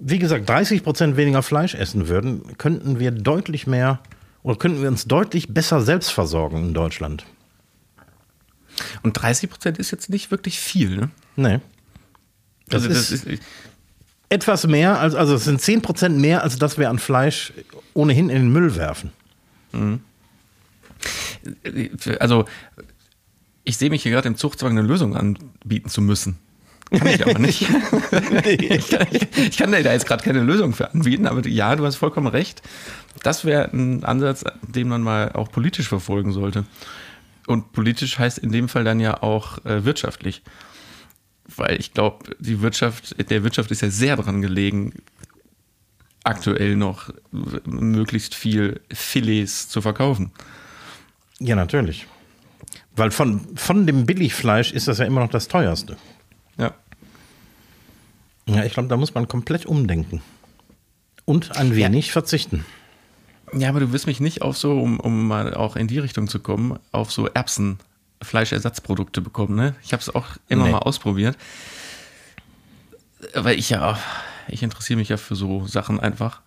wie 0.00 0.18
gesagt, 0.18 0.48
30 0.48 0.82
Prozent 0.82 1.16
weniger 1.16 1.42
Fleisch 1.42 1.74
essen 1.74 2.08
würden, 2.08 2.56
könnten 2.58 2.98
wir 2.98 3.10
deutlich 3.10 3.66
mehr 3.66 4.00
oder 4.42 4.56
könnten 4.56 4.82
wir 4.82 4.88
uns 4.88 5.04
deutlich 5.06 5.52
besser 5.52 5.80
selbst 5.82 6.10
versorgen 6.10 6.68
in 6.68 6.74
Deutschland. 6.74 7.26
Und 9.02 9.12
30 9.12 9.50
Prozent 9.50 9.78
ist 9.78 9.90
jetzt 9.90 10.08
nicht 10.08 10.30
wirklich 10.30 10.58
viel, 10.58 10.96
ne? 10.96 11.10
Nee. 11.36 11.60
Das, 12.68 12.84
Also 12.84 13.14
ist, 13.14 13.26
etwas 14.28 14.66
mehr, 14.66 14.98
als, 15.00 15.14
also 15.14 15.34
es 15.34 15.44
sind 15.44 15.60
10 15.60 15.82
Prozent 15.82 16.18
mehr, 16.18 16.42
als 16.42 16.56
das 16.56 16.78
wir 16.78 16.88
an 16.88 16.98
Fleisch 16.98 17.52
ohnehin 17.94 18.30
in 18.30 18.36
den 18.36 18.52
Müll 18.52 18.76
werfen. 18.76 19.10
also 22.20 22.44
ich 23.64 23.76
sehe 23.76 23.90
mich 23.90 24.02
hier 24.02 24.12
gerade 24.12 24.28
im 24.28 24.36
Zugzwang, 24.36 24.72
eine 24.72 24.86
Lösung 24.86 25.16
anbieten 25.16 25.88
zu 25.88 26.00
müssen. 26.00 26.38
Kann 26.90 27.06
ich 27.06 27.26
aber 27.26 27.38
nicht. 27.38 27.62
ich, 28.44 28.90
kann, 28.90 29.06
ich 29.10 29.56
kann 29.56 29.72
dir 29.72 29.82
da 29.82 29.92
jetzt 29.92 30.06
gerade 30.06 30.24
keine 30.24 30.40
Lösung 30.40 30.72
für 30.72 30.92
anbieten, 30.92 31.26
aber 31.26 31.46
ja, 31.46 31.76
du 31.76 31.84
hast 31.84 31.96
vollkommen 31.96 32.26
recht. 32.26 32.62
Das 33.22 33.44
wäre 33.44 33.70
ein 33.72 34.04
Ansatz, 34.04 34.44
den 34.62 34.88
man 34.88 35.02
mal 35.02 35.32
auch 35.32 35.50
politisch 35.50 35.88
verfolgen 35.88 36.32
sollte. 36.32 36.64
Und 37.46 37.72
politisch 37.72 38.18
heißt 38.18 38.38
in 38.38 38.52
dem 38.52 38.68
Fall 38.68 38.84
dann 38.84 39.00
ja 39.00 39.22
auch 39.22 39.64
äh, 39.64 39.84
wirtschaftlich. 39.84 40.42
Weil 41.56 41.80
ich 41.80 41.92
glaube, 41.94 42.36
die 42.38 42.60
Wirtschaft, 42.60 43.16
der 43.30 43.42
Wirtschaft 43.42 43.70
ist 43.70 43.82
ja 43.82 43.90
sehr 43.90 44.16
daran 44.16 44.40
gelegen, 44.40 44.94
aktuell 46.22 46.76
noch 46.76 47.12
möglichst 47.64 48.34
viel 48.34 48.80
Filets 48.92 49.68
zu 49.68 49.80
verkaufen. 49.80 50.32
Ja, 51.38 51.56
natürlich. 51.56 52.06
Weil 52.94 53.10
von, 53.10 53.40
von 53.56 53.86
dem 53.86 54.06
Billigfleisch 54.06 54.72
ist 54.72 54.86
das 54.88 54.98
ja 54.98 55.06
immer 55.06 55.20
noch 55.20 55.30
das 55.30 55.48
teuerste. 55.48 55.96
Ja. 56.60 56.74
Ja, 58.46 58.64
ich 58.64 58.72
glaube, 58.72 58.88
da 58.88 58.96
muss 58.96 59.14
man 59.14 59.26
komplett 59.28 59.66
umdenken. 59.66 60.22
Und 61.24 61.56
ein 61.56 61.74
wenig 61.76 62.10
verzichten. 62.12 62.64
Ja, 63.52 63.68
aber 63.68 63.80
du 63.80 63.92
wirst 63.92 64.06
mich 64.06 64.20
nicht 64.20 64.42
auf 64.42 64.56
so, 64.56 64.80
um, 64.80 64.98
um 65.00 65.26
mal 65.26 65.54
auch 65.54 65.76
in 65.76 65.86
die 65.88 65.98
Richtung 65.98 66.28
zu 66.28 66.38
kommen, 66.40 66.78
auf 66.92 67.10
so 67.12 67.26
Erbsen-Fleischersatzprodukte 67.28 69.20
bekommen. 69.20 69.54
Ne? 69.56 69.74
Ich 69.82 69.92
habe 69.92 70.00
es 70.02 70.12
auch 70.14 70.26
immer 70.48 70.66
Nee. 70.66 70.72
mal 70.72 70.78
ausprobiert. 70.78 71.36
Weil 73.34 73.58
ich 73.58 73.70
ja, 73.70 73.98
ich 74.48 74.62
interessiere 74.62 74.98
mich 74.98 75.08
ja 75.10 75.16
für 75.16 75.34
so 75.36 75.66
Sachen 75.66 76.00
einfach 76.00 76.40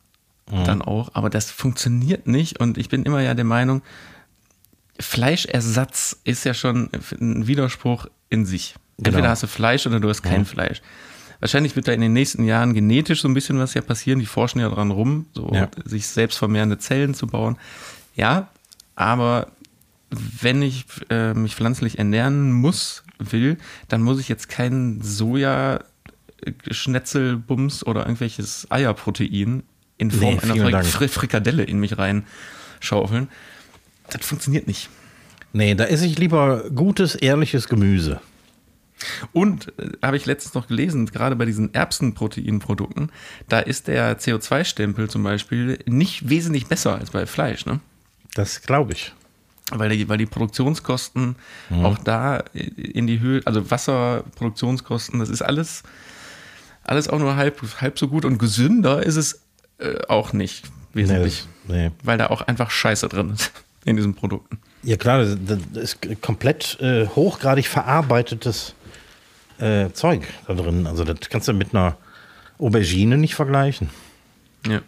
dann 0.66 0.82
auch. 0.82 1.12
Aber 1.14 1.30
das 1.30 1.50
funktioniert 1.52 2.28
nicht 2.28 2.60
und 2.60 2.78
ich 2.78 2.90
bin 2.90 3.04
immer 3.04 3.22
ja 3.22 3.34
der 3.34 3.46
Meinung, 3.46 3.82
Fleischersatz 5.00 6.18
ist 6.26 6.44
ja 6.44 6.54
schon 6.54 6.90
ein 7.20 7.48
Widerspruch 7.48 8.08
in 8.30 8.46
sich. 8.46 8.76
Entweder 9.06 9.18
Genau. 9.18 9.30
hast 9.30 9.44
du 9.44 9.48
Fleisch 9.48 9.86
oder 9.88 10.00
du 10.00 10.10
hast 10.10 10.22
kein 10.22 10.46
Fleisch. 10.46 10.82
Wahrscheinlich 11.40 11.76
wird 11.76 11.88
da 11.88 11.92
in 11.92 12.00
den 12.02 12.14
nächsten 12.14 12.46
Jahren 12.46 12.74
genetisch 12.74 13.22
so 13.22 13.28
ein 13.28 13.34
bisschen 13.34 13.60
was 13.60 13.74
ja 13.74 13.82
passieren. 13.82 14.20
Die 14.20 14.26
forschen 14.26 14.60
ja 14.60 14.70
dran 14.70 14.92
rum, 14.92 15.26
so 15.34 15.52
Ja. 15.54 15.70
sich 15.84 16.08
selbst 16.08 16.38
vermehrende 16.38 16.78
Zellen 16.78 17.14
zu 17.14 17.28
bauen. 17.28 17.58
Ja, 18.16 18.48
aber 18.96 19.48
wenn 20.10 20.62
ich 20.62 20.86
äh, 21.10 21.34
mich 21.34 21.56
pflanzlich 21.56 21.98
ernähren 21.98 22.52
muss, 22.52 23.04
will, 23.20 23.58
dann 23.90 24.02
muss 24.04 24.20
ich 24.20 24.30
jetzt 24.30 24.48
keinen 24.48 25.02
Soja, 25.02 25.80
Schnetzelbums 26.72 27.86
oder 27.86 28.02
irgendwelches 28.02 28.68
Eierprotein 28.70 29.64
in 29.98 30.12
Form 30.12 30.40
Nee, 30.44 30.62
einer. 30.62 30.84
Fri 30.84 31.08
Frikadelle 31.08 31.64
in 31.64 31.80
mich 31.80 31.98
reinschaufeln. 31.98 33.30
Das 34.10 34.26
funktioniert 34.26 34.68
nicht. 34.68 34.90
Nee, 35.54 35.76
da 35.76 35.86
esse 35.86 36.06
ich 36.06 36.18
lieber 36.18 36.70
gutes, 36.72 37.16
ehrliches 37.16 37.68
Gemüse. 37.68 38.20
Und 39.32 39.74
äh, 39.80 39.92
habe 40.02 40.18
ich 40.18 40.26
letztens 40.26 40.54
noch 40.54 40.68
gelesen, 40.68 41.06
gerade 41.08 41.36
bei 41.36 41.46
diesen 41.46 41.74
Erbsenproteinprodukten, 41.74 43.12
da 43.50 43.60
ist 43.60 43.88
der 43.88 44.20
CO2-Stempel 44.20 45.10
zum 45.10 45.24
Beispiel 45.24 45.80
nicht 45.86 46.30
wesentlich 46.30 46.68
besser 46.68 46.98
als 46.98 47.12
bei 47.12 47.26
Fleisch, 47.26 47.66
ne? 47.66 47.80
Das 48.36 48.62
glaube 48.62 48.94
ich. 48.94 49.14
Weil 49.72 49.90
die, 49.90 50.10
weil 50.10 50.18
die 50.18 50.26
Produktionskosten 50.26 51.36
auch 51.84 51.98
da 51.98 52.44
in 52.54 53.08
die 53.08 53.20
Höhe, 53.22 53.42
also 53.46 53.72
Wasserproduktionskosten, 53.72 55.20
das 55.20 55.30
ist 55.30 55.42
alles, 55.42 55.84
alles 56.84 57.08
auch 57.08 57.18
nur 57.18 57.38
halb, 57.38 57.62
halb 57.80 57.98
so 57.98 58.08
gut 58.08 58.26
und 58.26 58.38
gesünder 58.38 59.04
ist 59.04 59.16
es 59.16 59.42
äh, 59.80 60.06
auch 60.08 60.34
nicht 60.34 60.66
Nee, 60.94 61.02
wesentlich, 61.02 61.48
das, 61.68 61.76
nee. 61.76 61.92
weil 62.04 62.18
da 62.18 62.28
auch 62.28 62.42
einfach 62.42 62.70
Scheiße 62.70 63.10
drin 63.10 63.32
ist 63.32 63.52
in 63.86 63.96
diesen 63.96 64.14
Produkten. 64.14 64.60
Ja 64.84 64.98
klar, 64.98 65.24
das, 65.24 65.38
das 65.74 65.84
ist 65.84 66.22
komplett 66.22 66.78
äh, 66.82 67.08
hochgradig 67.08 67.68
verarbeitetes 67.68 68.76
äh, 69.64 69.94
Zeug 69.94 70.28
da 70.48 70.54
drin. 70.54 70.88
Also 70.88 71.04
das 71.04 71.30
kannst 71.30 71.48
du 71.48 71.54
mit 71.54 71.74
einer 71.74 71.98
Aubergine 72.60 73.18
nicht 73.18 73.36
vergleichen. 73.36 73.90
Ja. 74.68 74.82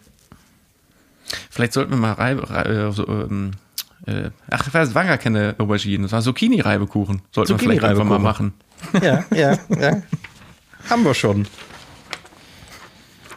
Vielleicht 1.50 1.72
sollten 1.72 1.92
wir 1.92 1.98
mal 1.98 2.12
Reibe, 2.12 2.48
Reibe 2.48 2.92
so, 2.92 3.06
ähm, 3.08 3.52
äh, 4.06 4.30
ach, 4.50 4.70
das 4.70 4.94
war 4.94 5.04
gar 5.04 5.18
keine 5.18 5.54
Aubergine, 5.58 6.04
das 6.04 6.12
war 6.12 6.22
Zucchini-Reibekuchen. 6.22 7.22
Sollten 7.32 7.52
wir 7.52 7.58
vielleicht 7.58 7.84
einfach 7.84 8.04
mal 8.04 8.18
machen. 8.18 8.52
Ja, 9.02 9.24
ja, 9.34 9.58
ja. 9.68 10.02
Haben 10.88 11.04
wir 11.04 11.14
schon. 11.14 11.48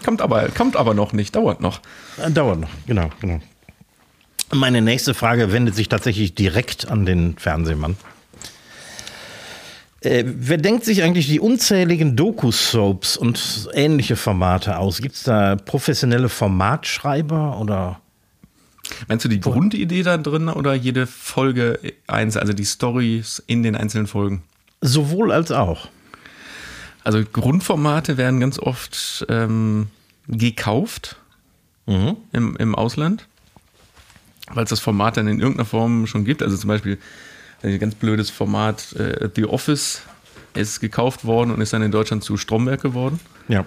Kommt 0.04 0.22
aber, 0.22 0.50
kommt 0.50 0.76
aber 0.76 0.94
noch 0.94 1.14
nicht, 1.14 1.36
dauert 1.36 1.62
noch. 1.62 1.82
Äh, 2.18 2.32
Dauert 2.32 2.60
noch, 2.60 2.70
genau, 2.86 3.10
genau. 3.20 3.40
Meine 4.54 4.82
nächste 4.82 5.14
Frage 5.14 5.52
wendet 5.52 5.76
sich 5.76 5.90
tatsächlich 5.90 6.36
direkt 6.36 6.90
an 6.90 7.06
den 7.06 7.38
Fernsehmann. 7.38 7.98
Äh, 10.02 10.24
wer 10.26 10.58
denkt 10.58 10.86
sich 10.86 11.04
eigentlich 11.04 11.28
die 11.28 11.39
unzähligen 11.39 12.16
Doku-Soaps 12.16 13.18
und 13.18 13.70
ähnliche 13.74 14.16
Formate 14.16 14.78
aus? 14.78 15.02
Gibt 15.02 15.16
es 15.16 15.24
da 15.24 15.56
professionelle 15.56 16.30
Formatschreiber 16.30 17.60
oder? 17.60 18.00
Meinst 19.08 19.26
du 19.26 19.30
die 19.30 19.39
Grundidee 19.39 20.04
da 20.04 20.18
drin 20.18 20.47
oder 20.47 20.74
jede 20.74 21.06
Folge 21.06 21.80
eins, 22.08 22.38
also 22.38 22.54
die 22.54 22.66
Stories 22.66 23.43
in 23.45 23.62
den 23.62 23.76
einzelnen 23.76 24.08
Folgen? 24.08 24.43
Sowohl 24.82 25.32
als 25.32 25.52
auch. 25.52 25.89
Also 27.04 27.22
Grundformate 27.24 28.18
werden 28.18 28.39
ganz 28.39 28.58
oft 28.58 29.26
ähm, 29.30 29.88
gekauft 30.28 31.18
im, 31.86 32.56
im 32.58 32.76
Ausland, 32.76 33.28
weil 34.52 34.64
es 34.64 34.70
das 34.70 34.80
Format 34.80 35.18
dann 35.18 35.28
in 35.28 35.39
irgendeiner 35.39 35.66
Form 35.66 36.06
schon 36.06 36.24
gibt. 36.24 36.43
Also 36.43 36.56
zum 36.56 36.68
Beispiel 36.68 37.00
ein 37.64 37.80
ganz 37.80 37.95
blödes 37.95 38.30
Format 38.30 38.93
äh, 38.93 39.30
The 39.36 39.45
Office 39.45 40.01
ist 40.53 40.80
gekauft 40.80 41.26
worden 41.26 41.51
und 41.51 41.62
ist 41.62 41.74
dann 41.74 41.82
in 41.82 41.91
Deutschland 41.91 42.24
zu 42.24 42.38
Stromberg 42.38 42.82
geworden. 42.82 43.20
Ja. 43.47 43.66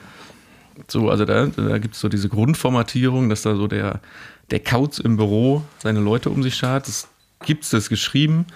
So, 0.89 1.11
also 1.11 1.25
da, 1.25 1.47
da 1.47 1.79
gibt 1.79 1.95
es 1.95 2.01
so 2.01 2.09
diese 2.09 2.29
Grundformatierung, 2.29 3.29
dass 3.29 3.43
da 3.43 3.55
so 3.55 3.67
der, 3.67 4.01
der 4.51 4.61
Kauz 4.61 4.99
im 4.99 5.17
Büro 5.17 5.63
seine 5.79 6.01
Leute 6.01 6.31
um 6.31 6.43
sich 6.43 6.55
schart. 6.55 6.89
Das 6.89 7.09
gibt 7.45 7.65
es, 7.65 7.71
das 7.71 7.85
ist 7.85 7.89
geschrieben. 7.89 8.47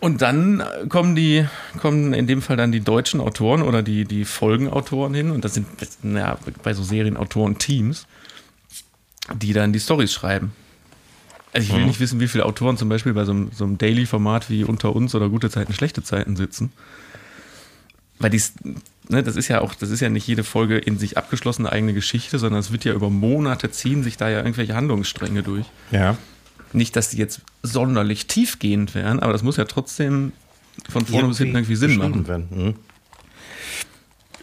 Und 0.00 0.22
dann 0.22 0.62
kommen 0.88 1.16
die, 1.16 1.46
kommen 1.80 2.12
in 2.12 2.26
dem 2.26 2.42
Fall 2.42 2.56
dann 2.56 2.70
die 2.70 2.80
deutschen 2.80 3.20
Autoren 3.20 3.62
oder 3.62 3.82
die, 3.82 4.04
die 4.04 4.24
Folgenautoren 4.24 5.14
hin. 5.14 5.30
Und 5.30 5.44
das 5.44 5.54
sind 5.54 5.66
ja, 6.02 6.38
bei 6.62 6.74
so 6.74 6.82
Serienautoren 6.82 7.58
Teams, 7.58 8.06
die 9.34 9.52
dann 9.52 9.72
die 9.72 9.80
Stories 9.80 10.12
schreiben. 10.12 10.52
Also 11.56 11.68
ich 11.68 11.74
will 11.74 11.86
nicht 11.86 12.00
wissen, 12.00 12.20
wie 12.20 12.28
viele 12.28 12.44
Autoren 12.44 12.76
zum 12.76 12.90
Beispiel 12.90 13.14
bei 13.14 13.24
so 13.24 13.32
einem, 13.32 13.50
so 13.50 13.64
einem 13.64 13.78
Daily-Format 13.78 14.50
wie 14.50 14.62
Unter 14.62 14.94
uns 14.94 15.14
oder 15.14 15.30
Gute 15.30 15.48
Zeiten, 15.48 15.72
Schlechte 15.72 16.02
Zeiten 16.02 16.36
sitzen. 16.36 16.70
Weil 18.18 18.28
dies, 18.28 18.52
ne, 19.08 19.22
das 19.22 19.36
ist 19.36 19.48
ja 19.48 19.62
auch, 19.62 19.74
das 19.74 19.88
ist 19.88 20.00
ja 20.00 20.10
nicht 20.10 20.26
jede 20.26 20.44
Folge 20.44 20.76
in 20.76 20.98
sich 20.98 21.16
abgeschlossene 21.16 21.72
eigene 21.72 21.94
Geschichte, 21.94 22.38
sondern 22.38 22.60
es 22.60 22.72
wird 22.72 22.84
ja 22.84 22.92
über 22.92 23.08
Monate 23.08 23.70
ziehen 23.70 24.02
sich 24.02 24.18
da 24.18 24.28
ja 24.28 24.38
irgendwelche 24.38 24.74
Handlungsstränge 24.74 25.42
durch. 25.42 25.64
Ja. 25.90 26.18
Nicht, 26.74 26.94
dass 26.94 27.08
die 27.08 27.16
jetzt 27.16 27.40
sonderlich 27.62 28.26
tiefgehend 28.26 28.94
wären, 28.94 29.20
aber 29.20 29.32
das 29.32 29.42
muss 29.42 29.56
ja 29.56 29.64
trotzdem 29.64 30.32
von 30.90 31.06
vorne 31.06 31.28
bis 31.28 31.38
hinten 31.38 31.56
irgendwie 31.56 31.76
Sinn 31.76 31.96
machen. 31.96 32.28
Werden. 32.28 32.48
Mhm. 32.50 32.74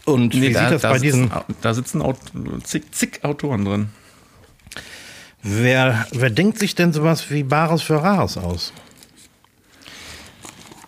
Und 0.05 0.33
Nee, 0.33 0.49
wie 0.49 0.53
da, 0.53 0.61
sieht 0.61 0.71
das 0.71 0.81
da 0.81 0.89
bei 0.89 0.99
diesen, 0.99 1.23
sitzen, 1.25 1.55
da 1.61 1.73
sitzen 1.75 2.01
Aut 2.01 2.17
zig, 2.63 2.91
zig 2.91 3.23
Autoren 3.23 3.65
drin. 3.65 3.89
Wer, 5.43 6.07
wer 6.11 6.29
denkt 6.29 6.57
sich 6.57 6.75
denn 6.75 6.93
sowas 6.93 7.29
wie 7.29 7.43
Bares 7.43 7.81
für 7.81 8.01
Rares 8.01 8.37
aus? 8.37 8.73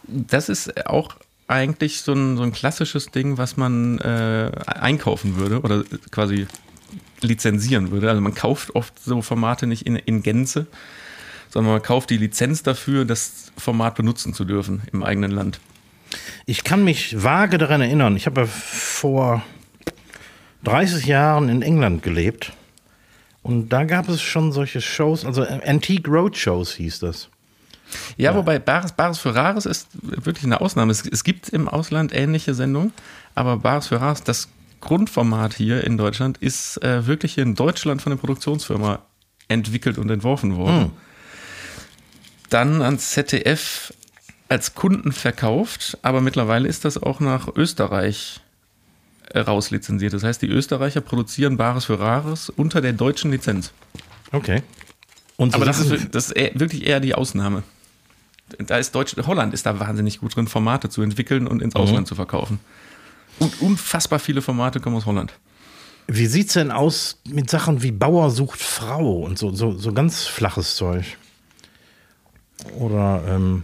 Das 0.07 0.49
ist 0.49 0.87
auch 0.87 1.15
eigentlich 1.47 2.01
so 2.01 2.13
ein, 2.13 2.37
so 2.37 2.43
ein 2.43 2.51
klassisches 2.51 3.07
Ding, 3.07 3.37
was 3.37 3.57
man 3.57 3.99
äh, 3.99 4.51
einkaufen 4.65 5.35
würde 5.35 5.61
oder 5.61 5.83
quasi 6.11 6.47
lizenzieren 7.21 7.91
würde. 7.91 8.09
Also 8.09 8.21
man 8.21 8.33
kauft 8.33 8.75
oft 8.75 8.99
so 8.99 9.21
Formate 9.21 9.67
nicht 9.67 9.85
in, 9.85 9.95
in 9.95 10.23
Gänze, 10.23 10.67
sondern 11.49 11.73
man 11.73 11.81
kauft 11.81 12.09
die 12.09 12.17
Lizenz 12.17 12.63
dafür, 12.63 13.05
das 13.05 13.51
Format 13.57 13.95
benutzen 13.95 14.33
zu 14.33 14.45
dürfen 14.45 14.81
im 14.91 15.03
eigenen 15.03 15.31
Land. 15.31 15.59
Ich 16.45 16.63
kann 16.63 16.83
mich 16.83 17.23
vage 17.23 17.57
daran 17.57 17.81
erinnern, 17.81 18.15
ich 18.15 18.25
habe 18.25 18.47
vor 18.47 19.43
30 20.63 21.05
Jahren 21.05 21.49
in 21.49 21.61
England 21.61 22.03
gelebt 22.03 22.53
und 23.45 23.69
da 23.69 23.83
gab 23.83 24.09
es 24.09 24.23
schon 24.23 24.51
solche 24.51 24.81
Shows, 24.81 25.23
also 25.23 25.43
Antique 25.43 26.07
Roadshows 26.07 26.73
hieß 26.73 26.97
das. 26.97 27.29
Ja, 28.17 28.33
wobei 28.33 28.57
Bares, 28.57 28.93
Bares 28.93 29.19
für 29.19 29.35
Rares 29.35 29.67
ist 29.67 29.87
wirklich 30.01 30.45
eine 30.45 30.61
Ausnahme. 30.61 30.91
Es, 30.91 31.05
es 31.05 31.23
gibt 31.23 31.49
im 31.49 31.67
Ausland 31.67 32.11
ähnliche 32.11 32.55
Sendungen, 32.55 32.91
aber 33.35 33.57
Bares 33.57 33.85
für 33.85 34.01
Rares, 34.01 34.23
das 34.23 34.47
Grundformat 34.81 35.53
hier 35.53 35.83
in 35.83 35.95
Deutschland, 35.95 36.39
ist 36.39 36.81
äh, 36.83 37.05
wirklich 37.05 37.35
hier 37.35 37.43
in 37.43 37.53
Deutschland 37.53 38.01
von 38.01 38.09
der 38.09 38.17
Produktionsfirma 38.17 39.03
entwickelt 39.47 39.99
und 39.99 40.09
entworfen 40.09 40.55
worden. 40.55 40.93
Dann 42.49 42.81
ans 42.81 43.11
ZDF 43.11 43.93
als 44.49 44.73
Kunden 44.73 45.11
verkauft, 45.11 45.99
aber 46.01 46.19
mittlerweile 46.19 46.67
ist 46.67 46.83
das 46.83 46.97
auch 46.97 47.19
nach 47.19 47.47
Österreich 47.55 48.39
äh, 48.39 48.44
rauslizenziert. 49.33 50.13
Das 50.13 50.23
heißt, 50.23 50.41
die 50.41 50.47
Österreicher 50.47 51.01
produzieren 51.01 51.57
Bares 51.57 51.85
für 51.85 51.99
Rares 51.99 52.49
unter 52.49 52.81
der 52.81 52.93
deutschen 52.93 53.31
Lizenz. 53.31 53.71
Okay. 54.31 54.61
So 55.37 55.45
Aber 55.51 55.65
das 55.65 55.79
ist, 55.79 56.13
das 56.15 56.31
ist 56.31 56.59
wirklich 56.59 56.85
eher 56.85 56.99
die 56.99 57.15
Ausnahme. 57.15 57.63
Da 58.59 58.77
ist 58.77 58.93
Deutsch, 58.93 59.15
Holland 59.25 59.53
ist 59.53 59.65
da 59.65 59.79
wahnsinnig 59.79 60.19
gut 60.19 60.35
drin, 60.35 60.47
Formate 60.47 60.89
zu 60.89 61.01
entwickeln 61.01 61.47
und 61.47 61.61
ins 61.61 61.75
Ausland 61.75 62.07
zu 62.07 62.15
verkaufen. 62.15 62.59
Und 63.39 63.59
unfassbar 63.61 64.19
viele 64.19 64.41
Formate 64.41 64.79
kommen 64.79 64.95
aus 64.95 65.05
Holland. 65.05 65.33
Wie 66.07 66.27
sieht's 66.27 66.53
denn 66.53 66.71
aus 66.71 67.19
mit 67.27 67.49
Sachen 67.49 67.81
wie 67.81 67.91
Bauer 67.91 68.29
sucht 68.29 68.61
Frau 68.61 69.21
und 69.21 69.39
so, 69.39 69.51
so, 69.53 69.71
so 69.75 69.91
ganz 69.91 70.25
flaches 70.25 70.75
Zeug? 70.75 71.17
Oder, 72.77 73.23
ähm, 73.27 73.63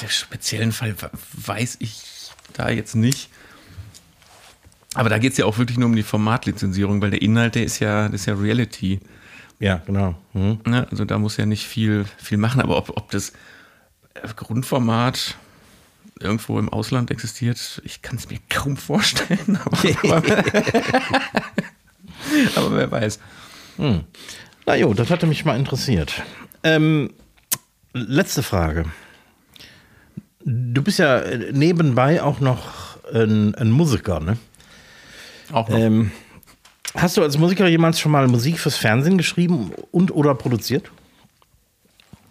Den 0.00 0.08
speziellen 0.08 0.72
Fall 0.72 0.94
we- 1.00 1.10
weiß 1.32 1.76
ich 1.80 2.00
da 2.54 2.70
jetzt 2.70 2.94
nicht. 2.94 3.28
Aber 4.94 5.08
da 5.08 5.18
geht 5.18 5.32
es 5.32 5.38
ja 5.38 5.44
auch 5.44 5.58
wirklich 5.58 5.76
nur 5.76 5.88
um 5.88 5.96
die 5.96 6.04
Formatlizenzierung, 6.04 7.02
weil 7.02 7.10
der 7.10 7.20
Inhalt, 7.20 7.56
der 7.56 7.64
ist 7.64 7.80
ja, 7.80 8.08
das 8.08 8.22
ist 8.22 8.26
ja 8.26 8.34
Reality. 8.34 9.00
ja, 9.58 9.82
genau. 9.84 10.14
Hm. 10.32 10.60
Ne? 10.66 10.86
Also 10.90 11.04
da 11.04 11.18
muss 11.18 11.36
ja 11.36 11.46
nicht 11.46 11.66
viel, 11.66 12.04
viel 12.16 12.38
machen. 12.38 12.60
Aber 12.60 12.76
ob, 12.76 12.90
ob 12.96 13.10
das 13.10 13.32
äh, 14.14 14.28
Grundformat 14.34 15.36
irgendwo 16.20 16.58
im 16.60 16.68
Ausland 16.68 17.10
existiert, 17.10 17.82
ich 17.84 18.02
kann 18.02 18.16
es 18.16 18.30
mir 18.30 18.38
kaum 18.48 18.76
vorstellen. 18.76 19.58
Aber, 20.04 20.22
aber, 22.56 22.76
wer 22.76 22.90
weiß. 22.90 23.18
Na 24.66 24.76
jo, 24.76 24.94
das 24.94 25.10
hatte 25.10 25.26
mich 25.26 25.44
mal 25.44 25.58
interessiert. 25.58 26.22
Ähm, 26.62 27.10
letzte 27.92 28.42
Frage. 28.42 28.86
Du 30.44 30.82
bist 30.82 30.98
ja 30.98 31.18
äh, 31.18 31.52
nebenbei 31.52 32.22
auch 32.22 32.40
noch 32.40 32.96
ein, 33.12 33.54
ein 33.56 33.70
Musiker, 33.70 34.20
ne? 34.20 34.38
Auch 35.52 35.68
noch. 35.68 35.78
Ähm, 35.78 36.10
hast 36.94 37.16
du 37.16 37.22
als 37.22 37.38
Musiker 37.38 37.66
jemals 37.68 38.00
schon 38.00 38.12
mal 38.12 38.26
Musik 38.28 38.58
fürs 38.58 38.76
Fernsehen 38.76 39.18
geschrieben 39.18 39.72
und 39.92 40.10
oder 40.14 40.34
produziert? 40.34 40.90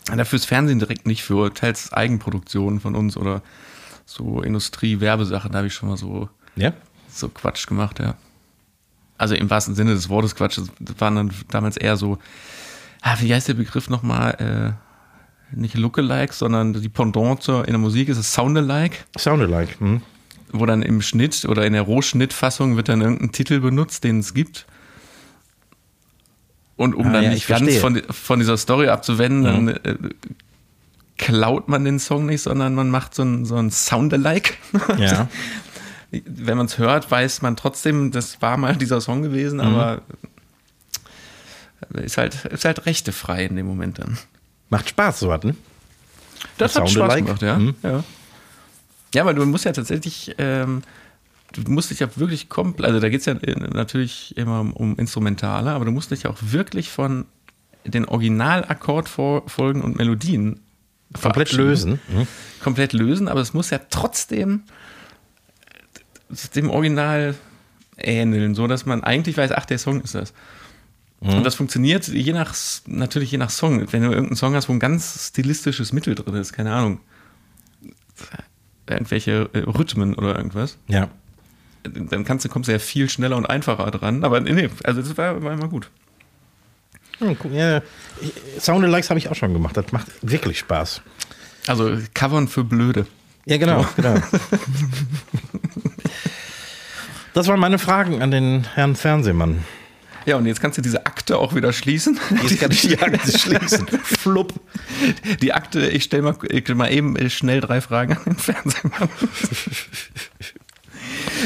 Da 0.05 0.26
fürs 0.26 0.45
Fernsehen 0.45 0.80
direkt 0.80 1.07
nicht, 1.07 1.24
für 1.24 1.53
teils 1.53 1.93
Eigenproduktionen 1.93 2.80
von 2.82 2.95
uns 2.95 3.16
oder 3.16 3.41
so 4.05 4.41
Industrie-Werbesachen, 4.41 5.51
da 5.51 5.59
habe 5.59 5.68
ich 5.68 5.74
schon 5.74 5.88
mal 5.89 5.97
so, 5.97 6.28
Ja. 6.55 6.74
so 7.07 7.30
Quatsch 7.30 7.68
gemacht, 7.68 7.99
ja. 7.99 8.16
Also 9.18 9.36
im 9.36 9.49
wahrsten 9.49 9.76
Sinne 9.76 9.93
des 9.93 10.09
Wortes 10.09 10.36
Quatsch. 10.36 10.59
Das 10.80 10.99
waren 10.99 11.16
dann 11.16 11.32
damals 11.49 11.78
eher 11.78 11.95
so, 11.95 12.18
ah, 13.01 13.16
wie 13.22 13.34
heißt 13.34 13.47
der 13.47 13.53
Begriff 13.53 13.89
nochmal? 13.89 14.76
Äh, 15.53 15.55
nicht 15.57 15.76
Lookalike, 15.78 16.34
sondern 16.34 16.74
die 16.74 16.89
Pendant 16.89 17.41
zur, 17.41 17.66
in 17.66 17.72
der 17.72 17.80
Musik 17.80 18.09
ist 18.09 18.18
es 18.18 18.34
Soundalike, 18.34 18.97
Sounded 19.18 19.49
like. 19.49 19.78
Wo 20.53 20.65
dann 20.65 20.81
im 20.81 21.01
Schnitt 21.01 21.45
oder 21.45 21.65
in 21.65 21.73
der 21.73 21.81
Rohschnittfassung 21.81 22.77
wird 22.77 22.87
dann 22.87 23.01
irgendein 23.01 23.31
Titel 23.31 23.59
benutzt, 23.59 24.03
den 24.03 24.19
es 24.19 24.33
gibt. 24.33 24.65
Und 26.75 26.95
um 26.95 27.07
Ah, 27.07 27.13
dann 27.13 27.23
ja, 27.23 27.29
nicht 27.31 27.43
ich 27.43 27.47
ganz 27.47 27.77
von, 27.77 28.01
von 28.09 28.39
dieser 28.39 28.57
Story 28.57 28.87
abzuwenden, 28.87 29.43
dann 29.43 29.67
äh, 29.67 29.97
klaut 31.17 31.67
man 31.69 31.85
den 31.85 31.99
Song 31.99 32.25
nicht, 32.25 32.41
sondern 32.41 32.75
man 32.75 32.89
macht 32.89 33.15
so 33.15 33.23
ein, 33.23 33.45
so 33.45 33.55
ein 33.55 33.71
Soundalike. 33.71 34.53
Ja. 34.97 35.27
Wenn 36.11 36.57
man 36.57 36.67
es 36.67 36.77
hört, 36.77 37.09
weiß 37.09 37.41
man 37.41 37.55
trotzdem, 37.55 38.11
das 38.11 38.41
war 38.41 38.57
mal 38.57 38.75
dieser 38.75 39.01
Song 39.01 39.23
gewesen, 39.23 39.59
aber 39.59 40.03
ist 41.93 42.17
halt, 42.17 42.45
ist 42.45 42.65
halt 42.65 42.85
rechtefrei 42.85 43.45
in 43.45 43.55
dem 43.55 43.65
Moment 43.65 43.97
dann. 43.99 44.17
Macht 44.69 44.89
Spaß, 44.89 45.19
so 45.21 45.29
was, 45.29 45.43
ne? 45.43 45.55
Das 46.57 46.75
hat 46.75 46.89
Spaß 46.89 47.15
gemacht, 47.15 47.41
ja. 47.41 47.57
Mhm. 47.57 47.75
ja. 47.81 48.03
Ja, 49.14 49.22
aber 49.22 49.34
du 49.34 49.45
musst 49.45 49.66
ja 49.66 49.72
tatsächlich, 49.72 50.36
ähm, 50.38 50.82
du 51.53 51.72
musst 51.72 51.91
dich 51.91 51.99
ja 51.99 52.07
wirklich 52.16 52.49
komplett, 52.49 52.88
also 52.88 52.99
da 52.99 53.09
geht 53.09 53.22
es 53.22 53.26
ja 53.26 53.34
äh, 53.34 53.55
natürlich 53.74 54.36
immer 54.38 54.59
um, 54.59 54.74
um 54.74 54.97
Instrumentale, 54.97 55.72
aber 55.72 55.86
du 55.86 55.91
musst 55.91 56.11
dich 56.11 56.28
auch 56.28 56.38
wirklich 56.41 56.89
von 56.89 57.26
den 57.86 58.05
Originalakkordfolgen 58.05 59.82
und 59.82 59.97
Melodien 59.97 60.59
Komplett 61.22 61.51
lösen. 61.51 61.99
Hm. 62.07 62.28
Komplett 62.64 62.93
lösen, 62.93 63.28
aber 63.28 63.41
es 63.41 63.53
muss 63.53 63.70
ja 63.70 63.80
trotzdem 63.89 64.64
dem 66.55 66.72
Original 66.72 67.36
ähneln, 67.97 68.55
so 68.55 68.66
dass 68.66 68.86
man 68.86 69.03
eigentlich 69.03 69.38
weiß, 69.38 69.51
ach, 69.51 69.66
der 69.66 69.78
Song 69.78 70.01
ist 70.01 70.16
das. 70.16 70.34
Und 71.20 71.45
das 71.45 71.55
funktioniert 71.55 72.07
je 72.09 72.34
nach, 72.34 72.53
natürlich 72.86 73.32
je 73.32 73.38
nach 73.38 73.49
Song. 73.49 73.88
Wenn 73.93 74.01
du 74.01 74.09
irgendeinen 74.09 74.36
Song 74.36 74.55
hast, 74.55 74.68
wo 74.68 74.74
ein 74.74 74.80
ganz 74.80 75.30
stilistisches 75.30 75.93
Mittel 75.93 76.16
drin 76.16 76.36
ist, 76.36 76.51
keine 76.51 76.74
Ahnung, 76.74 76.99
irgendwelche 78.88 79.49
äh, 79.53 79.59
Rhythmen 79.59 80.15
oder 80.15 80.36
irgendwas, 80.36 80.77
Ja. 80.88 81.09
dann 81.84 82.23
kannst 82.25 82.45
du, 82.45 82.49
kommst 82.49 82.67
du 82.67 82.71
ja 82.73 82.79
viel 82.79 83.09
schneller 83.09 83.38
und 83.38 83.45
einfacher 83.45 83.89
dran. 83.91 84.23
Aber 84.23 84.39
nee, 84.39 84.69
also 84.84 85.01
das 85.01 85.17
war, 85.17 85.41
war 85.43 85.53
immer 85.53 85.67
gut. 85.67 85.89
Hm, 87.19 87.36
ja. 87.53 87.81
Soundalikes 88.59 89.09
habe 89.09 89.19
ich 89.19 89.29
auch 89.29 89.36
schon 89.36 89.53
gemacht. 89.53 89.77
Das 89.77 89.91
macht 89.91 90.07
wirklich 90.21 90.59
Spaß. 90.59 91.01
Also 91.67 91.97
Covern 92.13 92.47
für 92.47 92.63
Blöde. 92.63 93.05
Ja, 93.45 93.57
genau. 93.57 93.86
genau. 93.95 94.15
Das 97.34 97.47
waren 97.47 97.59
meine 97.59 97.79
Fragen 97.79 98.21
an 98.21 98.29
den 98.29 98.63
Herrn 98.75 98.95
Fernsehmann. 98.95 99.65
Ja, 100.26 100.38
und 100.38 100.45
jetzt 100.45 100.61
kannst 100.61 100.78
du 100.78 100.82
diese 100.82 101.05
Akte 101.05 101.38
auch 101.38 101.53
wieder 101.55 101.74
schließen. 101.74 102.19
Jetzt 102.43 102.59
kann 102.59 102.71
ich 102.71 102.82
die 102.82 102.99
Akte 102.99 103.32
schließen. 103.38 103.88
Flupp. 104.03 104.53
Die 105.41 105.53
Akte, 105.53 105.88
ich 105.89 106.03
stelle 106.05 106.24
mal, 106.24 106.36
ich 106.49 106.63
stell 106.63 106.76
mal 106.76 106.91
eben 106.91 107.30
schnell 107.30 107.59
drei 107.61 107.82
Fragen 107.82 108.13
an 108.17 108.24
den 108.26 108.36
Fernsehmann. 108.38 109.09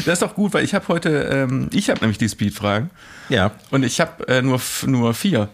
Das 0.06 0.14
ist 0.14 0.22
doch 0.22 0.36
gut, 0.36 0.54
weil 0.54 0.64
ich 0.64 0.74
habe 0.76 0.88
heute, 0.90 1.10
ähm, 1.32 1.70
ich 1.74 1.90
habe 1.90 2.00
nämlich 2.02 2.18
die 2.18 2.30
Speed-Fragen 2.30 2.90
Ja. 3.30 3.52
und 3.72 3.84
ich 3.84 4.00
habe 4.00 4.28
äh, 4.28 4.42
nur, 4.42 4.62
nur 4.86 5.14
vier. 5.14 5.50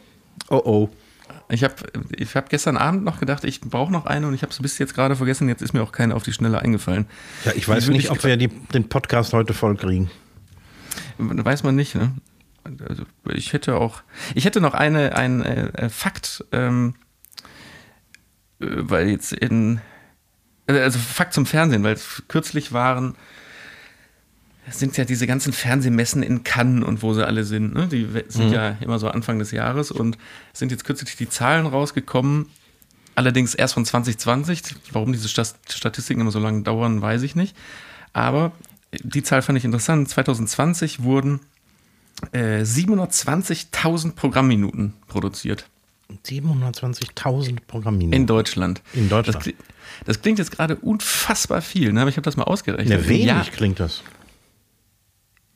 Oh 0.49 0.61
oh. 0.63 0.89
Ich 1.49 1.63
habe 1.63 1.75
ich 2.17 2.35
hab 2.35 2.49
gestern 2.49 2.77
Abend 2.77 3.03
noch 3.03 3.19
gedacht, 3.19 3.43
ich 3.43 3.61
brauche 3.61 3.91
noch 3.91 4.05
eine 4.05 4.27
und 4.27 4.33
ich 4.33 4.41
habe 4.41 4.51
es 4.51 4.59
bis 4.59 4.77
jetzt 4.79 4.95
gerade 4.95 5.15
vergessen. 5.15 5.47
Jetzt 5.49 5.61
ist 5.61 5.73
mir 5.73 5.81
auch 5.83 5.91
keine 5.91 6.15
auf 6.15 6.23
die 6.23 6.33
Schnelle 6.33 6.59
eingefallen. 6.61 7.05
Ja, 7.45 7.51
ich 7.55 7.67
weiß 7.67 7.87
nicht, 7.89 8.05
ich- 8.05 8.11
ob 8.11 8.23
wir 8.23 8.37
die, 8.37 8.47
den 8.47 8.89
Podcast 8.89 9.33
heute 9.33 9.53
voll 9.53 9.75
kriegen. 9.77 10.09
Weiß 11.17 11.63
man 11.63 11.75
nicht, 11.75 11.95
ne? 11.95 12.11
Also 12.87 13.03
ich 13.33 13.53
hätte 13.53 13.75
auch, 13.75 14.03
ich 14.35 14.45
hätte 14.45 14.61
noch 14.61 14.73
eine, 14.73 15.15
ein 15.15 15.41
äh, 15.43 15.89
Fakt, 15.89 16.45
ähm, 16.51 16.95
äh, 18.59 18.65
weil 18.67 19.09
jetzt 19.09 19.33
in, 19.33 19.81
also 20.67 20.97
Fakt 20.97 21.33
zum 21.33 21.45
Fernsehen, 21.45 21.83
weil 21.83 21.93
es 21.93 22.23
kürzlich 22.27 22.71
waren 22.71 23.15
es 24.65 24.79
sind 24.79 24.95
ja 24.95 25.03
diese 25.03 25.27
ganzen 25.27 25.51
Fernsehmessen 25.51 26.23
in 26.23 26.43
Cannes 26.45 26.85
und 26.85 27.01
wo 27.01 27.13
sie 27.13 27.27
alle 27.27 27.43
sind. 27.43 27.73
Ne? 27.73 27.87
Die 27.87 28.07
sind 28.29 28.47
Mhm. 28.47 28.53
ja 28.53 28.69
immer 28.79 28.97
so 28.97 29.09
Anfang 29.09 29.37
des 29.37 29.51
Jahres 29.51 29.91
und 29.91 30.17
es 30.53 30.59
sind 30.59 30.71
jetzt 30.71 30.85
kürzlich 30.85 31.17
die 31.17 31.27
Zahlen 31.27 31.65
rausgekommen. 31.65 32.45
Allerdings 33.13 33.55
erst 33.55 33.73
von 33.73 33.83
2020. 33.85 34.61
Warum 34.93 35.11
diese 35.11 35.27
Statistiken 35.27 36.21
immer 36.21 36.31
so 36.31 36.39
lange 36.39 36.61
dauern, 36.63 37.01
weiß 37.01 37.23
ich 37.23 37.35
nicht. 37.35 37.57
Aber 38.13 38.53
die 39.03 39.21
Zahl 39.21 39.41
fand 39.41 39.57
ich 39.57 39.65
interessant. 39.65 40.07
2020 40.07 41.03
wurden 41.03 41.41
äh, 42.31 42.61
720.000 42.63 44.13
Programmminuten 44.13 44.93
produziert 45.07 45.65
720.000 46.25 47.57
Programmminuten. 47.67 48.13
in 48.21 48.27
Deutschland. 48.27 48.81
In 48.93 49.09
Deutschland. 49.09 49.37
Das, 49.37 49.45
kli- 49.45 49.55
das 50.05 50.21
klingt 50.21 50.39
jetzt 50.39 50.51
gerade 50.51 50.75
unfassbar 50.75 51.61
viel, 51.61 51.91
ne? 51.93 52.01
aber 52.01 52.09
ich 52.09 52.17
habe 52.17 52.25
das 52.25 52.37
mal 52.37 52.43
ausgerechnet. 52.43 53.01
Ja, 53.01 53.07
wenig 53.09 53.25
Ja, 53.25 53.43
klingt 53.51 53.79
das. 53.79 54.03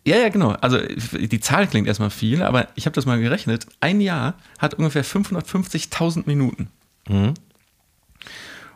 Ja, 0.06 0.18
ja, 0.18 0.30
genau. 0.30 0.52
Also 0.52 0.80
die 0.80 1.40
Zahl 1.42 1.68
klingt 1.68 1.88
erstmal 1.88 2.10
viel, 2.10 2.42
aber 2.42 2.70
ich 2.76 2.86
habe 2.86 2.94
das 2.96 3.06
mal 3.06 3.20
gerechnet. 3.20 3.68
Ein 3.82 4.00
Jahr 4.02 4.36
hat 4.58 4.74
ungefähr 4.76 5.04
550.000 5.04 6.24
Minuten. 6.26 6.70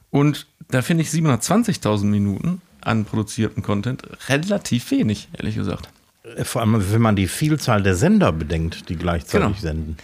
Und 0.09 0.47
da 0.69 0.81
finde 0.81 1.03
ich 1.03 1.09
720.000 1.09 2.03
Minuten 2.05 2.61
an 2.81 3.05
produziertem 3.05 3.63
Content 3.63 4.03
relativ 4.29 4.91
wenig, 4.91 5.29
ehrlich 5.37 5.55
gesagt. 5.55 5.89
Äh, 6.23 6.43
Vor 6.43 6.61
allem, 6.61 6.91
wenn 6.91 7.01
man 7.01 7.15
die 7.15 7.27
Vielzahl 7.27 7.81
der 7.83 7.95
Sender 7.95 8.31
bedenkt, 8.31 8.89
die 8.89 8.95
gleichzeitig 8.95 9.47
Genau. 9.47 9.59
senden. 9.59 9.97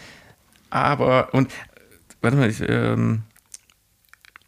Aber, 0.69 1.33
und, 1.33 1.51
warte 2.21 2.37
mal, 2.37 2.49
ich, 2.49 2.61
ähm, 2.67 3.23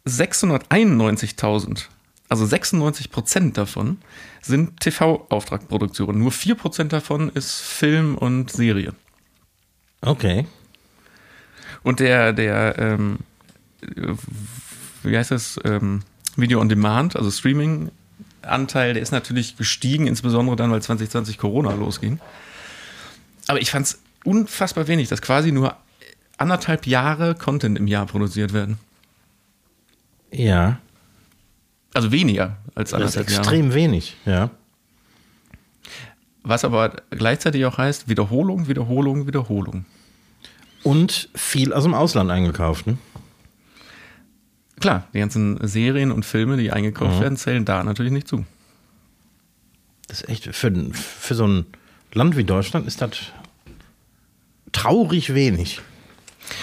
691.000, 0.06 1.88
also 2.28 2.46
96 2.46 3.10
Prozent 3.10 3.56
davon 3.58 3.98
sind 4.42 4.80
TV-Auftragproduktionen. 4.80 6.20
Nur 6.20 6.32
4 6.32 6.54
Prozent 6.54 6.92
davon 6.92 7.28
ist 7.30 7.60
Film 7.60 8.16
und 8.16 8.50
Serie. 8.50 8.94
Okay. 10.02 10.46
Und 11.82 12.00
der, 12.00 12.32
der, 12.32 12.78
ähm, 12.78 13.18
äh, 13.82 14.14
wie 15.02 15.16
heißt 15.16 15.30
das, 15.30 15.58
ähm, 15.64 16.02
Video 16.36 16.60
on 16.60 16.68
Demand, 16.68 17.16
also 17.16 17.30
Streaming-Anteil, 18.40 18.94
der 18.94 19.02
ist 19.02 19.12
natürlich 19.12 19.56
gestiegen, 19.56 20.06
insbesondere 20.06 20.56
dann, 20.56 20.70
weil 20.70 20.82
2020 20.82 21.38
Corona 21.38 21.74
losging. 21.74 22.20
Aber 23.46 23.60
ich 23.60 23.70
fand 23.70 23.86
es 23.86 24.00
unfassbar 24.24 24.88
wenig, 24.88 25.08
dass 25.08 25.22
quasi 25.22 25.52
nur 25.52 25.76
anderthalb 26.36 26.86
Jahre 26.86 27.34
Content 27.34 27.78
im 27.78 27.86
Jahr 27.86 28.06
produziert 28.06 28.52
werden. 28.52 28.78
Ja. 30.30 30.78
Also 31.92 32.12
weniger 32.12 32.56
als 32.74 32.90
Das 32.90 33.00
ist 33.00 33.16
anderthalb 33.16 33.30
Jahre. 33.30 33.40
extrem 33.40 33.74
wenig, 33.74 34.16
ja. 34.24 34.50
Was 36.42 36.64
aber 36.64 36.96
gleichzeitig 37.10 37.64
auch 37.66 37.76
heißt, 37.76 38.08
Wiederholung, 38.08 38.68
Wiederholung, 38.68 39.26
Wiederholung. 39.26 39.84
Und 40.82 41.28
viel 41.34 41.74
aus 41.74 41.82
dem 41.82 41.92
Ausland 41.92 42.30
eingekauft, 42.30 42.86
ne? 42.86 42.96
Klar, 44.80 45.06
die 45.14 45.18
ganzen 45.20 45.58
Serien 45.66 46.10
und 46.10 46.24
Filme, 46.24 46.56
die 46.56 46.72
eingekauft 46.72 47.16
Mhm. 47.16 47.20
werden, 47.20 47.36
zählen 47.36 47.64
da 47.64 47.84
natürlich 47.84 48.12
nicht 48.12 48.26
zu. 48.28 48.44
Das 50.08 50.22
ist 50.22 50.28
echt, 50.28 50.54
für, 50.54 50.72
für 50.92 51.34
so 51.34 51.46
ein 51.46 51.66
Land 52.12 52.36
wie 52.36 52.44
Deutschland 52.44 52.86
ist 52.88 53.00
das 53.00 53.10
traurig 54.72 55.34
wenig. 55.34 55.80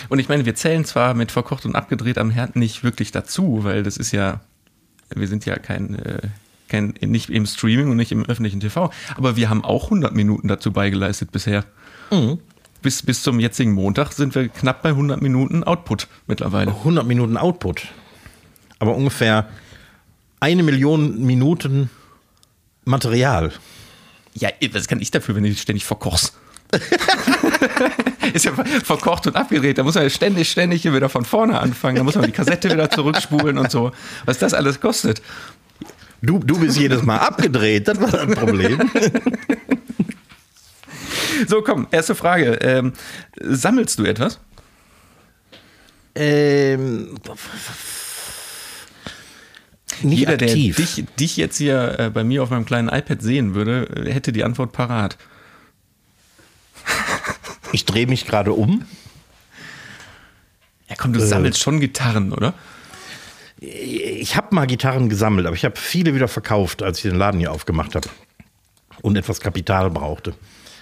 Und 0.10 0.20
ich 0.20 0.28
meine, 0.30 0.46
wir 0.46 0.56
zählen 0.56 0.84
zwar 0.84 1.14
mit 1.14 1.32
verkocht 1.32 1.66
und 1.66 1.76
abgedreht 1.76 2.18
am 2.18 2.30
Herd 2.30 2.56
nicht 2.56 2.84
wirklich 2.84 3.12
dazu, 3.12 3.60
weil 3.64 3.84
das 3.84 3.98
ist 3.98 4.12
ja, 4.12 4.42
wir 5.16 5.28
sind 5.28 5.46
ja 5.46 5.58
kein, 5.58 5.96
äh, 6.00 6.20
kein 6.68 6.94
nicht 7.02 7.30
im 7.30 7.46
Streaming 7.46 7.90
und 7.92 7.96
nicht 7.96 8.12
im 8.12 8.26
öffentlichen 8.26 8.60
TV, 8.60 8.92
aber 9.16 9.38
wir 9.38 9.50
haben 9.50 9.64
auch 9.64 9.86
100 9.86 10.14
Minuten 10.14 10.48
dazu 10.50 10.74
beigeleistet 10.74 11.32
bisher. 11.32 11.64
Bis, 12.82 13.02
bis 13.04 13.22
zum 13.24 13.40
jetzigen 13.40 13.72
Montag 13.74 14.12
sind 14.14 14.36
wir 14.36 14.50
knapp 14.50 14.82
bei 14.82 14.90
100 14.90 15.22
Minuten 15.22 15.64
Output 15.64 16.08
mittlerweile. 16.28 16.72
100 16.72 17.06
Minuten 17.08 17.38
Output. 17.38 17.88
Aber 18.80 18.96
ungefähr 18.96 19.48
eine 20.40 20.64
Million 20.64 21.24
Minuten 21.26 21.90
Material. 22.86 23.52
Ja, 24.34 24.50
was 24.72 24.88
kann 24.88 25.02
ich 25.02 25.12
dafür, 25.12 25.36
wenn 25.36 25.44
du 25.44 25.50
dich 25.50 25.62
ständig 25.62 25.86
verkochst? 25.86 26.34
ist 28.34 28.46
ja 28.46 28.52
verkocht 28.84 29.28
und 29.28 29.36
abgedreht. 29.36 29.78
Da 29.78 29.84
muss 29.84 29.96
man 29.96 30.04
ja 30.04 30.10
ständig, 30.10 30.52
ständig 30.52 30.82
hier 30.82 30.94
wieder 30.94 31.10
von 31.10 31.26
vorne 31.26 31.60
anfangen. 31.60 31.96
Da 31.96 32.04
muss 32.04 32.16
man 32.16 32.26
die 32.26 32.32
Kassette 32.32 32.70
wieder 32.70 32.90
zurückspulen 32.90 33.58
und 33.58 33.72
so. 33.72 33.92
Was 34.26 34.38
das 34.38 34.54
alles 34.54 34.80
kostet. 34.80 35.22
Du, 36.22 36.40
du 36.40 36.60
bist 36.60 36.78
jedes 36.78 37.04
Mal 37.04 37.18
abgedreht, 37.18 37.88
das 37.88 38.02
war 38.02 38.12
das 38.12 38.36
Problem. 38.36 38.80
So, 41.48 41.62
komm, 41.62 41.88
erste 41.92 42.16
Frage. 42.16 42.54
Ähm, 42.62 42.94
sammelst 43.40 44.00
du 44.00 44.06
etwas? 44.06 44.40
ähm, 46.18 47.16
nicht 50.04 50.20
Jeder, 50.20 50.34
aktiv. 50.34 50.76
der 50.76 50.86
dich, 50.86 51.06
dich 51.20 51.38
jetzt 51.38 51.58
hier 51.58 52.00
äh, 52.00 52.10
bei 52.10 52.24
mir 52.24 52.44
auf 52.44 52.50
meinem 52.50 52.66
kleinen 52.66 52.90
iPad 52.90 53.22
sehen 53.22 53.54
würde, 53.56 53.88
äh, 54.08 54.12
hätte 54.12 54.32
die 54.32 54.44
Antwort 54.44 54.72
parat. 54.72 55.18
Ich 57.74 57.84
drehe 57.84 58.08
mich 58.08 58.26
gerade 58.26 58.54
um. 58.54 58.86
Ja, 60.90 60.96
komm, 60.98 61.12
du 61.12 61.20
Äh. 61.20 61.26
sammelst 61.26 61.60
schon 61.60 61.82
Gitarren, 61.82 62.32
oder? 62.32 62.54
Ich 63.60 64.38
habe 64.38 64.56
mal 64.56 64.68
Gitarren 64.68 65.10
gesammelt, 65.10 65.46
aber 65.48 65.56
ich 65.56 65.66
habe 65.66 65.76
viele 65.78 66.16
wieder 66.16 66.30
verkauft, 66.30 66.82
als 66.82 67.00
ich 67.00 67.04
den 67.10 67.16
Laden 67.18 67.40
hier 67.42 67.52
aufgemacht 67.52 67.94
habe 67.96 68.08
und 69.02 69.18
etwas 69.18 69.42
Kapital 69.42 69.90
brauchte. 69.90 70.34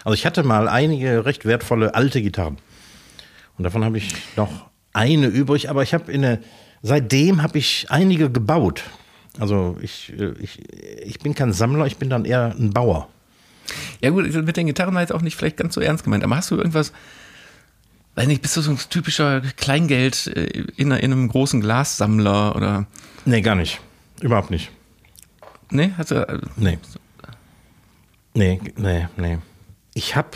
Also 0.04 0.14
ich 0.14 0.26
hatte 0.28 0.44
mal 0.44 0.68
einige 0.68 1.26
recht 1.26 1.46
wertvolle 1.46 1.96
alte 1.96 2.22
Gitarren 2.22 2.58
und 3.58 3.64
davon 3.64 3.84
habe 3.84 3.98
ich 3.98 4.14
noch 4.36 4.68
eine 4.94 5.26
übrig, 5.28 5.70
aber 5.72 5.82
ich 5.82 5.94
habe 5.96 6.12
in 6.12 6.22
der 6.22 6.40
seitdem 6.84 7.42
habe 7.42 7.58
ich 7.58 7.88
einige 7.90 8.30
gebaut. 8.30 8.84
Also 9.40 9.78
ich, 9.82 10.14
ich, 10.40 10.60
ich 11.06 11.20
bin 11.20 11.36
kein 11.36 11.52
Sammler, 11.54 11.86
ich 11.88 11.98
bin 11.98 12.10
dann 12.10 12.26
eher 12.26 12.56
ein 12.58 12.72
Bauer. 12.72 13.10
Ja, 14.02 14.12
gut, 14.12 14.32
mit 14.34 14.58
den 14.58 14.68
Gitarren 14.68 14.94
war 14.94 15.02
jetzt 15.02 15.12
auch 15.14 15.22
nicht 15.22 15.36
vielleicht 15.36 15.58
ganz 15.58 15.74
so 15.74 15.82
ernst 15.82 16.04
gemeint, 16.04 16.24
aber 16.24 16.36
hast 16.36 16.52
du 16.52 16.56
irgendwas, 16.56 16.94
weiß 18.16 18.28
nicht, 18.28 18.42
bist 18.42 18.56
du 18.56 18.62
so 18.62 18.72
ein 18.72 18.80
typischer 18.90 19.42
Kleingeld 19.58 20.28
äh, 20.28 20.46
in, 20.78 20.92
in 20.92 20.92
einem 20.92 21.28
großen 21.28 21.62
Glassammler 21.62 22.56
oder. 22.56 22.86
Nee, 23.26 23.42
gar 23.42 23.56
nicht. 23.56 23.82
Überhaupt 24.22 24.52
nicht. 24.52 24.72
Nee, 25.72 25.92
hast 25.98 26.12
du. 26.12 26.16
äh, 26.16 26.40
Nee. 26.56 26.78
Nee, 28.34 28.60
nee, 28.78 29.08
nee. 29.18 29.38
Ich 29.94 30.16
habe 30.16 30.30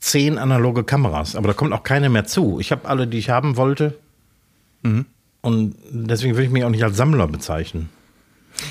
zehn 0.00 0.38
analoge 0.38 0.84
Kameras, 0.84 1.34
aber 1.36 1.48
da 1.48 1.54
kommt 1.54 1.72
auch 1.72 1.82
keine 1.82 2.08
mehr 2.08 2.24
zu. 2.24 2.60
Ich 2.60 2.70
habe 2.72 2.88
alle, 2.88 3.06
die 3.06 3.18
ich 3.18 3.30
haben 3.30 3.56
wollte. 3.56 3.98
Und 5.44 5.74
deswegen 5.90 6.36
würde 6.36 6.46
ich 6.46 6.50
mich 6.50 6.64
auch 6.64 6.70
nicht 6.70 6.82
als 6.82 6.96
Sammler 6.96 7.28
bezeichnen. 7.28 7.90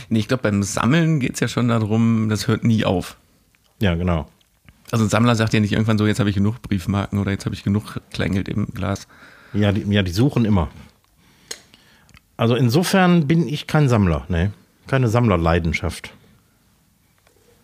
Nee, 0.10 0.18
ich 0.18 0.28
glaube, 0.28 0.42
beim 0.42 0.64
Sammeln 0.64 1.20
geht 1.20 1.36
es 1.36 1.40
ja 1.40 1.48
schon 1.48 1.68
darum, 1.68 2.30
das 2.30 2.48
hört 2.48 2.64
nie 2.64 2.84
auf. 2.84 3.16
Ja, 3.80 3.94
genau. 3.94 4.28
Also 4.90 5.06
ein 5.06 5.10
Sammler 5.10 5.36
sagt 5.36 5.54
ja 5.54 5.60
nicht 5.60 5.72
irgendwann 5.72 6.00
so, 6.00 6.08
jetzt 6.08 6.20
habe 6.20 6.32
ich 6.32 6.36
genug 6.36 6.64
Briefmarken 6.64 7.20
oder 7.20 7.30
jetzt 7.30 7.46
habe 7.46 7.54
ich 7.54 7.64
genug 7.64 8.02
Kleingeld 8.12 8.50
im 8.50 8.66
Glas. 8.74 9.08
Ja 9.54 9.72
die, 9.72 9.82
ja, 9.94 10.02
die 10.02 10.12
suchen 10.12 10.46
immer. 10.46 10.72
Also 12.38 12.56
insofern 12.56 13.28
bin 13.28 13.48
ich 13.48 13.68
kein 13.68 13.88
Sammler, 13.88 14.26
nee. 14.28 14.50
Keine 14.88 15.10
Sammlerleidenschaft. 15.10 16.12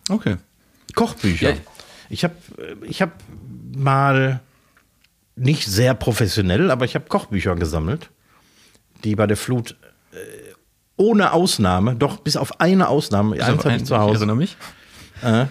Okay. 0.08 0.36
Kochbücher. 0.94 1.50
Ja. 1.50 1.56
Ich 2.10 2.22
habe 2.22 2.34
ich 2.82 3.02
hab 3.02 3.10
mal 3.76 4.38
nicht 5.34 5.66
sehr 5.66 5.94
professionell, 5.94 6.70
aber 6.70 6.84
ich 6.84 6.94
habe 6.94 7.06
Kochbücher 7.08 7.56
gesammelt, 7.56 8.08
die 9.04 9.14
bei 9.16 9.26
der 9.26 9.36
Flut 9.36 9.76
äh, 10.12 10.16
ohne 10.96 11.32
Ausnahme, 11.32 11.96
doch 11.96 12.18
bis 12.18 12.36
auf 12.36 12.60
eine 12.60 12.88
Ausnahme, 12.88 13.34
eins 13.42 13.64
habe 13.64 13.76
ich 13.76 13.84
zu 13.84 13.94
Ich 13.94 14.00
Hause. 14.00 14.16
erinnere 14.18 14.36
mich. 14.36 14.56
Äh, 15.22 15.46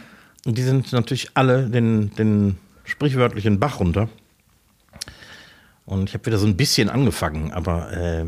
die 0.46 0.62
sind 0.64 0.92
natürlich 0.94 1.32
alle 1.34 1.70
den, 1.70 2.14
den 2.16 2.58
sprichwörtlichen 2.86 3.60
Bach 3.60 3.80
runter. 3.80 4.10
Und 5.86 6.10
ich 6.10 6.14
habe 6.14 6.26
wieder 6.28 6.38
so 6.38 6.46
ein 6.46 6.56
bisschen 6.56 6.90
angefangen, 6.90 7.52
aber 7.52 7.92
äh, 7.94 8.26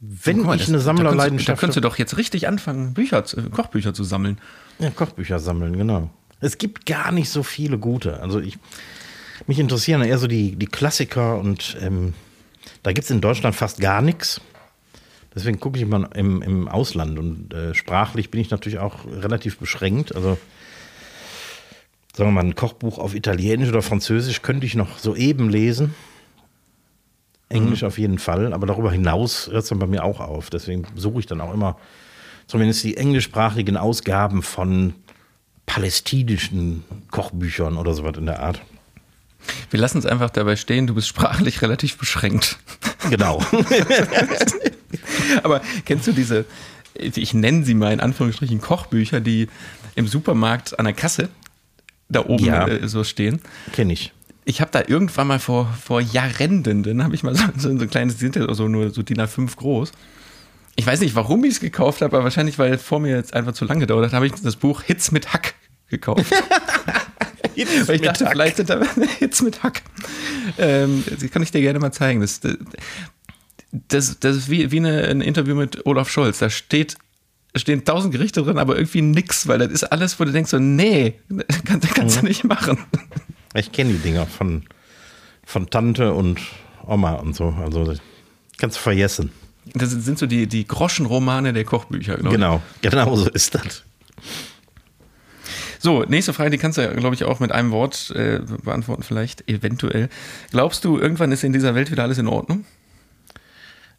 wenn 0.00 0.40
mal, 0.42 0.54
ich 0.56 0.62
das- 0.62 0.68
eine 0.68 0.78
Da 0.78 0.84
Sammlerleidenschaft 0.84 1.60
könntest 1.60 1.76
du 1.76 1.80
doch 1.80 1.98
jetzt 1.98 2.16
richtig 2.16 2.48
anfangen, 2.48 2.94
Bücher, 2.94 3.24
zu- 3.24 3.48
Kochbücher 3.50 3.94
zu 3.94 4.04
sammeln. 4.04 4.38
Ja, 4.78 4.90
Kochbücher 4.90 5.38
sammeln, 5.38 5.76
genau. 5.76 6.10
Es 6.40 6.58
gibt 6.58 6.86
gar 6.86 7.10
nicht 7.12 7.30
so 7.30 7.42
viele 7.42 7.78
gute. 7.78 8.20
Also 8.20 8.40
ich, 8.40 8.58
mich 9.46 9.58
interessieren 9.58 10.02
eher 10.02 10.18
so 10.18 10.26
die, 10.28 10.54
die 10.56 10.66
Klassiker 10.66 11.38
und 11.38 11.76
ähm, 11.80 12.14
da 12.82 12.92
gibt 12.92 13.04
es 13.04 13.10
in 13.10 13.20
Deutschland 13.20 13.54
fast 13.54 13.80
gar 13.80 14.02
nichts. 14.02 14.40
Deswegen 15.34 15.60
gucke 15.60 15.76
ich 15.76 15.82
immer 15.82 16.14
im, 16.16 16.42
im 16.42 16.68
Ausland 16.68 17.18
und 17.18 17.52
äh, 17.52 17.74
sprachlich 17.74 18.30
bin 18.30 18.40
ich 18.40 18.50
natürlich 18.50 18.78
auch 18.78 19.04
relativ 19.04 19.58
beschränkt. 19.58 20.14
Also 20.14 20.38
sagen 22.14 22.30
wir 22.30 22.32
mal, 22.32 22.44
ein 22.44 22.54
Kochbuch 22.54 22.98
auf 22.98 23.14
Italienisch 23.14 23.68
oder 23.68 23.82
Französisch 23.82 24.42
könnte 24.42 24.66
ich 24.66 24.74
noch 24.74 24.98
soeben 24.98 25.48
lesen. 25.48 25.94
Englisch 27.48 27.84
auf 27.84 27.98
jeden 27.98 28.18
Fall, 28.18 28.52
aber 28.52 28.66
darüber 28.66 28.90
hinaus 28.90 29.46
hört 29.46 29.62
es 29.62 29.68
dann 29.68 29.78
bei 29.78 29.86
mir 29.86 30.04
auch 30.04 30.20
auf. 30.20 30.50
Deswegen 30.50 30.86
suche 30.96 31.20
ich 31.20 31.26
dann 31.26 31.40
auch 31.40 31.54
immer 31.54 31.78
zumindest 32.46 32.82
die 32.84 32.96
englischsprachigen 32.96 33.76
Ausgaben 33.76 34.42
von 34.42 34.94
palästinischen 35.66 36.84
Kochbüchern 37.10 37.76
oder 37.76 37.94
sowas 37.94 38.16
in 38.16 38.26
der 38.26 38.40
Art. 38.40 38.60
Wir 39.70 39.80
lassen 39.80 39.98
es 39.98 40.06
einfach 40.06 40.30
dabei 40.30 40.56
stehen, 40.56 40.86
du 40.86 40.94
bist 40.94 41.08
sprachlich 41.08 41.62
relativ 41.62 41.96
beschränkt. 41.96 42.58
Genau. 43.10 43.44
Aber 45.42 45.60
kennst 45.84 46.06
du 46.06 46.12
diese, 46.12 46.44
ich 46.94 47.34
nenne 47.34 47.64
sie 47.64 47.74
mal 47.74 47.92
in 47.92 48.00
Anführungsstrichen 48.00 48.60
Kochbücher, 48.60 49.20
die 49.20 49.48
im 49.94 50.06
Supermarkt 50.06 50.78
an 50.78 50.84
der 50.84 50.94
Kasse 50.94 51.28
da 52.08 52.24
oben 52.24 52.44
Ja. 52.44 52.66
äh, 52.66 52.88
so 52.88 53.04
stehen? 53.04 53.40
Kenne 53.72 53.92
ich. 53.92 54.12
Ich 54.44 54.60
habe 54.62 54.70
da 54.70 54.82
irgendwann 54.86 55.26
mal 55.26 55.38
vor, 55.38 55.68
vor 55.82 56.00
Jahrenden, 56.00 57.04
habe 57.04 57.14
ich 57.14 57.22
mal 57.22 57.34
so, 57.34 57.44
so 57.58 57.68
ein 57.68 57.90
kleines, 57.90 58.14
die 58.14 58.20
sind 58.20 58.36
ja 58.36 58.52
so 58.54 58.66
nur 58.66 58.90
so 58.90 59.02
DIN 59.02 59.20
A5 59.20 59.54
groß. 59.56 59.92
Ich 60.76 60.86
weiß 60.86 61.00
nicht, 61.00 61.14
warum 61.14 61.44
ich 61.44 61.54
es 61.54 61.60
gekauft 61.60 62.00
habe, 62.00 62.16
aber 62.16 62.24
wahrscheinlich, 62.24 62.58
weil 62.58 62.78
vor 62.78 63.00
mir 63.00 63.14
jetzt 63.16 63.34
einfach 63.34 63.52
zu 63.52 63.64
lange 63.66 63.80
gedauert 63.80 64.06
hat, 64.06 64.12
habe 64.14 64.26
ich 64.26 64.32
das 64.32 64.56
Buch 64.56 64.82
Hits 64.82 65.10
mit 65.12 65.34
Hack 65.34 65.54
gekauft. 65.88 66.24
Weil 67.86 67.96
ich 67.96 68.02
dachte, 68.02 68.26
vielleicht 68.30 68.56
sind 68.56 68.70
da 68.70 68.80
Hits 69.18 69.42
mit 69.42 69.62
Hack. 69.62 69.82
Ähm, 70.58 71.04
das 71.08 71.30
kann 71.30 71.42
ich 71.42 71.50
dir 71.50 71.60
gerne 71.60 71.78
mal 71.78 71.92
zeigen. 71.92 72.20
Das, 72.20 72.40
das, 73.72 74.20
das 74.20 74.36
ist 74.36 74.50
wie, 74.50 74.70
wie 74.70 74.78
eine, 74.78 75.04
ein 75.08 75.20
Interview 75.20 75.54
mit 75.54 75.86
Olaf 75.86 76.10
Scholz. 76.10 76.38
Da 76.38 76.50
steht, 76.50 76.96
stehen 77.54 77.84
tausend 77.84 78.12
Gerichte 78.12 78.42
drin, 78.42 78.58
aber 78.58 78.76
irgendwie 78.76 79.02
nix, 79.02 79.46
weil 79.46 79.58
das 79.58 79.70
ist 79.70 79.84
alles, 79.84 80.18
wo 80.18 80.24
du 80.24 80.32
denkst 80.32 80.50
so, 80.50 80.58
nee, 80.58 81.14
kannst, 81.64 81.94
kannst 81.94 82.22
du 82.22 82.24
nicht 82.24 82.44
machen. 82.44 82.78
Ich 83.54 83.72
kenne 83.72 83.92
die 83.92 83.98
Dinger 83.98 84.26
von, 84.26 84.64
von 85.44 85.68
Tante 85.70 86.12
und 86.12 86.40
Oma 86.86 87.14
und 87.14 87.34
so. 87.34 87.54
Also 87.62 87.94
kannst 88.56 88.76
du 88.76 88.80
vergessen. 88.80 89.32
Das 89.74 89.90
sind 89.90 90.18
so 90.18 90.26
die, 90.26 90.46
die 90.46 90.66
Groschenromane 90.66 91.52
der 91.52 91.64
Kochbücher. 91.64 92.16
Genau, 92.16 92.62
genau 92.80 93.16
so 93.16 93.28
ist 93.28 93.54
das. 93.54 93.84
So, 95.78 96.04
nächste 96.04 96.32
Frage, 96.32 96.50
die 96.50 96.58
kannst 96.58 96.78
du, 96.78 96.88
glaube 96.96 97.14
ich, 97.14 97.24
auch 97.24 97.40
mit 97.40 97.52
einem 97.52 97.70
Wort 97.70 98.10
äh, 98.16 98.40
beantworten, 98.62 99.02
vielleicht, 99.02 99.48
eventuell. 99.48 100.08
Glaubst 100.50 100.84
du, 100.84 100.98
irgendwann 100.98 101.32
ist 101.32 101.44
in 101.44 101.52
dieser 101.52 101.74
Welt 101.74 101.90
wieder 101.90 102.02
alles 102.02 102.18
in 102.18 102.26
Ordnung? 102.26 102.64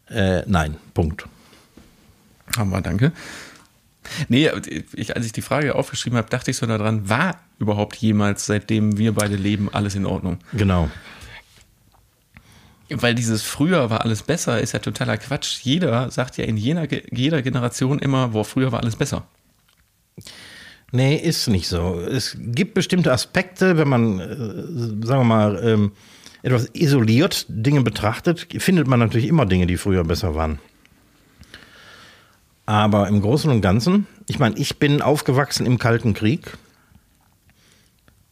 Äh, 0.10 0.44
nein, 0.46 0.78
Punkt. 0.94 1.26
Haben 2.58 2.72
wir, 2.72 2.82
danke. 2.82 3.12
Nee, 4.28 4.50
ich, 4.96 5.16
als 5.16 5.26
ich 5.26 5.32
die 5.32 5.42
Frage 5.42 5.76
aufgeschrieben 5.76 6.18
habe, 6.18 6.30
dachte 6.30 6.52
ich 6.52 6.58
so 6.58 6.66
daran, 6.66 7.10
war 7.10 7.40
überhaupt 7.60 7.96
jemals, 7.98 8.46
seitdem 8.46 8.98
wir 8.98 9.14
beide 9.14 9.36
leben, 9.36 9.70
alles 9.72 9.96
in 9.96 10.06
Ordnung? 10.06 10.40
Genau. 10.54 10.90
Weil 12.90 13.14
dieses 13.14 13.44
früher 13.44 13.92
war 13.92 14.02
alles 14.02 14.24
besser, 14.24 14.60
ist 14.60 14.72
ja 14.72 14.80
totaler 14.80 15.18
Quatsch. 15.18 15.60
Jeder 15.62 16.10
sagt 16.10 16.38
ja 16.38 16.46
in 16.46 16.58
jener, 16.58 16.88
jeder 17.12 17.44
Generation 17.44 18.00
immer, 18.00 18.34
wo 18.34 18.44
früher 18.44 18.72
war 18.72 18.80
alles 18.80 18.96
besser. 18.96 19.28
Nee, 20.92 21.16
ist 21.16 21.48
nicht 21.48 21.68
so. 21.68 22.00
Es 22.00 22.36
gibt 22.40 22.74
bestimmte 22.74 23.12
Aspekte, 23.12 23.78
wenn 23.78 23.88
man, 23.88 24.20
äh, 24.20 25.06
sagen 25.06 25.22
wir 25.22 25.24
mal, 25.24 25.62
ähm, 25.64 25.92
etwas 26.42 26.70
isoliert 26.74 27.46
Dinge 27.50 27.82
betrachtet, 27.82 28.48
findet 28.60 28.88
man 28.88 29.00
natürlich 29.00 29.28
immer 29.28 29.46
Dinge, 29.46 29.68
die 29.68 29.78
früher 29.78 30.04
besser 30.04 30.36
waren. 30.36 30.60
Aber 32.66 33.08
im 33.08 33.22
Großen 33.22 33.50
und 33.50 33.62
Ganzen, 33.62 34.08
ich 34.28 34.40
meine, 34.40 34.58
ich 34.58 34.78
bin 34.78 35.02
aufgewachsen 35.02 35.66
im 35.66 35.80
Kalten 35.80 36.14
Krieg 36.14 36.58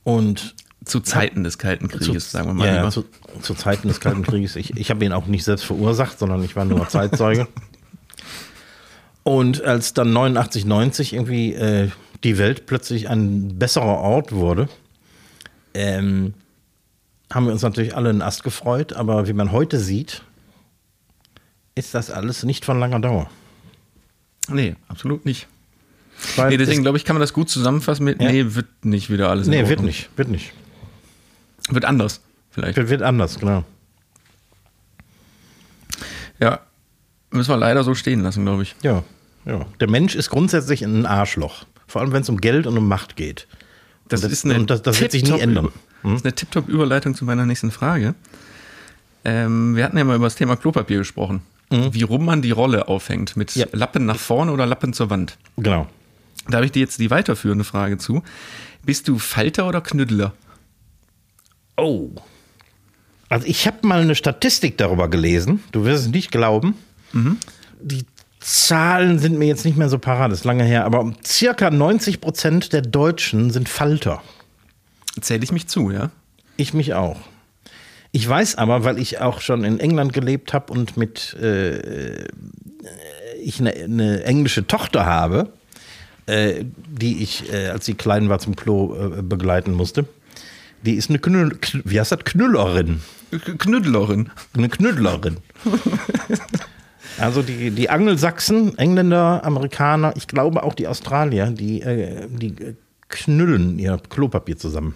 und 0.04 0.56
Zu 0.86 1.02
Zeiten 1.02 1.44
des 1.44 1.58
Kalten 1.58 1.90
Krieges, 1.90 2.32
sagen 2.32 2.48
wir 2.48 2.54
mal. 2.54 2.68
ja, 2.68 2.90
zu, 2.90 3.04
zu 3.42 3.56
Zeiten 3.56 3.88
des 3.88 4.00
Kalten 4.00 4.24
Krieges. 4.24 4.56
Ich, 4.56 4.78
ich 4.78 4.90
habe 4.90 5.04
ihn 5.04 5.12
auch 5.12 5.26
nicht 5.26 5.44
selbst 5.44 5.66
verursacht, 5.66 6.18
sondern 6.20 6.44
ich 6.44 6.56
war 6.56 6.66
nur 6.66 6.88
Zeitzeuge. 6.88 7.48
Und 9.24 9.62
als 9.62 9.94
dann 9.94 10.14
89, 10.14 10.64
90 10.64 11.14
irgendwie 11.14 11.54
äh, 11.54 11.90
die 12.24 12.38
Welt 12.38 12.66
plötzlich 12.66 13.10
ein 13.10 13.58
besserer 13.60 14.00
Ort 14.00 14.32
wurde, 14.32 14.70
ähm, 15.74 16.34
haben 17.32 17.46
wir 17.46 17.52
uns 17.54 17.62
natürlich 17.62 17.96
alle 17.96 18.10
einen 18.10 18.22
Ast 18.22 18.44
gefreut. 18.44 18.94
Aber 18.94 19.28
wie 19.28 19.34
man 19.34 19.52
heute 19.52 19.80
sieht, 19.80 20.24
ist 21.76 21.94
das 21.94 22.10
alles 22.10 22.44
nicht 22.44 22.66
von 22.66 22.80
langer 22.80 23.00
Dauer. 23.00 23.30
Nee, 24.50 24.76
absolut 24.88 25.26
nicht. 25.26 25.48
Weil 26.36 26.50
Nee, 26.50 26.58
deswegen 26.58 26.80
es- 26.80 26.84
glaube 26.84 26.98
ich, 26.98 27.06
kann 27.06 27.16
man 27.16 27.22
das 27.22 27.34
gut 27.34 27.50
zusammenfassen 27.50 28.04
mit, 28.06 28.22
Ja. 28.22 28.32
nee, 28.32 28.46
wird 28.56 28.68
nicht 28.86 29.10
wieder 29.12 29.30
alles 29.30 29.48
nee, 29.48 29.68
wird 29.68 29.82
nicht, 29.82 30.10
wird 30.18 30.30
nicht. 30.30 30.54
Wird 31.70 31.86
anders, 31.86 32.22
vielleicht. 32.50 32.78
Wird, 32.78 32.90
wird 32.90 33.02
anders, 33.04 33.38
genau. 33.40 33.64
Ja, 36.40 36.60
müssen 37.32 37.50
wir 37.50 37.58
leider 37.58 37.84
so 37.84 37.94
stehen 37.96 38.22
lassen, 38.22 38.46
glaube 38.46 38.64
ich. 38.64 38.76
Ja, 38.82 39.04
ja. 39.46 39.66
Der 39.80 39.90
Mensch 39.90 40.16
ist 40.16 40.30
grundsätzlich 40.30 40.82
ein 40.84 41.06
Arschloch. 41.06 41.66
Vor 41.88 42.02
allem, 42.02 42.12
wenn 42.12 42.22
es 42.22 42.30
um 42.30 42.40
Geld 42.42 42.68
und 42.68 42.78
um 42.78 42.88
Macht 42.88 43.16
geht. 43.16 43.48
Das, 44.10 44.22
Das- 44.22 44.32
ist 44.32 44.46
eine 44.46 44.56
und 44.56 44.70
das- 44.70 44.82
das 44.82 45.00
wird 45.02 45.12
sich 45.12 45.24
nie 45.24 45.40
ändern. 45.40 45.66
Hm? 46.02 46.12
Das 46.12 46.14
ist 46.22 46.26
eine 46.26 46.36
Tip-Top-Überleitung 46.36 47.16
zu 47.16 47.26
meiner 47.26 47.46
nächsten 47.46 47.72
Frage. 47.72 48.14
Ähm, 49.26 49.76
wir 49.76 49.84
hatten 49.84 49.98
ja 49.98 50.04
mal 50.04 50.16
über 50.16 50.26
das 50.28 50.36
Thema 50.36 50.56
Klopapier 50.56 51.00
gesprochen. 51.00 51.42
Wie 51.70 52.04
rum 52.04 52.24
man 52.24 52.42
die 52.42 52.52
Rolle 52.52 52.88
aufhängt. 52.88 53.36
Mit? 53.36 53.54
Ja. 53.56 53.66
Lappen 53.74 54.06
nach 54.06 54.16
vorne 54.20 54.54
oder 54.54 54.66
Lappen 54.66 54.94
zur 54.94 55.10
Wand. 55.10 55.38
Genau. 55.58 55.88
Da 56.48 56.58
habe 56.58 56.66
ich 56.66 56.72
dir 56.72 56.80
jetzt 56.80 56.98
die 57.00 57.10
weiterführende 57.12 57.66
Frage 57.66 57.98
zu. 57.98 58.24
Bist 58.86 59.10
du 59.10 59.20
Falter 59.20 59.68
oder 59.68 59.82
Knüddler? 59.82 60.32
Oh. 61.76 62.12
Also 63.28 63.46
ich 63.48 63.68
habe 63.68 63.86
mal 63.86 64.00
eine 64.02 64.16
Statistik 64.16 64.78
darüber 64.78 65.10
gelesen. 65.10 65.62
Du 65.74 65.84
wirst 65.84 66.06
es 66.06 66.10
nicht 66.10 66.32
glauben. 66.32 66.76
Die 67.82 68.06
Zahlen 68.50 69.20
sind 69.20 69.38
mir 69.38 69.46
jetzt 69.46 69.66
nicht 69.66 69.76
mehr 69.78 69.90
so 69.90 70.00
parat, 70.00 70.32
das 70.32 70.40
ist 70.40 70.46
lange 70.46 70.64
her, 70.64 70.86
aber 70.86 71.12
circa 71.26 71.70
90 71.70 72.22
Prozent 72.22 72.72
der 72.72 72.82
Deutschen 72.82 73.52
sind 73.52 73.68
Falter. 73.68 74.22
Zähle 75.20 75.44
ich 75.44 75.52
mich 75.52 75.68
zu, 75.68 75.92
ja? 75.92 76.12
Ich 76.56 76.74
mich 76.74 76.94
auch. 76.94 77.18
Ich 78.14 78.28
weiß 78.28 78.56
aber, 78.56 78.86
weil 78.86 79.00
ich 79.00 79.20
auch 79.20 79.42
schon 79.42 79.66
in 79.66 79.82
England 79.82 80.14
gelebt 80.14 80.54
habe 80.54 80.72
und 80.72 80.96
mit 80.96 81.34
äh, 81.42 82.24
ich 83.44 83.60
eine, 83.60 83.74
eine 83.74 84.24
englische 84.24 84.66
Tochter 84.66 85.06
habe, 85.06 85.52
äh, 86.26 86.64
die 86.90 87.22
ich, 87.22 87.52
äh, 87.52 87.68
als 87.68 87.86
sie 87.86 87.96
klein 87.96 88.30
war, 88.30 88.40
zum 88.40 88.56
Klo 88.56 88.96
äh, 88.96 89.22
begleiten 89.24 89.74
musste. 89.74 90.06
Die 90.84 90.94
ist 90.94 91.10
eine 91.10 91.20
Knüll, 91.20 91.58
Kn- 91.62 91.82
wie 91.84 92.00
heißt 92.00 92.14
das? 92.14 92.20
Knüllerin. 92.24 93.02
K- 93.32 93.56
Knüddlerin. 93.58 94.30
Eine 94.56 94.70
Knüddlerin. 94.70 95.38
Also 97.20 97.42
die, 97.42 97.72
die 97.72 97.90
Angelsachsen, 97.90 98.78
Engländer, 98.78 99.44
Amerikaner, 99.44 100.14
ich 100.16 100.28
glaube 100.28 100.64
auch 100.64 100.74
die 100.74 100.88
Australier, 100.88 101.48
die, 101.48 101.82
äh, 101.82 102.28
die 102.30 102.76
knüllen 103.10 103.80
ihr 103.80 104.00
Klopapier 104.10 104.58
zusammen. 104.58 104.96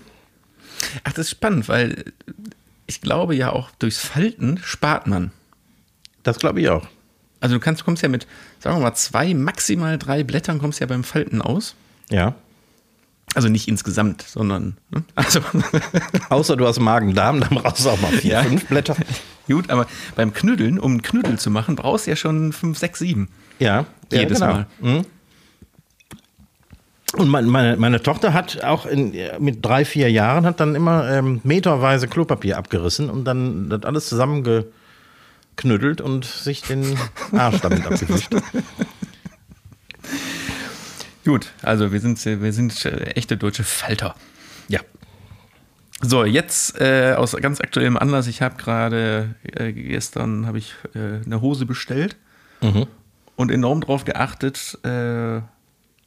Ach, 1.03 1.13
das 1.13 1.28
ist 1.28 1.32
spannend, 1.32 1.67
weil 1.67 2.05
ich 2.88 3.01
glaube 3.01 3.36
ja 3.36 3.51
auch 3.51 3.72
durchs 3.80 3.99
Falten 3.99 4.59
spart 4.63 5.07
man. 5.07 5.32
Das 6.24 6.38
glaube 6.38 6.61
ich 6.61 6.69
auch. 6.69 6.88
Also 7.39 7.55
du 7.55 7.59
kannst, 7.59 7.82
du 7.82 7.86
kommst 7.86 8.03
ja 8.03 8.09
mit, 8.09 8.28
sagen 8.59 8.78
wir 8.78 8.84
mal, 8.84 8.93
zwei, 8.93 9.34
maximal 9.34 9.97
drei 9.97 10.24
Blättern 10.24 10.59
kommst 10.59 10.80
ja 10.80 10.86
beim 10.86 11.03
Falten 11.03 11.41
aus. 11.41 11.76
Ja. 12.09 12.36
Also 13.34 13.47
nicht 13.47 13.67
insgesamt, 13.69 14.23
sondern 14.23 14.75
ne? 14.89 15.03
also 15.15 15.39
Außer 16.29 16.57
du 16.57 16.67
hast 16.67 16.79
Magen-Darm, 16.79 17.39
dann 17.39 17.49
brauchst 17.49 17.86
du 17.86 17.89
auch 17.89 18.01
mal 18.01 18.11
vier, 18.11 18.34
Ja. 18.34 18.43
fünf 18.43 18.67
Blätter. 18.67 18.95
gut, 19.47 19.69
aber 19.69 19.88
beim 20.15 20.34
Knüddeln, 20.34 20.77
um 20.79 20.91
einen 20.91 21.01
Knüddel 21.01 21.39
zu 21.39 21.49
machen, 21.49 21.75
brauchst 21.77 22.07
du 22.07 22.11
ja 22.11 22.15
schon 22.17 22.51
fünf, 22.51 22.77
sechs, 22.77 22.99
sieben. 22.99 23.29
Ja, 23.59 23.86
Jedes 24.11 24.39
ja, 24.39 24.47
Mal. 24.47 24.65
Mhm. 24.82 25.05
Und 27.13 27.27
mein, 27.29 27.45
meine, 27.47 27.75
meine 27.75 28.01
Tochter 28.01 28.34
hat 28.34 28.63
auch 28.63 28.86
in, 28.86 29.13
mit 29.39 29.65
drei, 29.65 29.84
vier 29.84 30.09
Jahren 30.09 30.45
hat 30.45 30.59
dann 30.61 30.75
immer 30.75 31.09
ähm, 31.09 31.41
meterweise 31.43 32.07
Klopapier 32.07 32.57
abgerissen 32.57 33.09
und 33.09 33.25
dann 33.25 33.69
das 33.69 33.84
alles 33.84 34.07
zusammengeknüttelt 34.07 35.99
und 35.99 36.23
sich 36.23 36.61
den 36.61 36.97
Arsch 37.34 37.59
damit 37.61 37.86
abgewischt. 37.86 38.29
Gut, 41.26 41.51
also 41.61 41.91
wir 41.91 41.99
sind, 41.99 42.24
wir 42.26 42.53
sind 42.53 42.86
äh, 42.86 43.11
echte 43.11 43.38
deutsche 43.38 43.63
Falter. 43.63 44.15
Ja. 44.67 44.80
So, 46.01 46.26
jetzt 46.26 46.82
äh, 46.82 47.13
aus 47.15 47.36
ganz 47.36 47.61
aktuellem 47.61 47.95
Anlass. 47.95 48.26
Ich 48.26 48.41
habe 48.41 48.55
gerade 48.55 49.36
äh, 49.43 49.72
gestern 49.72 50.47
habe 50.47 50.57
ich 50.57 50.74
äh, 50.95 51.24
eine 51.24 51.41
Hose 51.41 51.67
bestellt 51.67 52.17
und 53.36 53.51
enorm 53.51 53.82
darauf 53.82 54.03
geachtet, 54.03 54.80
äh, 54.84 55.41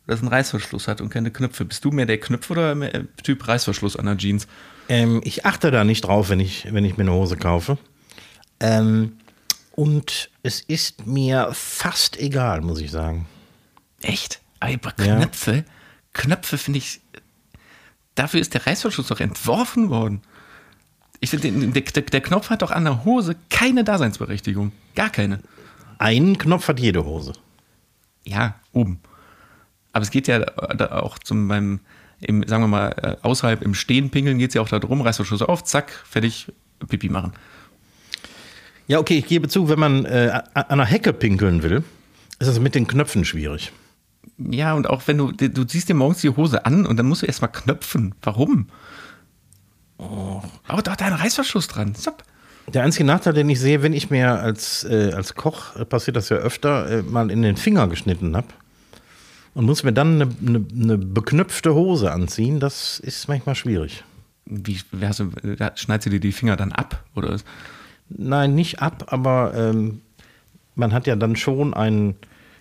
dass 0.07 0.21
einen 0.21 0.29
Reißverschluss 0.29 0.89
hat 0.89 1.01
und 1.01 1.11
keine 1.11 1.31
Knöpfe. 1.31 1.65
Bist 1.65 1.85
du 1.85 1.91
mehr 1.91 2.07
der 2.07 2.19
Knöpf 2.19 2.51
oder 2.51 2.75
mehr 2.75 2.95
äh, 2.95 3.05
Typ 3.23 3.47
Reißverschluss 3.47 3.97
an 3.97 4.07
der 4.07 4.17
Jeans? 4.17 4.49
Ähm, 4.89 5.21
ich 5.25 5.47
achte 5.47 5.71
da 5.71 5.85
nicht 5.85 6.03
drauf, 6.03 6.29
wenn 6.29 6.41
ich, 6.41 6.73
wenn 6.73 6.85
ich 6.85 6.97
mir 6.97 7.05
eine 7.05 7.13
Hose 7.13 7.37
kaufe. 7.37 7.79
Ähm, 8.61 9.19
und 9.73 10.31
es 10.43 10.61
ist 10.61 11.07
mir 11.07 11.51
fast 11.53 12.19
egal, 12.19 12.61
muss 12.61 12.81
ich 12.81 12.91
sagen. 12.91 13.27
Echt? 14.03 14.41
Aber 14.61 14.93
Ja. 14.99 15.17
Knöpfe, 15.17 15.65
Knöpfe 16.13 16.59
finde 16.59 16.79
ich. 16.79 17.01
Dafür 18.15 18.41
ist 18.41 18.55
der 18.55 18.67
Reißverschluss 18.67 19.09
doch 19.09 19.21
entworfen 19.21 19.91
worden. 19.91 20.23
Ich 21.21 21.31
finde, 21.31 21.51
der, 21.51 21.83
der, 21.83 22.03
der 22.03 22.21
Knopf 22.21 22.51
hat 22.51 22.63
doch 22.63 22.71
an 22.71 22.85
der 22.85 23.05
Hose 23.05 23.37
keine 23.51 23.83
Daseinsberechtigung. 23.83 24.73
Gar 24.95 25.11
keine. 25.11 25.41
Einen 25.99 26.39
Knopf 26.39 26.69
hat 26.69 26.79
jede 26.79 27.05
Hose. 27.05 27.33
Ja, 28.25 28.55
oben. 28.73 29.01
Aber 29.93 30.03
es 30.03 30.11
geht 30.11 30.29
ja 30.29 30.45
auch 30.91 31.19
zum 31.19 31.49
beim 31.49 31.81
im, 32.21 32.47
sagen 32.47 32.63
wir 32.63 32.69
mal, 32.69 32.89
äh, 33.03 33.17
außerhalb 33.23 33.63
im 33.63 33.75
Stehen 33.75 34.11
pinkeln 34.11 34.39
geht 34.39 34.51
es 34.51 34.55
ja 34.55 34.63
auch 34.63 34.69
darum, 34.69 35.01
Reißverschluss 35.01 35.43
auf, 35.43 35.65
zack, 35.65 35.91
fertig, 36.09 36.53
Pipi 36.89 37.09
machen. 37.09 37.33
Ja, 38.87 38.99
okay, 38.99 39.19
ich 39.19 39.27
gebe 39.27 39.49
zu, 39.49 39.69
wenn 39.69 39.79
man 39.79 40.05
äh, 40.05 40.43
an 40.55 40.65
einer 40.65 40.85
Hecke 40.85 41.13
pinkeln 41.13 41.63
will, 41.63 41.85
ist 42.39 42.49
das 42.49 42.61
mit 42.61 42.75
den 42.75 42.87
Knöpfen 42.87 43.25
schwierig. 43.25 43.73
Ja, 44.39 44.75
und 44.75 44.89
auch 44.89 45.03
wenn 45.07 45.19
du, 45.19 45.33
du 45.33 45.65
ziehst 45.65 45.89
dir 45.89 45.95
morgens 45.95 46.21
die 46.21 46.31
Hose 46.31 46.67
an 46.67 46.87
und 46.87 46.97
dann 46.97 47.07
musst 47.07 47.23
du 47.23 47.27
erstmal 47.27 47.53
knöpfen. 47.53 48.15
Warum? 48.23 48.69
Oh. 49.99 50.43
Aber 50.67 50.83
da 50.83 50.93
hat 50.93 51.03
ein 51.03 51.13
Reißverschluss 51.13 51.69
dran. 51.69 51.95
Zap. 51.95 52.25
Der 52.73 52.83
einzige 52.83 53.05
Nachteil, 53.05 53.35
den 53.35 53.49
ich 53.51 53.61
sehe, 53.61 53.83
wenn 53.83 53.93
ich 53.93 54.11
mir 54.11 54.41
als, 54.41 54.85
äh, 54.85 55.13
als 55.15 55.35
Koch, 55.35 55.77
äh, 55.77 55.85
passiert 55.85 56.17
das 56.17 56.31
ja 56.31 56.39
öfter, 56.39 56.91
äh, 56.91 57.03
mal 57.03 57.31
in 57.31 57.43
den 57.43 57.57
Finger 57.57 57.89
geschnitten 57.89 58.37
habe 58.37 58.49
und 59.53 59.67
muss 59.67 59.85
mir 59.85 59.93
dann 59.93 60.21
eine, 60.21 60.31
eine, 60.47 60.67
eine, 60.75 60.99
beknöpfte 60.99 61.75
Hose 61.75 62.11
anziehen, 62.11 62.61
das 62.61 62.99
ist 63.01 63.29
manchmal 63.29 63.55
schwierig. 63.55 64.03
Wie, 64.47 64.81
wie 64.93 65.07
hast 65.07 65.21
du, 65.21 65.31
schneidest 65.75 66.07
du 66.07 66.11
dir 66.11 66.21
die 66.21 66.33
Finger 66.33 66.57
dann 66.57 66.73
ab? 66.73 67.05
Oder? 67.15 67.37
Nein, 68.09 68.55
nicht 68.55 68.81
ab, 68.81 69.07
aber 69.09 69.53
ähm, 69.55 70.01
man 70.75 70.93
hat 70.93 71.07
ja 71.07 71.17
dann 71.17 71.37
schon 71.37 71.75
einen 71.75 72.17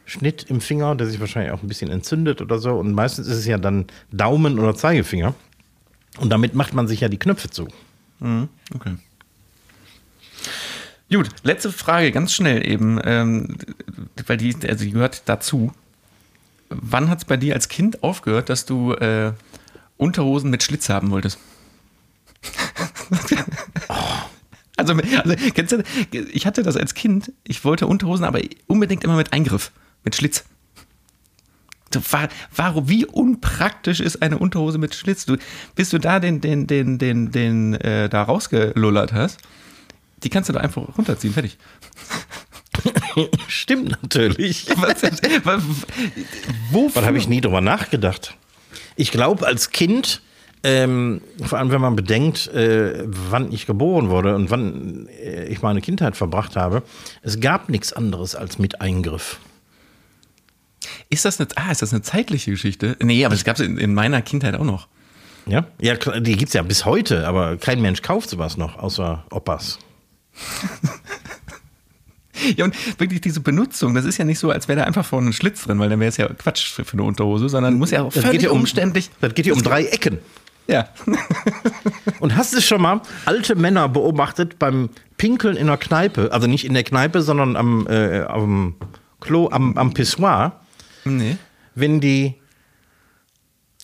Schnitt 0.06 0.44
im 0.50 0.62
Finger, 0.62 0.96
der 0.96 1.08
sich 1.08 1.20
wahrscheinlich 1.20 1.52
auch 1.52 1.62
ein 1.62 1.68
bisschen 1.68 1.90
entzündet 1.90 2.42
oder 2.42 2.60
so. 2.60 2.72
Und 2.72 2.94
meistens 2.94 3.28
ist 3.28 3.38
es 3.38 3.46
ja 3.46 3.58
dann 3.58 3.86
Daumen 4.12 4.60
oder 4.60 4.76
Zeigefinger. 4.76 5.34
Und 6.20 6.30
damit 6.30 6.54
macht 6.54 6.74
man 6.74 6.88
sich 6.88 7.00
ja 7.02 7.10
die 7.10 7.18
Knöpfe 7.18 7.50
zu. 7.50 7.68
Mhm, 8.20 8.50
okay. 8.76 8.96
Gut, 11.12 11.30
letzte 11.44 11.72
Frage, 11.72 12.12
ganz 12.12 12.34
schnell 12.34 12.68
eben, 12.68 13.00
ähm, 13.04 13.58
weil 14.26 14.38
die, 14.38 14.56
also 14.68 14.84
die 14.84 14.92
gehört 14.92 15.24
dazu. 15.26 15.72
Wann 16.70 17.10
hat 17.10 17.20
es 17.20 17.26
bei 17.26 17.38
dir 17.38 17.54
als 17.54 17.70
Kind 17.70 18.02
aufgehört, 18.04 18.50
dass 18.50 18.66
du 18.66 18.94
äh, 18.94 19.34
Unterhosen 19.98 20.50
mit 20.50 20.64
Schlitz 20.64 20.90
haben 20.90 21.12
wolltest? 21.12 21.38
oh. 23.90 23.96
Also, 24.76 24.94
also, 24.96 25.36
kennst 25.54 25.72
du, 25.72 25.84
ich 26.12 26.48
hatte 26.48 26.64
das 26.64 26.76
als 26.76 26.96
Kind, 26.96 27.32
ich 27.44 27.64
wollte 27.64 27.86
Unterhosen, 27.86 28.26
aber 28.26 28.40
unbedingt 28.66 29.04
immer 29.04 29.16
mit 29.16 29.32
Eingriff, 29.32 29.72
mit 30.04 30.16
Schlitz. 30.16 30.44
War, 32.10 32.28
war, 32.56 32.90
wie 32.90 33.06
unpraktisch 33.06 34.00
ist 34.00 34.24
eine 34.24 34.40
Unterhose 34.40 34.80
mit 34.80 34.96
Schlitz? 34.96 35.26
Du, 35.26 35.38
bis 35.76 35.90
du 35.90 36.00
da 36.00 36.20
den, 36.20 36.42
den, 36.42 36.66
den, 36.66 36.98
den, 36.98 37.32
den 37.32 37.76
äh, 37.76 38.10
da 38.10 38.24
rausgelullert 38.24 39.14
hast, 39.14 39.40
die 40.24 40.30
kannst 40.30 40.50
du 40.50 40.54
da 40.54 40.62
einfach 40.62 40.98
runterziehen, 40.98 41.34
fertig. 41.34 41.58
Stimmt 43.48 44.02
natürlich. 44.02 44.68
Was, 44.78 45.04
was, 45.44 45.62
wovon 46.72 47.06
habe 47.06 47.18
ich 47.18 47.28
nie 47.28 47.42
drüber 47.42 47.62
nachgedacht? 47.62 48.36
Ich 48.96 49.12
glaube, 49.12 49.46
als 49.46 49.70
Kind 49.70 50.22
ähm, 50.64 51.22
vor 51.44 51.60
allem, 51.60 51.72
wenn 51.72 51.82
man 51.82 51.96
bedenkt, 51.96 52.48
äh, 52.48 53.04
wann 53.06 53.52
ich 53.52 53.66
geboren 53.66 54.10
wurde 54.10 54.34
und 54.34 54.50
wann 54.50 55.08
äh, 55.08 55.46
ich 55.46 55.62
meine 55.62 55.82
Kindheit 55.82 56.16
verbracht 56.16 56.56
habe, 56.56 56.84
es 57.22 57.42
gab 57.42 57.68
nichts 57.68 57.92
anderes 57.92 58.34
als 58.34 58.60
mit 58.60 58.80
Eingriff. 58.80 59.40
Ist 61.10 61.26
das 61.26 61.40
eine, 61.40 61.50
ah, 61.56 61.72
ist 61.72 61.82
das 61.82 61.94
eine 61.94 62.02
zeitliche 62.02 62.52
Geschichte? 62.52 62.98
Nee, 63.02 63.26
aber 63.26 63.36
es 63.36 63.44
gab 63.44 63.60
es 63.60 63.66
in, 63.66 63.78
in, 63.78 63.94
meiner 63.94 64.22
Kindheit 64.22 64.56
auch 64.56 64.66
noch. 64.66 64.88
Ja, 65.46 65.66
ja 65.80 65.96
die 65.96 66.36
gibt 66.36 66.50
es 66.50 66.54
ja 66.54 66.62
bis 66.62 66.86
heute, 66.86 67.28
aber 67.28 67.58
kein 67.58 67.82
Mensch 67.82 68.02
kauft 68.02 68.30
sowas 68.30 68.58
noch, 68.58 68.78
außer 68.78 69.26
Opas. 69.30 69.80
Ja, 72.58 72.66
und 72.66 73.00
wirklich 73.00 73.22
diese 73.22 73.40
Benutzung, 73.40 73.94
das 73.94 74.06
ist 74.06 74.18
ja 74.18 74.26
nicht 74.26 74.40
so, 74.40 74.50
als 74.50 74.68
wäre 74.68 74.80
da 74.80 74.86
einfach 74.86 75.06
vorne 75.06 75.30
ein 75.30 75.34
Schlitz 75.34 75.64
drin, 75.64 75.80
weil 75.80 75.90
dann 75.90 76.00
wäre 76.00 76.10
es 76.10 76.18
ja 76.18 76.28
Quatsch 76.28 76.72
für, 76.72 76.84
eine 76.94 77.04
Unterhose, 77.04 77.48
sondern 77.48 77.76
muss 77.76 77.92
ja 77.92 78.04
auch 78.04 78.12
das 78.12 78.24
völlig 78.24 78.50
um, 78.50 78.60
umständlich. 78.60 79.10
Das 79.22 79.34
geht 79.34 79.46
ja 79.46 79.54
um 79.54 79.62
drei 79.62 79.86
Ecken. 79.86 80.20
Ja. 80.68 80.88
Und 82.20 82.36
hast 82.36 82.54
du 82.54 82.62
schon 82.62 82.82
mal 82.82 83.02
alte 83.26 83.56
Männer 83.56 83.90
beobachtet 83.90 84.60
beim 84.60 84.90
Pinkeln 85.18 85.58
in 85.58 85.68
der 85.68 85.78
Kneipe? 85.78 86.32
Also 86.32 86.48
nicht 86.48 86.66
in 86.66 86.74
der 86.74 86.84
Kneipe, 86.84 87.22
sondern 87.22 87.56
am, 87.56 87.88
äh, 87.88 88.22
am 88.22 88.76
Klo, 89.20 89.50
am, 89.52 89.78
am 89.78 89.94
Pissoir. 89.94 90.60
Nee. 91.06 91.38
Wenn 91.76 92.00
die, 92.00 92.36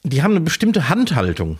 die 0.03 0.23
haben 0.23 0.31
eine 0.31 0.41
bestimmte 0.41 0.89
Handhaltung. 0.89 1.59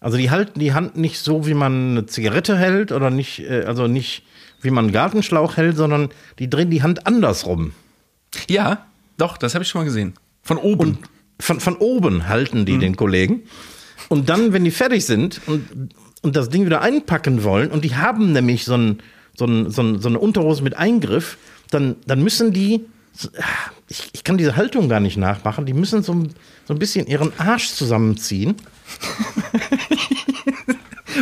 Also 0.00 0.18
die 0.18 0.30
halten 0.30 0.60
die 0.60 0.74
Hand 0.74 0.96
nicht 0.96 1.18
so, 1.18 1.46
wie 1.46 1.54
man 1.54 1.90
eine 1.90 2.06
Zigarette 2.06 2.56
hält 2.56 2.92
oder 2.92 3.10
nicht, 3.10 3.40
äh, 3.40 3.64
also 3.64 3.86
nicht 3.86 4.22
wie 4.60 4.70
man 4.70 4.86
einen 4.86 4.92
Gartenschlauch 4.92 5.56
hält, 5.56 5.76
sondern 5.76 6.10
die 6.38 6.50
drehen 6.50 6.70
die 6.70 6.82
Hand 6.82 7.06
andersrum. 7.06 7.72
Ja, 8.48 8.86
doch, 9.16 9.38
das 9.38 9.54
habe 9.54 9.62
ich 9.62 9.68
schon 9.68 9.80
mal 9.80 9.86
gesehen. 9.86 10.14
Von 10.42 10.58
oben. 10.58 10.90
Und 10.90 10.98
von, 11.40 11.60
von 11.60 11.76
oben 11.76 12.28
halten 12.28 12.66
die 12.66 12.74
mhm. 12.74 12.80
den 12.80 12.96
Kollegen. 12.96 13.42
Und 14.08 14.28
dann, 14.28 14.52
wenn 14.52 14.64
die 14.64 14.70
fertig 14.70 15.04
sind 15.04 15.40
und, 15.46 15.92
und 16.22 16.36
das 16.36 16.48
Ding 16.48 16.66
wieder 16.66 16.80
einpacken 16.80 17.42
wollen, 17.42 17.70
und 17.70 17.84
die 17.84 17.96
haben 17.96 18.32
nämlich 18.32 18.64
so, 18.64 18.74
ein, 18.74 18.98
so, 19.36 19.46
ein, 19.46 19.70
so, 19.70 19.82
ein, 19.82 20.00
so 20.00 20.08
eine 20.08 20.18
Unterhose 20.18 20.62
mit 20.62 20.76
Eingriff, 20.76 21.38
dann, 21.70 21.96
dann 22.06 22.22
müssen 22.22 22.52
die, 22.52 22.86
ich, 23.88 24.10
ich 24.12 24.24
kann 24.24 24.36
diese 24.36 24.56
Haltung 24.56 24.88
gar 24.88 25.00
nicht 25.00 25.16
nachmachen, 25.16 25.66
die 25.66 25.72
müssen 25.72 26.02
so, 26.02 26.24
so 26.64 26.74
ein 26.74 26.78
bisschen 26.78 27.06
ihren 27.06 27.32
Arsch 27.38 27.70
zusammenziehen. 27.70 28.56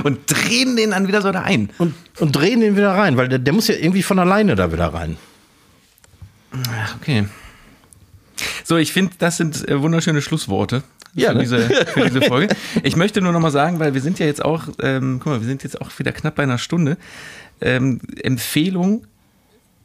und 0.04 0.20
drehen 0.26 0.76
den 0.76 0.90
dann 0.90 1.08
wieder 1.08 1.22
so 1.22 1.30
da 1.30 1.42
ein. 1.42 1.70
Und, 1.78 1.94
und 2.18 2.34
drehen 2.34 2.60
den 2.60 2.76
wieder 2.76 2.92
rein, 2.92 3.16
weil 3.16 3.28
der, 3.28 3.38
der 3.38 3.52
muss 3.52 3.68
ja 3.68 3.74
irgendwie 3.74 4.02
von 4.02 4.18
alleine 4.18 4.54
da 4.54 4.72
wieder 4.72 4.88
rein. 4.88 5.16
Ach, 6.70 6.96
okay. 6.96 7.26
So, 8.64 8.76
ich 8.76 8.92
finde, 8.92 9.12
das 9.18 9.36
sind 9.36 9.68
äh, 9.68 9.80
wunderschöne 9.80 10.22
Schlussworte 10.22 10.82
ja, 11.14 11.30
für, 11.30 11.34
ne? 11.34 11.40
diese, 11.42 11.68
für 11.68 12.08
diese 12.08 12.22
Folge. 12.22 12.54
Ich 12.82 12.96
möchte 12.96 13.20
nur 13.20 13.32
noch 13.32 13.40
mal 13.40 13.50
sagen, 13.50 13.78
weil 13.78 13.94
wir 13.94 14.00
sind 14.00 14.18
ja 14.18 14.26
jetzt 14.26 14.44
auch, 14.44 14.68
ähm, 14.80 15.20
guck 15.22 15.32
mal, 15.32 15.40
wir 15.40 15.46
sind 15.46 15.62
jetzt 15.62 15.80
auch 15.80 15.96
wieder 15.98 16.12
knapp 16.12 16.34
bei 16.34 16.42
einer 16.42 16.58
Stunde. 16.58 16.96
Ähm, 17.60 18.00
Empfehlung 18.22 19.06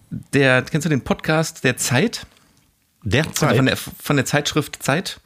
der, 0.10 0.62
kennst 0.64 0.86
du 0.86 0.90
den 0.90 1.02
Podcast 1.02 1.64
der 1.64 1.78
Zeit? 1.78 2.26
Der 3.04 3.32
Zeit? 3.34 3.56
Von 3.56 3.66
der, 3.66 3.78
von 3.78 4.16
der 4.16 4.26
Zeitschrift 4.26 4.82
Zeit. 4.82 5.20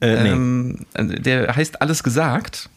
Äh, 0.00 0.22
nee. 0.22 0.30
ähm, 0.30 0.86
der 0.96 1.54
heißt 1.54 1.82
Alles 1.82 2.02
gesagt. 2.02 2.68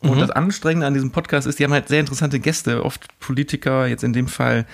Und 0.00 0.16
mhm. 0.16 0.20
das 0.20 0.30
Anstrengende 0.30 0.86
an 0.86 0.94
diesem 0.94 1.10
Podcast 1.10 1.46
ist, 1.46 1.58
die 1.58 1.64
haben 1.64 1.72
halt 1.72 1.88
sehr 1.88 2.00
interessante 2.00 2.40
Gäste, 2.40 2.84
oft 2.84 3.06
Politiker, 3.20 3.86
jetzt 3.86 4.02
in 4.02 4.14
dem 4.14 4.28
Fall 4.28 4.66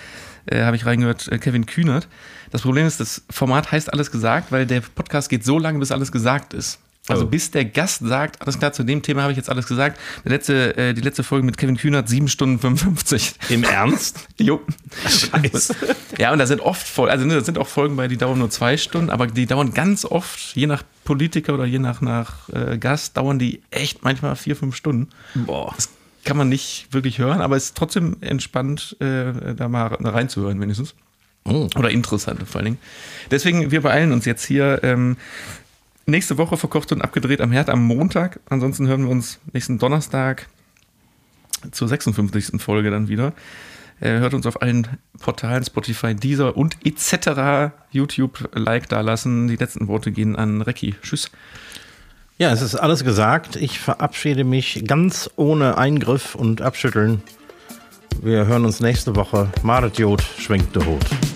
äh, 0.46 0.62
habe 0.62 0.76
ich 0.76 0.86
reingehört, 0.86 1.26
äh, 1.28 1.38
Kevin 1.38 1.66
Kühnert. 1.66 2.06
Das 2.52 2.62
Problem 2.62 2.86
ist, 2.86 3.00
das 3.00 3.24
Format 3.28 3.72
heißt 3.72 3.92
alles 3.92 4.12
gesagt, 4.12 4.52
weil 4.52 4.66
der 4.66 4.80
Podcast 4.80 5.28
geht 5.28 5.44
so 5.44 5.58
lange, 5.58 5.80
bis 5.80 5.90
alles 5.90 6.12
gesagt 6.12 6.54
ist. 6.54 6.78
Also 7.09 7.24
oh. 7.24 7.26
bis 7.26 7.52
der 7.52 7.64
Gast 7.64 8.00
sagt, 8.04 8.42
alles 8.42 8.59
klar, 8.59 8.72
zu 8.72 8.82
dem 8.82 9.00
Thema 9.02 9.22
habe 9.22 9.32
ich 9.32 9.36
jetzt 9.36 9.48
alles 9.48 9.66
gesagt. 9.66 10.00
Der 10.24 10.32
letzte, 10.32 10.76
äh, 10.76 10.92
die 10.92 11.02
letzte 11.02 11.22
Folge 11.22 11.46
mit 11.46 11.57
Kevin 11.57 11.76
Kühnert, 11.76 12.09
7 12.09 12.26
Stunden 12.28 12.59
55. 12.59 13.34
Im 13.48 13.62
Ernst? 13.62 14.26
jo. 14.38 14.61
Scheiße. 15.09 15.74
Ja, 16.18 16.32
und 16.32 16.38
da 16.38 16.46
sind 16.46 16.62
oft 16.62 16.86
Folgen, 16.86 17.12
also 17.12 17.26
ne, 17.26 17.34
da 17.34 17.44
sind 17.44 17.59
auch 17.59 17.68
Folgen 17.68 17.96
bei, 17.96 18.09
die 18.09 18.16
dauern 18.16 18.38
nur 18.38 18.48
zwei 18.48 18.78
Stunden, 18.78 19.11
aber 19.11 19.26
die 19.26 19.44
dauern 19.44 19.74
ganz 19.74 20.07
oft, 20.07 20.57
je 20.57 20.66
nach 20.66 20.82
Politiker 21.04 21.52
oder 21.52 21.66
je 21.66 21.78
nach, 21.78 22.00
nach 22.00 22.48
äh, 22.48 22.78
Gast, 22.78 23.18
dauern 23.18 23.38
die 23.38 23.61
echt 23.70 24.02
manchmal 24.02 24.34
vier, 24.34 24.57
fünf 24.57 24.76
Stunden. 24.76 25.09
Boah. 25.34 25.74
Das 25.76 25.90
kann 26.24 26.38
man 26.38 26.48
nicht 26.48 26.88
wirklich 26.92 27.18
hören, 27.18 27.42
aber 27.42 27.57
es 27.57 27.66
ist 27.66 27.76
trotzdem 27.76 28.16
entspannt, 28.22 28.96
äh, 29.00 29.54
da 29.54 29.68
mal 29.68 29.88
reinzuhören, 29.88 30.59
wenigstens. 30.59 30.94
Oh. 31.44 31.68
Oder 31.76 31.90
interessant 31.90 32.42
vor 32.48 32.61
allen 32.61 32.64
Dingen. 32.64 32.78
Deswegen, 33.30 33.70
wir 33.70 33.82
beeilen 33.82 34.12
uns 34.12 34.24
jetzt 34.24 34.44
hier. 34.44 34.80
Ähm, 34.82 35.16
nächste 36.07 36.38
Woche 36.38 36.57
verkocht 36.57 36.92
und 36.92 37.02
abgedreht 37.02 37.40
am 37.40 37.52
Herd 37.52 37.68
am 37.68 37.84
Montag. 37.84 38.40
Ansonsten 38.48 38.86
hören 38.86 39.04
wir 39.04 39.11
uns 39.11 39.38
nächsten 39.52 39.78
Donnerstag 39.78 40.48
zur 41.72 41.88
56. 41.88 42.61
Folge 42.61 42.90
dann 42.90 43.09
wieder. 43.09 43.32
Er 43.98 44.20
hört 44.20 44.34
uns 44.34 44.46
auf 44.46 44.61
allen 44.61 44.98
Portalen, 45.18 45.64
Spotify, 45.64 46.14
Deezer 46.14 46.57
und 46.57 46.76
etc. 46.84 47.72
YouTube 47.90 48.50
Like 48.54 48.88
da 48.88 49.00
lassen. 49.00 49.48
Die 49.48 49.57
letzten 49.57 49.88
Worte 49.88 50.12
gehen 50.12 50.36
an 50.36 50.62
Recki. 50.62 50.94
Tschüss. 51.02 51.30
Ja, 52.38 52.52
es 52.52 52.61
ist 52.61 52.74
alles 52.74 53.02
gesagt. 53.04 53.57
Ich 53.57 53.78
verabschiede 53.78 54.44
mich 54.44 54.84
ganz 54.86 55.30
ohne 55.36 55.78
Eingriff 55.78 56.34
und 56.34 56.61
Abschütteln. 56.61 57.22
Wir 58.20 58.46
hören 58.46 58.66
uns 58.66 58.80
nächste 58.80 59.16
Woche. 59.16 59.48
Maret 59.62 59.98
Jod 59.98 60.22
schwenkt 60.22 60.76
der 60.76 60.84
Hut. 60.84 61.36